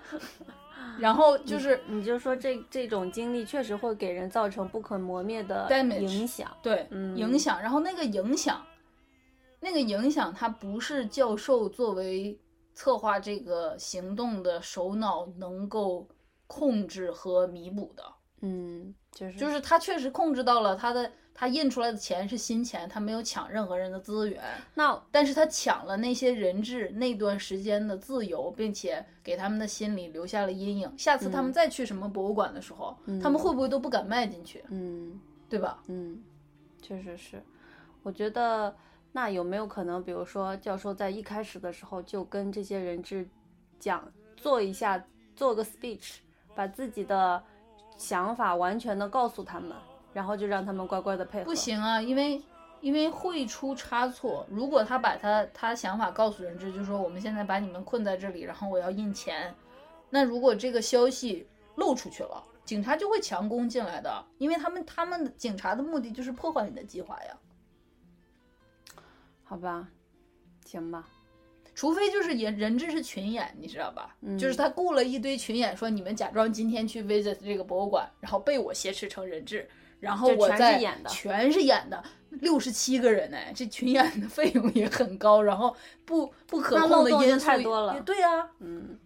[0.97, 5.67] 然后就是你就说这这种经历确实会给人造成不可磨灭的
[5.99, 6.49] 影响。
[6.61, 7.15] 对，嗯。
[7.17, 8.65] 影响，然后那个影响，
[9.59, 12.39] 那个影响，它不是教授作为
[12.73, 16.07] 策划这个行动的首脑能够
[16.47, 18.03] 控制和弥补的，
[18.41, 19.37] 嗯，就是。
[19.37, 24.43] 就是他确实控制到了他的，他印出来的钱是新钱，他没有抢任何人的资源，
[24.73, 30.93] 那但是他抢了那些人质那段时间的自由，并且给他们的心里留下了阴影。
[30.97, 32.93] 下次他们再去什么博物馆的时候，
[33.23, 35.17] 他们会不会都不敢迈进去，嗯
[35.47, 35.81] 对吧？
[35.87, 36.21] 嗯，
[36.81, 37.41] 确实是。
[38.03, 38.75] 我觉得
[39.13, 43.25] 那有没有可能，比如说教授在一开始的时候就跟这些人质
[43.79, 45.01] 讲，做一下
[45.37, 46.17] 做个 speech，
[46.53, 47.41] 把自己的
[47.95, 49.71] 想法完全的告诉他们，
[50.13, 51.45] 然后就让他们乖乖的配合。
[51.45, 52.41] 不，行啊，因为
[52.81, 54.45] 因为会出差错。
[54.49, 59.53] 如果他把他他想法告诉人质，就说我们现在把你们困在这里，然后我要印钱，
[60.09, 67.37] 那如果这个消息漏出去了，警察就会强攻进来的，因为他们他们警察的目的就是破坏你的计划呀。
[69.43, 69.87] 好吧，
[70.65, 71.07] 行吧。
[71.75, 74.13] 除非就是人人质是群演，你知道吧？
[74.21, 79.67] 嗯就是他雇了一堆群演，说你们假装今天去 visit 这个博物馆，然后被我挟持成人质，
[79.99, 88.97] 然后就全是我在演的全是演的，六十七个人哎，这群演的费用也很高，然后不不可那控的因素太多了也对啊，嗯，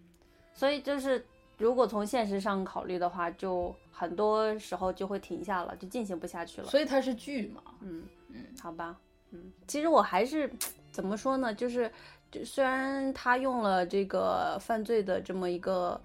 [0.54, 1.24] 所以就是
[1.58, 6.66] 如果从现实上考虑的话，就很多时候就会停下了，就进行不下去了。
[6.68, 7.62] 所以它是剧嘛。
[7.80, 8.96] 嗯嗯，好吧，
[9.30, 10.50] 嗯，其实我还是
[10.90, 11.90] 怎么说呢，就是
[12.30, 16.00] 就虽然他用了这个犯罪的这么一个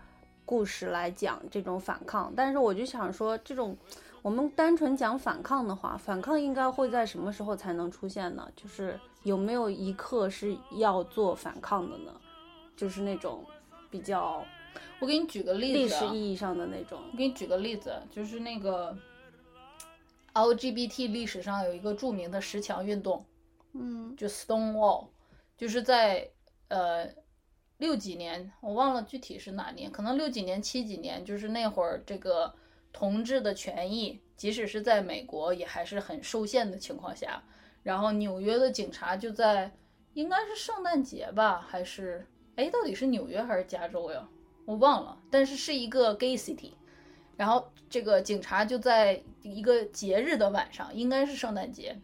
[0.45, 3.75] 故事来讲这种反抗，但是我就想说，这种
[4.21, 8.47] 我们单纯讲反抗的话，反抗应该会在什么时候才能出现呢？
[8.55, 12.13] 就是有没有一刻是要做反抗的呢？
[12.75, 13.45] 就是那种
[13.89, 14.45] 比较
[14.99, 18.97] 我给你举个例子、啊，史意义上的那种，我给你举个例子，就是那个
[20.33, 23.25] LGBT 历史上有一个著名的十强运动，
[23.73, 25.07] 嗯就 Stonewall，
[25.57, 26.29] 就是在
[26.67, 27.07] 呃
[27.77, 32.53] 六几年，我忘了具体是哪年，可能六几年、七几年，就是那会儿这个
[32.91, 37.43] 同志的权益，即使是在美国也还是很受限的情况下，
[37.83, 39.71] 然后纽约的警察就在
[40.13, 42.25] 应该是圣诞节吧，还是
[42.55, 44.27] 哎到底是纽约还是加州呀？
[44.65, 46.71] 我忘了，但是是一个 gay city。
[47.37, 51.97] 然后这个警察就在一个节日的晚上，应该是圣诞节，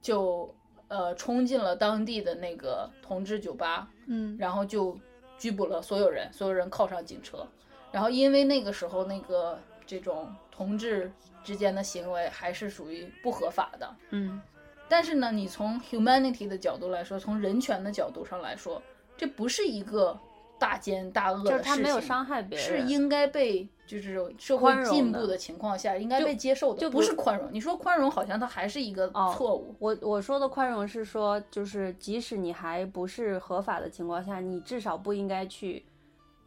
[0.00, 0.54] 就
[0.86, 4.96] 呃冲进了当地的那个同志酒吧，嗯然后就
[5.36, 7.46] 拘捕了所有人，所有人铐上警车。
[7.90, 9.58] 然后因为那个时候那个
[9.88, 11.10] 这种同志
[11.42, 14.38] 之间的行为还是属于不合法的，嗯
[14.86, 18.82] 但是呢，你从 humanity 的角度来说，从人权的角度上来说，
[19.16, 20.18] 这不是一个
[20.58, 27.48] 大奸大恶的事情，就是他没有伤害别人，是应该被就是社会进步的情况下应该被接受的，不就不是宽容。
[27.50, 29.74] 你说宽容，好像它还是一个哦错误。
[29.78, 35.84] 我我说的宽容是说，就是即使你还不是合法的情况下，你至少不应该去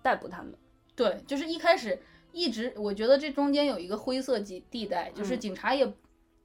[0.03, 0.53] 逮捕他们。
[0.95, 1.99] 对，就是一开始
[2.31, 5.91] 一直，我觉得这中间有一个灰色地地带，就是嗯警察也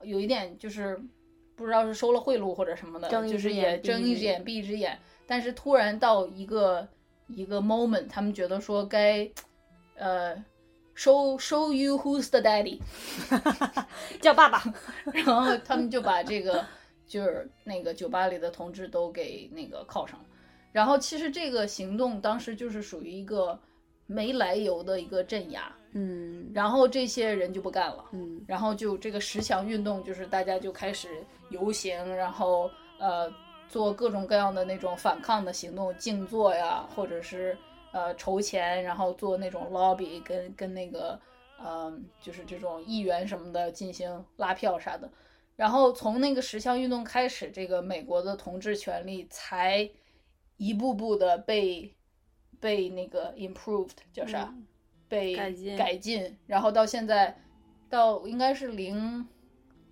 [0.03, 1.01] 有一点就是
[1.55, 4.99] 不知道是收了贿赂或者什么的，就是也睁一只眼一只眼闭一只眼。
[5.27, 6.87] 但是突然到一个
[7.29, 9.29] 一个 moment，他们觉得说该
[9.97, 10.37] 呃
[10.95, 12.79] show show you who's the daddy，
[14.21, 14.63] 叫爸爸。
[15.13, 16.65] 然后他们就把这个
[17.07, 20.27] 就是那个酒吧里的同志都给那个铐上了。
[20.73, 23.59] 然后其实这个行动当时就是属于一个
[24.07, 33.33] 没来由的一个镇压，嗯然后这些人就不干了，嗯然后就这个十强运动，就是大家就开始游行，然后呃
[33.69, 37.59] 做各种各样的那种反抗的行动，静坐呀，或者是
[37.93, 41.19] 呃筹钱，然后做那种 lobby，跟跟那个
[41.59, 45.11] 呃就是这种议员什么的进行拉票啥的。
[45.57, 49.91] 然后从那个十强运动开始，这个美国的同志权利才
[50.59, 51.91] 一步步的被
[52.67, 54.53] 被那个 improved 叫啥？
[54.53, 54.67] 嗯
[55.09, 57.41] 被改进改进，然后到现在，
[57.89, 59.25] 到应该是零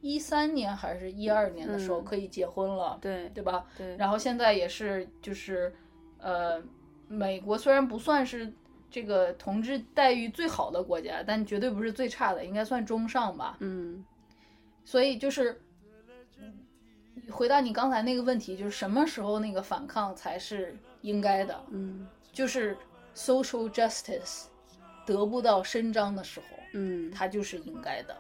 [0.00, 3.64] 一三年还是一二年的时候嗯可以结婚了，对对吧？
[3.78, 5.72] 对，然后现在也是就是，
[6.18, 6.60] 呃，
[7.06, 8.52] 美国虽然不算是
[8.90, 13.56] 这个同志待遇最好的国家，但绝对不是最差的，应该算中上吧。
[13.60, 14.04] 嗯
[14.84, 15.62] 所以就是
[17.30, 21.64] 回答你刚才那个问题，就是什么时候那个反抗才是应该的？
[21.70, 22.04] 嗯
[22.34, 22.76] 就是
[23.14, 24.46] social justice
[25.06, 28.16] 得不到伸张的时候，嗯它就是应该的。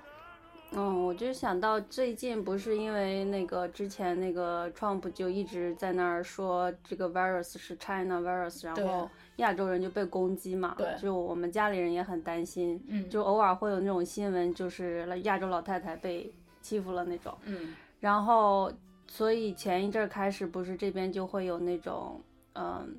[0.76, 18.72] 嗯，我就想到最近不是因为那个之前那个 Trump 就一直在那儿说这个 virus 是 China virus，然后亚洲人就被攻击嘛，对就我们家里人也很担心，嗯就偶尔会有那种新闻，就是亚洲老太太被欺负了那种，嗯然后
[19.06, 22.20] 所以前一阵儿开始不是这边就会有那种
[22.54, 22.96] 嗯。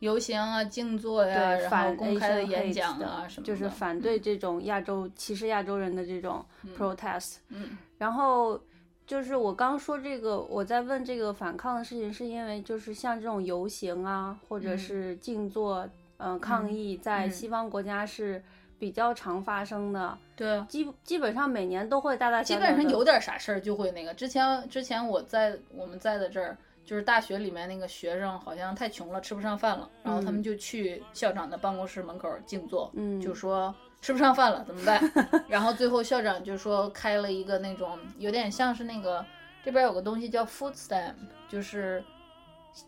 [0.00, 6.44] 游行啊、静坐呀、对，然后反公开的演讲啊什么的，就是反对这种亚洲歧视亚洲人的这种
[6.76, 7.36] protest。
[7.48, 8.60] 嗯然后
[9.06, 15.88] 就是我刚说这个，我在问这个反抗的事情，是因为就是像这种游行啊，或者嗯是静坐，
[16.18, 18.40] 嗯、抗议，在嗯西方国家是
[18.78, 20.66] 比较常发生的，对啊。
[20.68, 24.14] 基基本上每年都会大大基小小基本上有点啥事儿就会那个。
[24.14, 26.56] 之前之前我在我们在的这儿，
[26.88, 34.98] 就是大学里面那个学生好像太穷了，吃不上饭了，然后他们就去校长的办公室门口静坐，嗯就说吃不上饭了怎么办？
[35.50, 39.22] 然后最后校长就说开了一个那种有点像是那个
[39.62, 41.12] 这边有个东西叫 food stamp，
[41.46, 42.02] 就是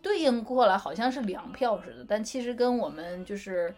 [0.01, 3.75] 对应过来好像是粮票似的，但其实跟我们就是。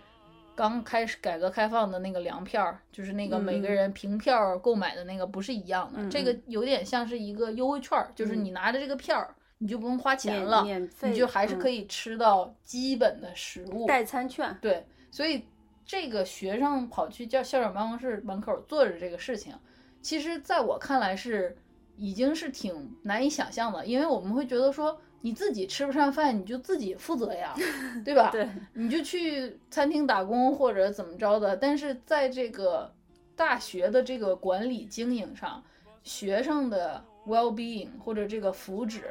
[0.54, 13.86] 刚开始改革开放的那个粮票，就是那个每个嗯人凭票购买的那个不是一样的，嗯这个有点像是一个优惠券，就是嗯你拿着这个票儿，你就不用花钱了，免费，你就还是可以以吃到基本的食物。
[13.86, 14.58] 代餐券。
[14.60, 15.44] 对，所以
[15.86, 19.54] 这个学生跑去叫校长办公室门口坐着这个事情，
[20.00, 21.56] 其实在我看来是
[21.96, 27.54] 已经是挺难以想象的，因为我们会觉得说你自己吃不上饭，你就自己负责呀，
[28.04, 28.30] 对吧？
[28.32, 32.92] 对，你就去餐厅打工或者怎么着的，但是在这个
[33.36, 35.62] 大学的这个管理经营上，
[36.02, 39.02] 学生的 well being 或者这个福祉，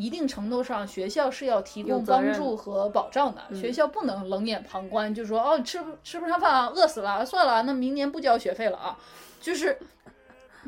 [0.00, 8.98] 一定程度上学校是要提供帮助和保障的，嗯学校不能冷眼旁观，就说哦吃不吃不上饭啊，饿死了，算了，那明年不交学费了啊，
[9.40, 9.78] 就是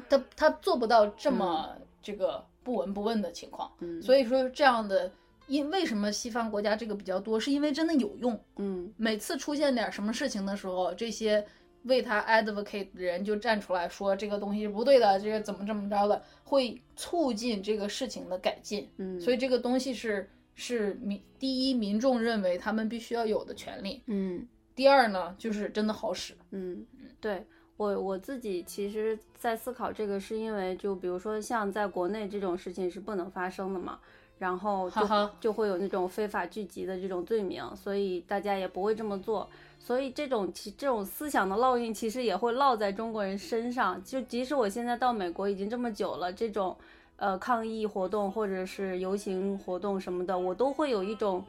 [0.08, 1.70] 他他做不到这么
[2.02, 5.10] 这个不闻不问的情况，嗯，所以说这样的。
[5.48, 11.44] 因为什么西方国家这个比较多，是因为真的有用，嗯每次出现点什么事情的时候，这些
[11.84, 18.88] 为他 advocate 的人就站出来说这个东西是不对的，这个怎么怎么着的，会促进这个事情的改进。
[18.96, 26.34] 嗯，所以这个东西是是民第一，民众认为他们必须要有的权利；嗯第二呢，就是真的好使。
[26.50, 26.86] 嗯，
[27.20, 27.44] 对
[27.76, 33.98] 我我自己其实，在思考这个，是因为就比如说像在国内这种事情是不能发生的嘛，
[34.38, 39.48] 然后就就会有那种非法聚集的这种罪名，所以大家也不会这么做。
[39.78, 44.02] 所以这种其这种思想的烙印，其实也会烙在中国人身上。
[44.04, 46.76] 就即使我现在到美国已经这么久了，这种
[47.16, 51.44] 呃抗议活动或者是游行活动什么的，我都会有一种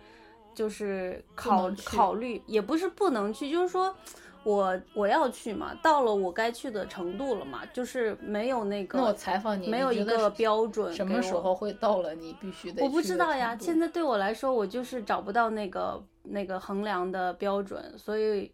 [0.56, 3.96] 就是考考虑，也不是不能去，就是说
[4.44, 18.52] 我我要去嘛，到了我该去的程度了嘛，就是没有那个那我采访你，没有一个标准什么时候会到了你必须得我不知道呀，现在对我来说，我就是找不到那个那个衡量的标准，所以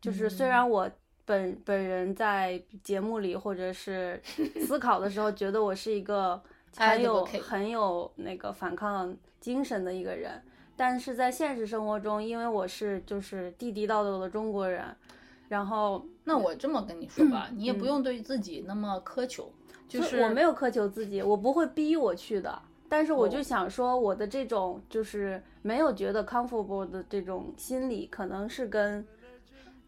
[0.00, 0.48] 就是虽嗯。
[0.48, 0.90] 然我
[1.24, 4.20] 本本人在节目里或者是
[4.64, 6.40] 思考的时候，觉得我是一个
[6.76, 10.40] 很有很有那个反抗精神的一个人，
[10.76, 14.84] 但是在现实生活中，因为我是就是地地道道的中国人，
[15.48, 19.50] 然后那我这么跟你说吧，你也不嗯用对自己那么苛求，
[19.88, 22.60] 就是我没有苛求自己，我不会逼我去的。
[22.88, 23.42] 但是我就哦。
[23.42, 29.04] 想说，我的这种就是没有觉得 comfortable 的这种心理，可能是跟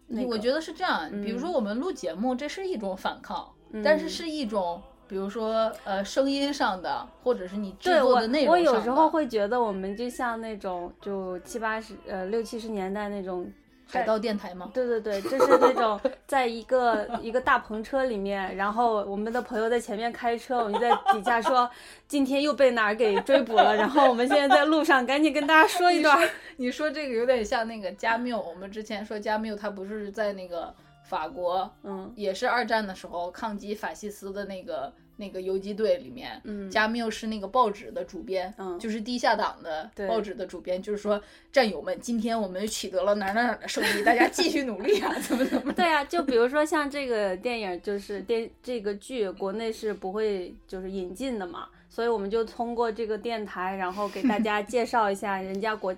[0.08, 1.40] 那个我觉得是这样，比如嗯。
[1.40, 3.48] 说我们录节目，这是一种反抗，
[3.84, 13.48] 但是嗯是一种，比如说呃声音上的，或者是你制作的内容我有时候会觉得我们就像那种就七八十呃六七十年代那种
[13.90, 14.70] 海盗电台吗？
[14.74, 21.68] 对 对对，就是那种在一个一个大篷车里面，然后我们的朋友在前面开车，我们就在底下说
[22.06, 26.28] 今天又被哪儿给追捕了，然后我们现在在路上，赶紧跟大家说一段。
[26.56, 30.74] 你说这个有点像那个加缪，我们之前说加缪他不是在那个
[31.04, 41.20] 法国，嗯也是二战的时候抗击法西斯的那个那个游击队里面，嗯加缪是那个报纸的主编，嗯就是地下党的对报纸的主编，就是说
[41.52, 45.72] 战友们，今天我们取得了哪儿哪儿哪儿的胜利，大家继续努力啊， 怎么怎么。
[45.72, 55.94] 对啊，就比如说像这个电影，就是电这个剧，国内是不会就是引进的嘛，所以我们就通过这个电台，然后给大家介绍一下人家国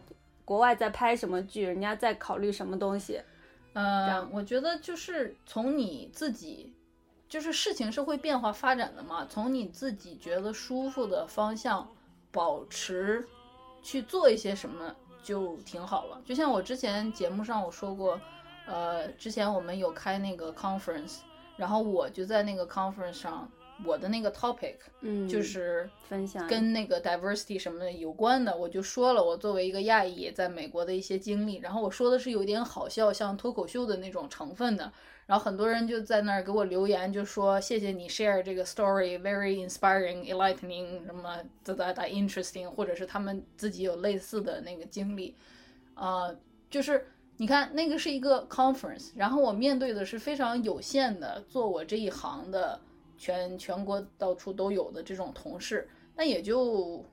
[0.46, 3.20] 国外在拍什么剧，人家在考虑什么东西。
[3.72, 6.72] 呃，我觉得就是从你自己，
[7.30, 11.88] 就是事情是会变化发展的嘛，从你自己觉得舒服的方向
[12.32, 13.24] 保持
[13.80, 16.20] 去做一些什么就挺好了。
[16.24, 18.20] 就像我之前节目上我说过，
[18.66, 21.18] 呃，之前我们有开那个 conference，
[21.56, 23.48] 然后我就在那个 conference 上，
[23.84, 34.92] 我的那个 topic 嗯，就是分享跟那个 diversity 什么的有关的，我就说了我作为一个亚裔在美国的一些经历，然后我说的是有点好笑，像脱口秀的那种成分的，
[35.30, 45.36] 然后很多人就在那儿给我留言，就说谢谢你 share 这个 story，very inspiring, enlightening，什么哒哒哒 interesting，或者是他们自己有类似的那个经历，
[45.94, 46.36] 呃，
[46.68, 52.80] 就是你看那个是一个 conference，然后我面对的是非常有限的做我这一行的
[53.16, 57.04] 全全国到处都有的这种同事，那也就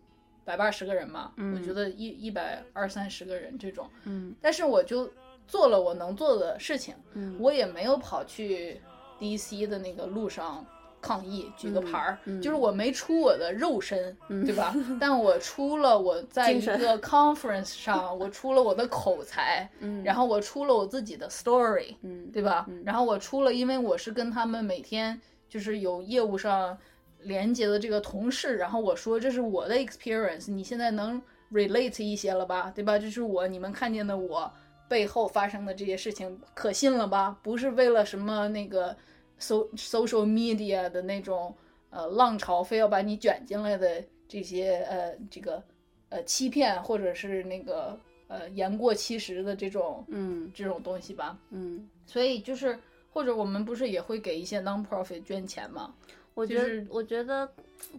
[0.44, 4.36] 百八十个人嘛，我觉得一一百二三十个人这种，嗯。
[4.42, 5.08] 但是我就
[5.48, 8.80] 做了我能做的事情，嗯我也没有跑去
[9.20, 10.66] DC 的那个路上
[11.02, 14.16] 抗议，举个牌儿，嗯就是我没出我的肉身，
[14.46, 14.76] 对吧？
[15.00, 22.68] 但我出了我在一个 conference 上， 我出了我的口才，嗯然后我出了我自己的 story，嗯对吧？
[22.84, 26.78] 然后我出了，因为我是跟他们每天就是有业务上
[27.22, 31.22] 连接的这个同事，然后我说这是我的 experience，你现在能
[31.52, 32.72] relate 一些了吧？
[32.76, 32.98] 对吧？
[33.00, 34.52] 这是我你们看见的我
[34.88, 37.38] 背后发生的这些事情，可信了吧？
[37.44, 38.96] 不是为了什么那个
[39.38, 41.56] so social media 的那种
[41.90, 45.64] 呃浪潮，非要把你卷进来的这些呃这个
[46.10, 51.38] 呃欺骗或者是那个呃言过其实的这种嗯这种东西吧？
[51.50, 52.78] 嗯，所以就是，
[53.12, 55.94] 或者我们不是也会给一些 non-profit 捐钱吗？
[56.34, 57.50] 我觉得就是我觉得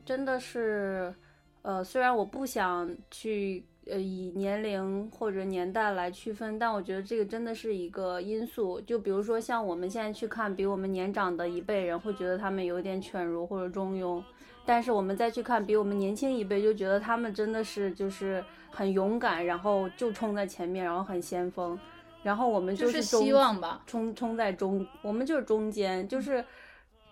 [0.05, 1.12] 真的是，
[1.62, 8.81] 呃，虽然我不想去呃以年龄或者年代来区分，但我觉得这个真的是一个因素。
[8.82, 14.23] 就比如说像我们现在去看比我们年长的一辈人，会觉得他们有点犬儒或者中庸，
[14.65, 21.78] 但是我们再去看比我们年轻一辈，就觉得他们真的是就是很勇敢，然后就冲在前面，然后很先锋。
[22.23, 23.82] 然后我们就是中希望吧。
[23.86, 26.44] 冲冲在中，我们就是中间，就是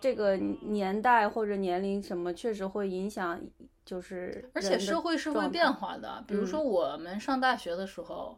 [0.01, 3.40] 这个年代或者年龄什么，确实会影响，
[3.86, 8.36] 就是而且社会是会变化的，比如说我们上大学的时候，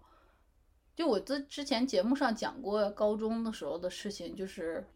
[0.94, 4.86] 就我之之前节目上讲过高中的时候的事情，就是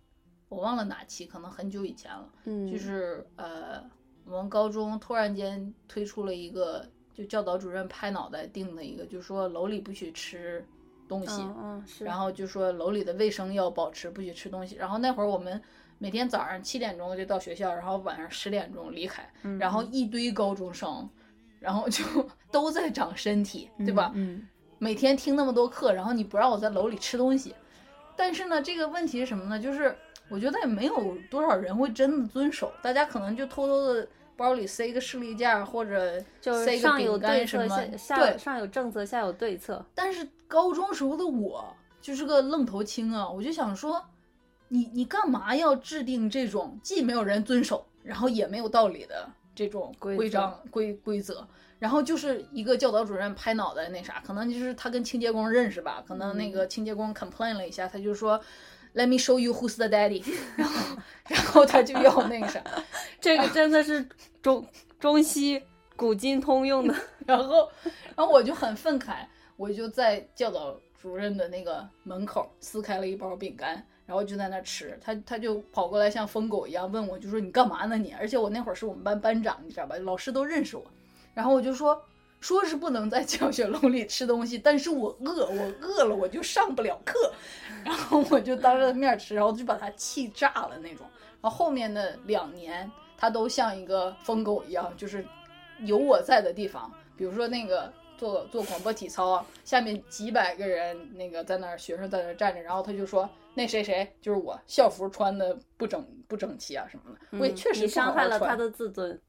[0.50, 2.30] 我忘了哪期，可能很久以前了。
[2.44, 3.82] 嗯，就是呃，
[4.26, 10.62] 我们高中突然间推出了一个，就教导主任拍脑袋定的一个，就是说楼里不许吃
[11.08, 14.76] 东西，嗯嗯是，然后就说楼里的卫生要保持，不许吃东西。
[14.76, 15.62] 然后那会儿我们
[16.02, 21.08] 每天早上七点钟就到学校，然后晚上十点钟离开，嗯然后一堆高中生，
[21.60, 22.02] 然后就
[22.50, 24.10] 都在长身体，对吧？
[24.16, 24.44] 嗯
[24.78, 27.54] 每天听那么多课，然后你不让我在楼里吃东西，
[28.16, 29.56] 但是呢，这个问题是什么呢？
[29.56, 29.96] 就是
[30.28, 38.38] 我觉得也没有多少人会真的遵守，大家可能就偷偷的包里塞一个士力架或者就是塞一个上有对策，饼干什么对。
[38.38, 39.86] 上有政策，下有对策。
[39.94, 41.64] 但是高中时候的我
[42.00, 44.04] 就是个愣头青啊，我就想说，
[44.72, 51.46] 你你干嘛要制定这种既没有人遵守，然后也没有道理的这种规规章规规则？
[51.78, 58.40] 然后就是一个教导主任拍脑袋那啥，可能就是他跟清洁工认识吧，可能那嗯个清洁工 complain 了一下，他就说。
[58.94, 60.22] Let me show you who's the daddy，
[60.54, 60.96] 然后，
[61.26, 62.62] 然后他就要那个啥，
[63.18, 64.06] 这个真的是
[64.42, 64.66] 中
[65.00, 65.62] 中西
[65.96, 66.94] 古今通用的。
[67.26, 67.66] 然后，
[68.14, 69.24] 然后我就很愤慨，
[69.56, 73.82] 我就在教导主任的那个门口撕开了一包饼干，
[74.12, 74.98] 然后就在那吃。
[75.00, 78.12] 他他就跑过来像疯狗一样问我，就说你干嘛呢你？
[78.20, 79.96] 而且我那会儿是我们班班长，你知道吧？
[79.96, 80.84] 老师都认识我。
[81.32, 81.98] 然后我就说，
[82.40, 87.32] 说是不能在教学楼里吃东西，但是我饿，我饿了我就上不了课。
[87.82, 91.06] 然后我就当着他面吃，然后就把他气炸了那种。
[91.40, 95.24] 然后后面的两年，他都像一个疯狗一样，就是
[95.78, 109.20] 有我在的地方，比如说那个做做广播体操，下面几百个人那个在那儿，学生在那儿站着，然后他就说那谁谁就是我，校服穿的不整不整齐啊什么的，我也嗯确实你伤害了他的自尊。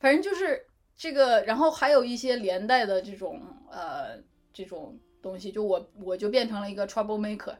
[0.00, 0.66] 反正就是
[0.96, 3.40] 这个，然后还有一些连带的这种
[3.70, 4.18] 呃
[4.52, 7.54] 这种东西，就我我就变成了一个 trouble maker，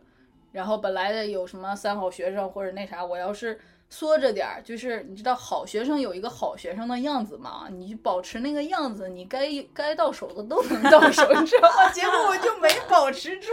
[0.52, 3.60] 然后本来的有什么三好学生或者那啥，我要是
[3.90, 11.88] 缩着点儿，就是你知道好学生有一个好学生的样子嘛，你保持那个样子，你该该到手的都能到手，你知道吗？
[11.92, 13.48] 结果我就没保持住，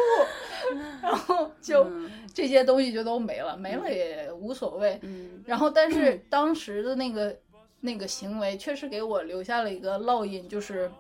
[1.02, 5.00] 然后就嗯这些东西就都没了，没了也无所谓。
[5.04, 7.36] 嗯然后，但是当时的那个
[7.80, 10.92] 那个行为确实给我留下了一个烙印，就是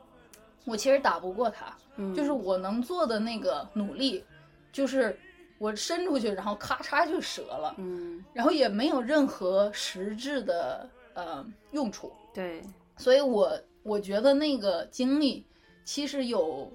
[0.63, 4.23] 我其实打不过他，嗯，就是我能做的那个努力，
[4.71, 5.17] 就是
[5.65, 12.61] 我伸出去，然后咔嚓就折了，嗯然后也没有任何实质的呃用处，对，
[12.97, 15.43] 所以我我觉得那个经历
[15.83, 16.71] 其实有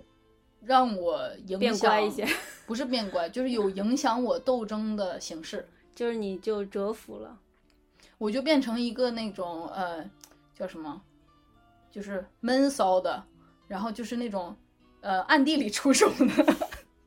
[0.61, 2.27] 让我影响，变乖一些，
[2.67, 5.69] 不是变乖，就是有影响我斗争的形式。
[5.93, 7.39] 就是你就折服了。
[8.17, 10.03] 我就变成一个那种呃
[10.55, 11.03] 叫什么，
[11.91, 13.23] 就是闷骚的，
[13.69, 14.57] 然后就是那种
[15.03, 16.57] 呃暗地里出手的，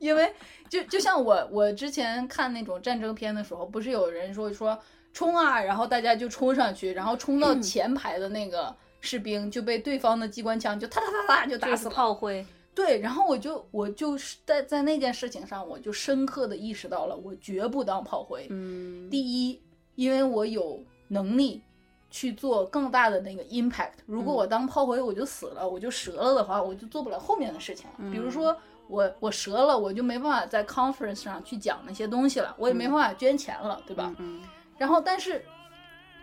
[0.04, 0.32] 因为
[0.68, 4.78] 就就像我我之前看那种战争片的时候，不是有人说说
[5.14, 11.92] 冲啊，然后大家就冲上去，然后冲到前排的那个士兵就被对方的机关枪就哒哒哒哒就打死了。
[11.92, 12.46] 炮灰。
[12.76, 18.48] 对，然后我就我就是在在那件事情上，我就深刻的意识到了，我绝不当炮灰。
[18.50, 19.62] 嗯，第一，
[19.94, 21.62] 因为我有能力
[22.10, 23.92] 去做更大的那个 impact。
[24.08, 28.12] 如果我当炮灰我就死了，我就折了的话，我就做不了后面的事情了。
[28.12, 28.58] 比如说
[28.88, 34.14] 我我折了，我就没办法在 conference 上去讲那些东西了，我也没办法捐钱了，对吧？
[34.20, 34.42] 嗯
[34.78, 35.44] 然后但是。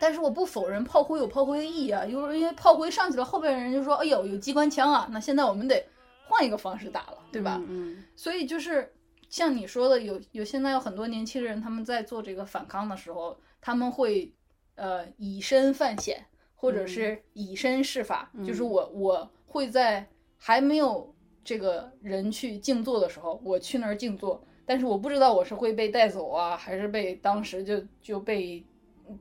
[0.02, 5.86] 但是我不否认炮灰有炮灰的意义啊，因为因为炮灰上去了，后边人就说：“哎呦，有机关枪啊！”那现在我们得
[6.24, 7.60] 换一个方式打了，对吧？
[7.68, 8.90] 嗯所以就是
[9.28, 14.32] 像你说的，有有现在有很多年轻人，他们在做这个反抗的时候，他们会
[14.76, 16.24] 呃以身犯险，
[16.56, 18.30] 或者是以身试法。
[18.42, 20.08] 就是我我会在
[20.38, 28.64] 还没有这个人去静坐的时候，我去那儿静坐，但是我不知道我是会被带走啊，还是被当时就就被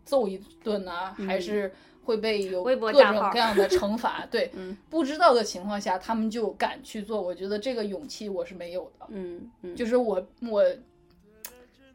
[0.05, 1.71] 揍一顿啊，还是。
[2.05, 7.21] 会被有各种各样的惩罚，对， 嗯不知道的情况下，他们就敢去做。
[7.21, 9.05] 我觉得这个勇气我是没有的。
[9.09, 10.65] 嗯嗯，就是我我，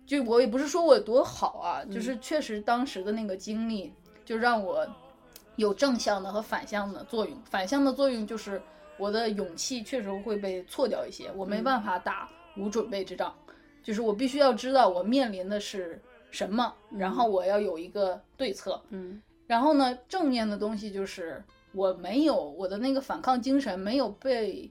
[0.07, 3.93] 就我也不是说我有多好啊，就是确实当时的那个经历，
[4.25, 4.87] 就让我
[5.57, 7.37] 有正向的和反向的作用。
[7.51, 8.63] 反向的作用就是
[8.99, 13.33] 我的勇气确实会被挫掉一些，我没办法打无准备之仗，
[13.83, 16.01] 就是我必须要知道我面临的是
[16.31, 18.81] 什么，然后我要有一个对策。
[18.91, 19.21] 嗯。
[19.47, 21.43] 然后呢，正面的东西就是
[21.73, 24.71] 我没有我的那个反抗精神没有被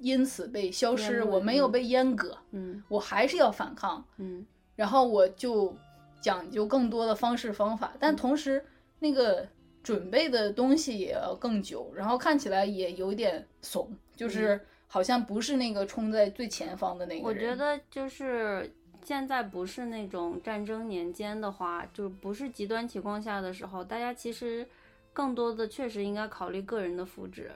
[0.00, 1.72] 因此被消失，我没有嗯。
[1.72, 2.82] 被阉割，嗯。
[2.88, 4.04] 我还是要反抗。
[4.18, 4.46] 嗯。
[4.76, 5.74] 然后我就
[6.20, 8.64] 讲究更多的方式方法，但同时
[8.98, 9.46] 那个
[9.84, 14.58] 准备的东西也要更久，然后看起来也有点怂，就是
[14.88, 17.34] 好像不是那个冲在最前方的那个我。
[17.34, 18.72] 觉得就是
[19.04, 24.66] 现在不是那种战争年间的话，就不是极端情况下的时候，大家其实
[25.12, 27.48] 更多的确实应该考虑个人的福祉，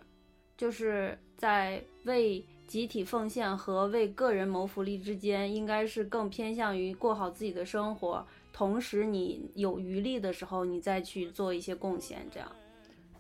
[0.57, 8.27] 就是在为集体奉献和为个人谋福利之间，应该是更偏向于过好自己的生活，
[8.59, 12.51] 同时你有余力的时候，你再去做一些贡献，这样。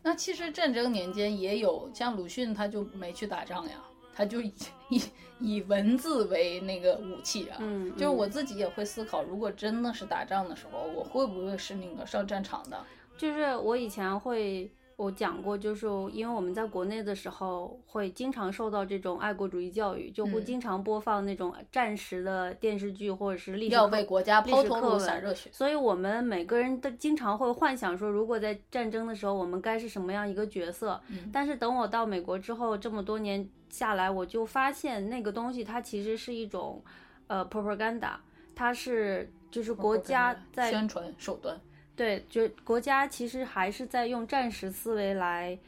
[0.03, 3.81] 那其实战争年间也有，像鲁迅他就没去打仗呀，
[4.13, 4.53] 他就以
[4.91, 5.01] 以
[5.39, 7.57] 以文字为那个武器啊。
[7.61, 12.85] 嗯，就是嗯我自己也会思考，如果真的是打仗的时候，我会不会是那个上战场的？
[13.17, 25.49] 就是我以前会，我讲过，就是因为我们在国内的时候，会经常受到这种爱国主义教育，就会嗯经常播放那种战时的电视剧或者是历史课要为国家历抛头颅史课文洒热血。
[25.53, 31.01] 所以我们每个人都经常会幻想说，如果在战争的时候，我们该是什么样一个角色。
[31.11, 36.83] 嗯但是等我到美国之后，这么多年下来，我就发现那个东西它其实是一种，
[37.29, 38.15] 呃，propaganda，
[38.53, 41.57] 它是就是国家在宣传手段。
[41.99, 45.59] 对，就国家其实还是在用战时思维来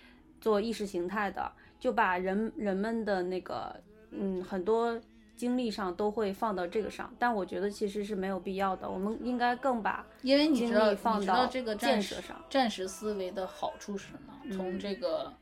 [0.40, 1.51] 做意识形态的，
[1.81, 3.74] 就把人人们的那个
[4.12, 4.97] 嗯很多
[5.35, 14.57] 精力上都会放到这个上，但我觉得其实是没有必要的，我们应该更把因为你精知道，力放到这个建设上战时思维的好处是什么？
[14.57, 14.78] 从嗯。
[14.78, 15.32] 这个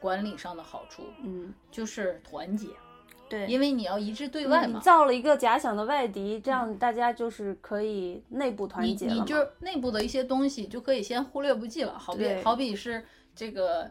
[0.00, 1.52] 管理上的好处嗯。
[1.70, 2.68] 就是团结，
[3.28, 4.80] 对，因为你要一致对外你嘛。
[4.80, 13.90] 造了一个假想的外敌，这样大家就是可以内部团结了嘛你就是内部的一些东西就可以先忽略不计了，好比好比是这个，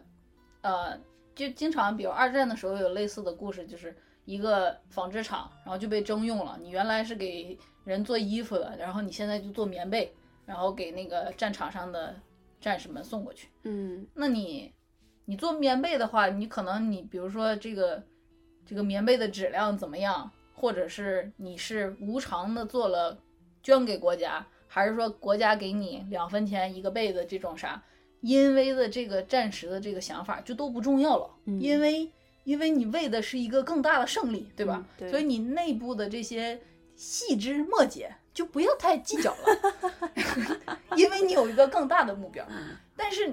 [0.62, 0.98] 呃，
[1.34, 6.58] 就经常比如二战的时候有类似的故事，就是一个纺织厂，然后就被征用了。
[6.60, 10.12] 你原来是给人做衣服的，然后你现在就做棉被，
[10.44, 12.14] 然后给那个战场上的
[12.60, 13.48] 战士们送过去。
[13.62, 14.72] 嗯那你
[15.24, 18.02] 你做棉被的话，你可能你比如说这个
[18.68, 23.16] 这个棉被的质量怎么样，或者是你是无偿的做了
[23.62, 27.82] 捐给国家，还是说国家给你两分钱一个被子这种啥，
[28.20, 32.12] 因为的这个暂时的这个想法就都不重要了，嗯因为
[32.44, 34.76] 因为你为的是一个更大的胜利，对吧？
[34.78, 36.60] 嗯对所以你内部的这些
[36.94, 42.46] 细枝末节就不要太计较了， 因为你有一个更大的目标。
[42.96, 43.32] 但是，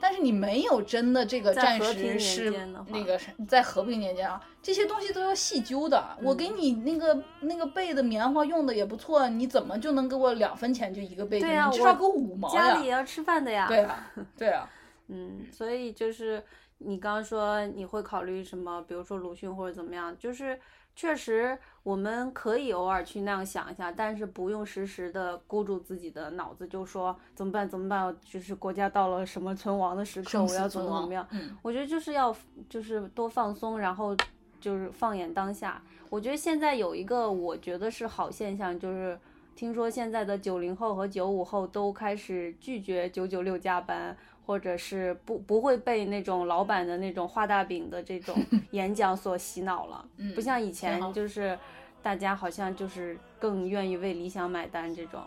[0.00, 2.50] 但是你没有真的这个在战时是
[2.88, 6.16] 那个是在和平年间啊，这些东西都要细究的。
[6.22, 11.46] 我给嗯你那个那个被的棉花用的也不错，你怎么就能给我两分钱就一个被子？
[11.46, 12.70] 对呀你至少我给我五毛呀。
[12.72, 14.70] 家里也要吃饭的呀，对啊， 对啊，
[15.08, 16.42] 嗯，所以就是
[16.78, 20.58] 你刚刚说你会考虑什么，比如说鲁迅或者怎么样，就是
[20.96, 31.28] 确实我们可以偶尔去那样想一下，但是不用时时的箍住自己的脑子，就说怎么办怎么办，就是国家到了什么存亡的时刻，我要怎么怎么样。
[31.32, 32.34] 嗯，我觉得就是要
[32.68, 34.16] 就是多放松，然后
[34.58, 35.80] 就是放眼当下。
[36.08, 39.18] 我觉得现在有一个我觉得是好现象，就是
[39.54, 44.16] 听说现在的九零后和九五后都开始拒绝九九六加班，
[44.46, 48.36] 或者是不不会被那种老板的那种画大饼的这种
[48.70, 51.58] 演讲所洗脑了，嗯不像以前就是
[52.00, 55.20] 大家好像就是更愿意为理想买单这种。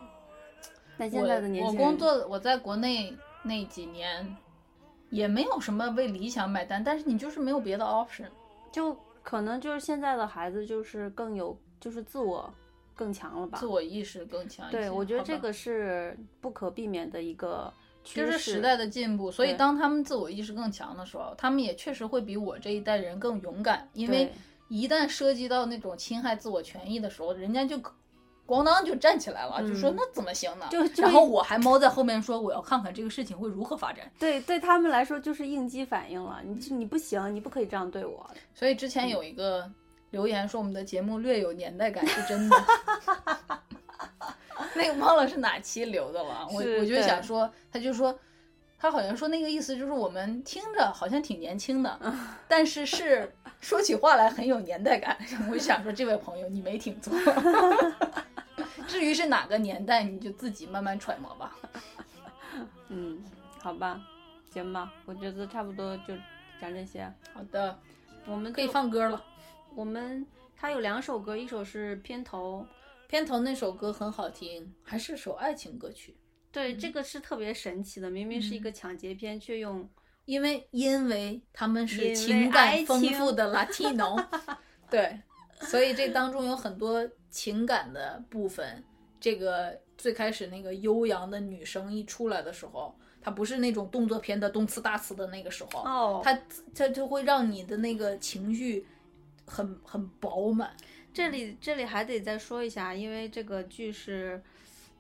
[0.98, 3.14] 但现在的年轻人，工作我在国内
[3.44, 4.36] 那几年
[5.10, 8.28] 也没有什么为理想买单，但是你就是没有别的 option。
[8.72, 12.50] 就可能就是现在的孩子就是更有就是自我
[12.96, 13.66] 更强了吧自。
[13.66, 14.78] 我意识更强一些。
[14.78, 17.74] 对，我觉得这个是不可避免的一个。
[18.14, 24.32] 就是时代的进步，所以当他们自我意识更强的时候，他们也确实会比我这一代人更勇敢，因为
[24.68, 27.80] 一旦涉及到那种侵害自我权益的时候，人家就
[28.48, 30.68] 咣当就站起来了，就说嗯那怎么行呢？
[30.72, 34.12] 就就然后我还猫在后面说我要看看这个事情会如何发展。
[34.18, 38.28] 对对他们来说就是应激反应了，你你不行，你不可以这样对我。
[38.56, 39.72] 所以之前有一个
[40.10, 42.58] 留言说我们的节目略有年代感，是真的。
[44.76, 48.18] 那个忘了是哪期留的了，我我就想说，他就说，
[48.78, 52.00] 他好像说那个意思就是我们听着好像挺年轻的，
[52.48, 55.18] 但是是说起话来很有年代感。
[55.50, 57.14] 我就想说，这位朋友你没听错。
[58.88, 61.56] 至于是哪个年代，你就自己慢慢揣摩吧。
[62.88, 63.24] 嗯，
[63.60, 64.02] 好吧，
[64.52, 66.16] 行吧，我觉得差不多就
[66.60, 67.12] 讲这些。
[67.34, 67.78] 好的，
[68.26, 69.24] 我们可以放歌了。
[69.76, 70.26] 我们
[70.58, 72.66] 它有两首歌，一首是片头，
[73.10, 76.16] 片头那首歌很好听，还是首爱情歌曲。
[76.52, 79.90] 对，这个是特别神奇的，明明是一个抢劫片，却用
[80.26, 84.24] 因为因为他们是情感丰富的 Latino，
[84.92, 85.20] 对，
[85.62, 88.84] 所以这当中有很多情感的部分。
[89.20, 96.40] 这个最开始那个悠扬的女声一出来的时候，它不是那种动作片的动次大次的那个时候，哦它
[96.76, 98.86] 它就会让你的那个情绪
[99.48, 100.78] 很很饱满。
[101.20, 104.42] 这里这里还得再说一下，因为这个剧是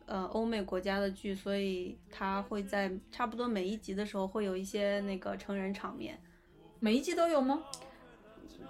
[0.06, 6.20] 呃欧美国家的剧，所以它会在差不多每一集的时候会有一些那个成人场面，
[6.82, 7.64] 每一集都有吗？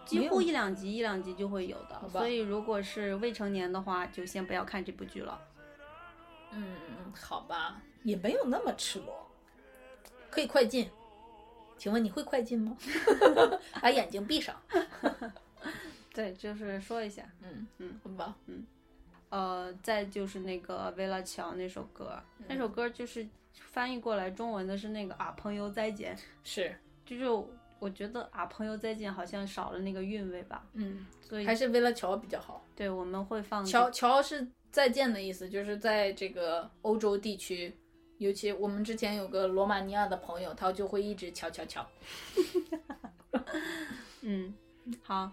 [0.06, 1.96] 几乎一两集一两集就会有的。
[1.96, 5.42] 吧所以如果是未成年的话，就先不要看这部剧了。
[6.52, 6.76] 嗯，
[7.20, 9.28] 好吧，也没有那么赤裸，
[10.30, 10.88] 可以快进。
[11.80, 12.78] 请问你会快进吗？
[13.82, 14.56] 把眼睛闭上。
[16.20, 18.36] 对，就是说一下，嗯嗯，好吧。
[19.30, 26.14] 呃，再就是那个维拉乔那首歌，那嗯首歌就是翻译过来中文的是那个啊朋友再见，
[26.44, 26.76] 是，
[27.06, 27.24] 就是
[27.80, 32.66] 我觉得啊朋友再见好像少了那个韵味吧，嗯，所以还是为了乔比较好。
[32.76, 37.74] 对我们会放乔乔是再见的意思，就是在这个欧洲地区，
[38.18, 41.88] 尤其我们之前有个罗马尼亚的朋友，他就会一直乔乔乔。
[44.22, 44.54] 嗯，
[45.02, 45.32] 好，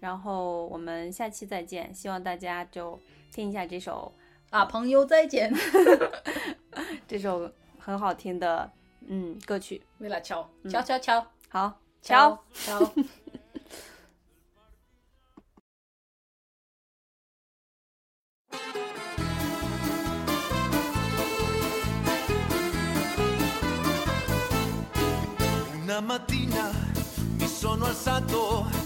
[0.00, 3.00] 然后我们下期再见，希望大家就
[3.32, 4.12] 听一下这首
[4.50, 5.52] 啊，朋友再见。
[7.08, 8.70] 这首很好听的
[9.06, 9.82] 嗯歌曲。
[9.98, 12.84] 为了敲敲敲敲好，乔乔。
[12.84, 12.92] 乔。
[25.86, 26.72] Una mattina
[27.38, 28.83] mi sono alzato, oh vela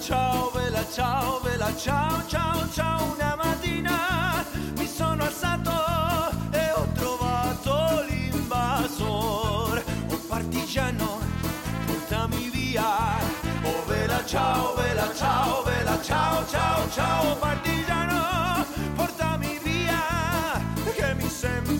[0.00, 3.12] ciao, vela ciao, vela ciao, ciao, ciao.
[3.14, 4.44] Una mattina
[4.76, 5.70] mi sono alzato
[6.50, 9.82] e ho trovato l'invasor.
[10.08, 11.18] Oh partigiano,
[11.86, 13.18] portami via.
[13.62, 17.36] Oh vela ciao, vela ciao, vela ciao, ciao, ciao.
[17.36, 18.64] Partigiano,
[18.94, 20.62] portami via,
[20.94, 21.79] che mi sento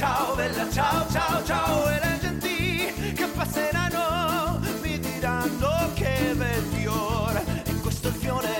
[0.00, 1.88] ciao, vela ciao, ciao, ciao, ciao.
[1.90, 7.44] E le genti che passeranno mi diranno che bel fiore.
[7.64, 8.54] E questo è il fiore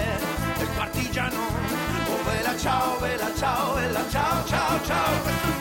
[0.58, 1.40] del partigiano.
[2.10, 4.44] Oh vela ciao, vela ciao, vela ciao,
[4.84, 5.59] ciao.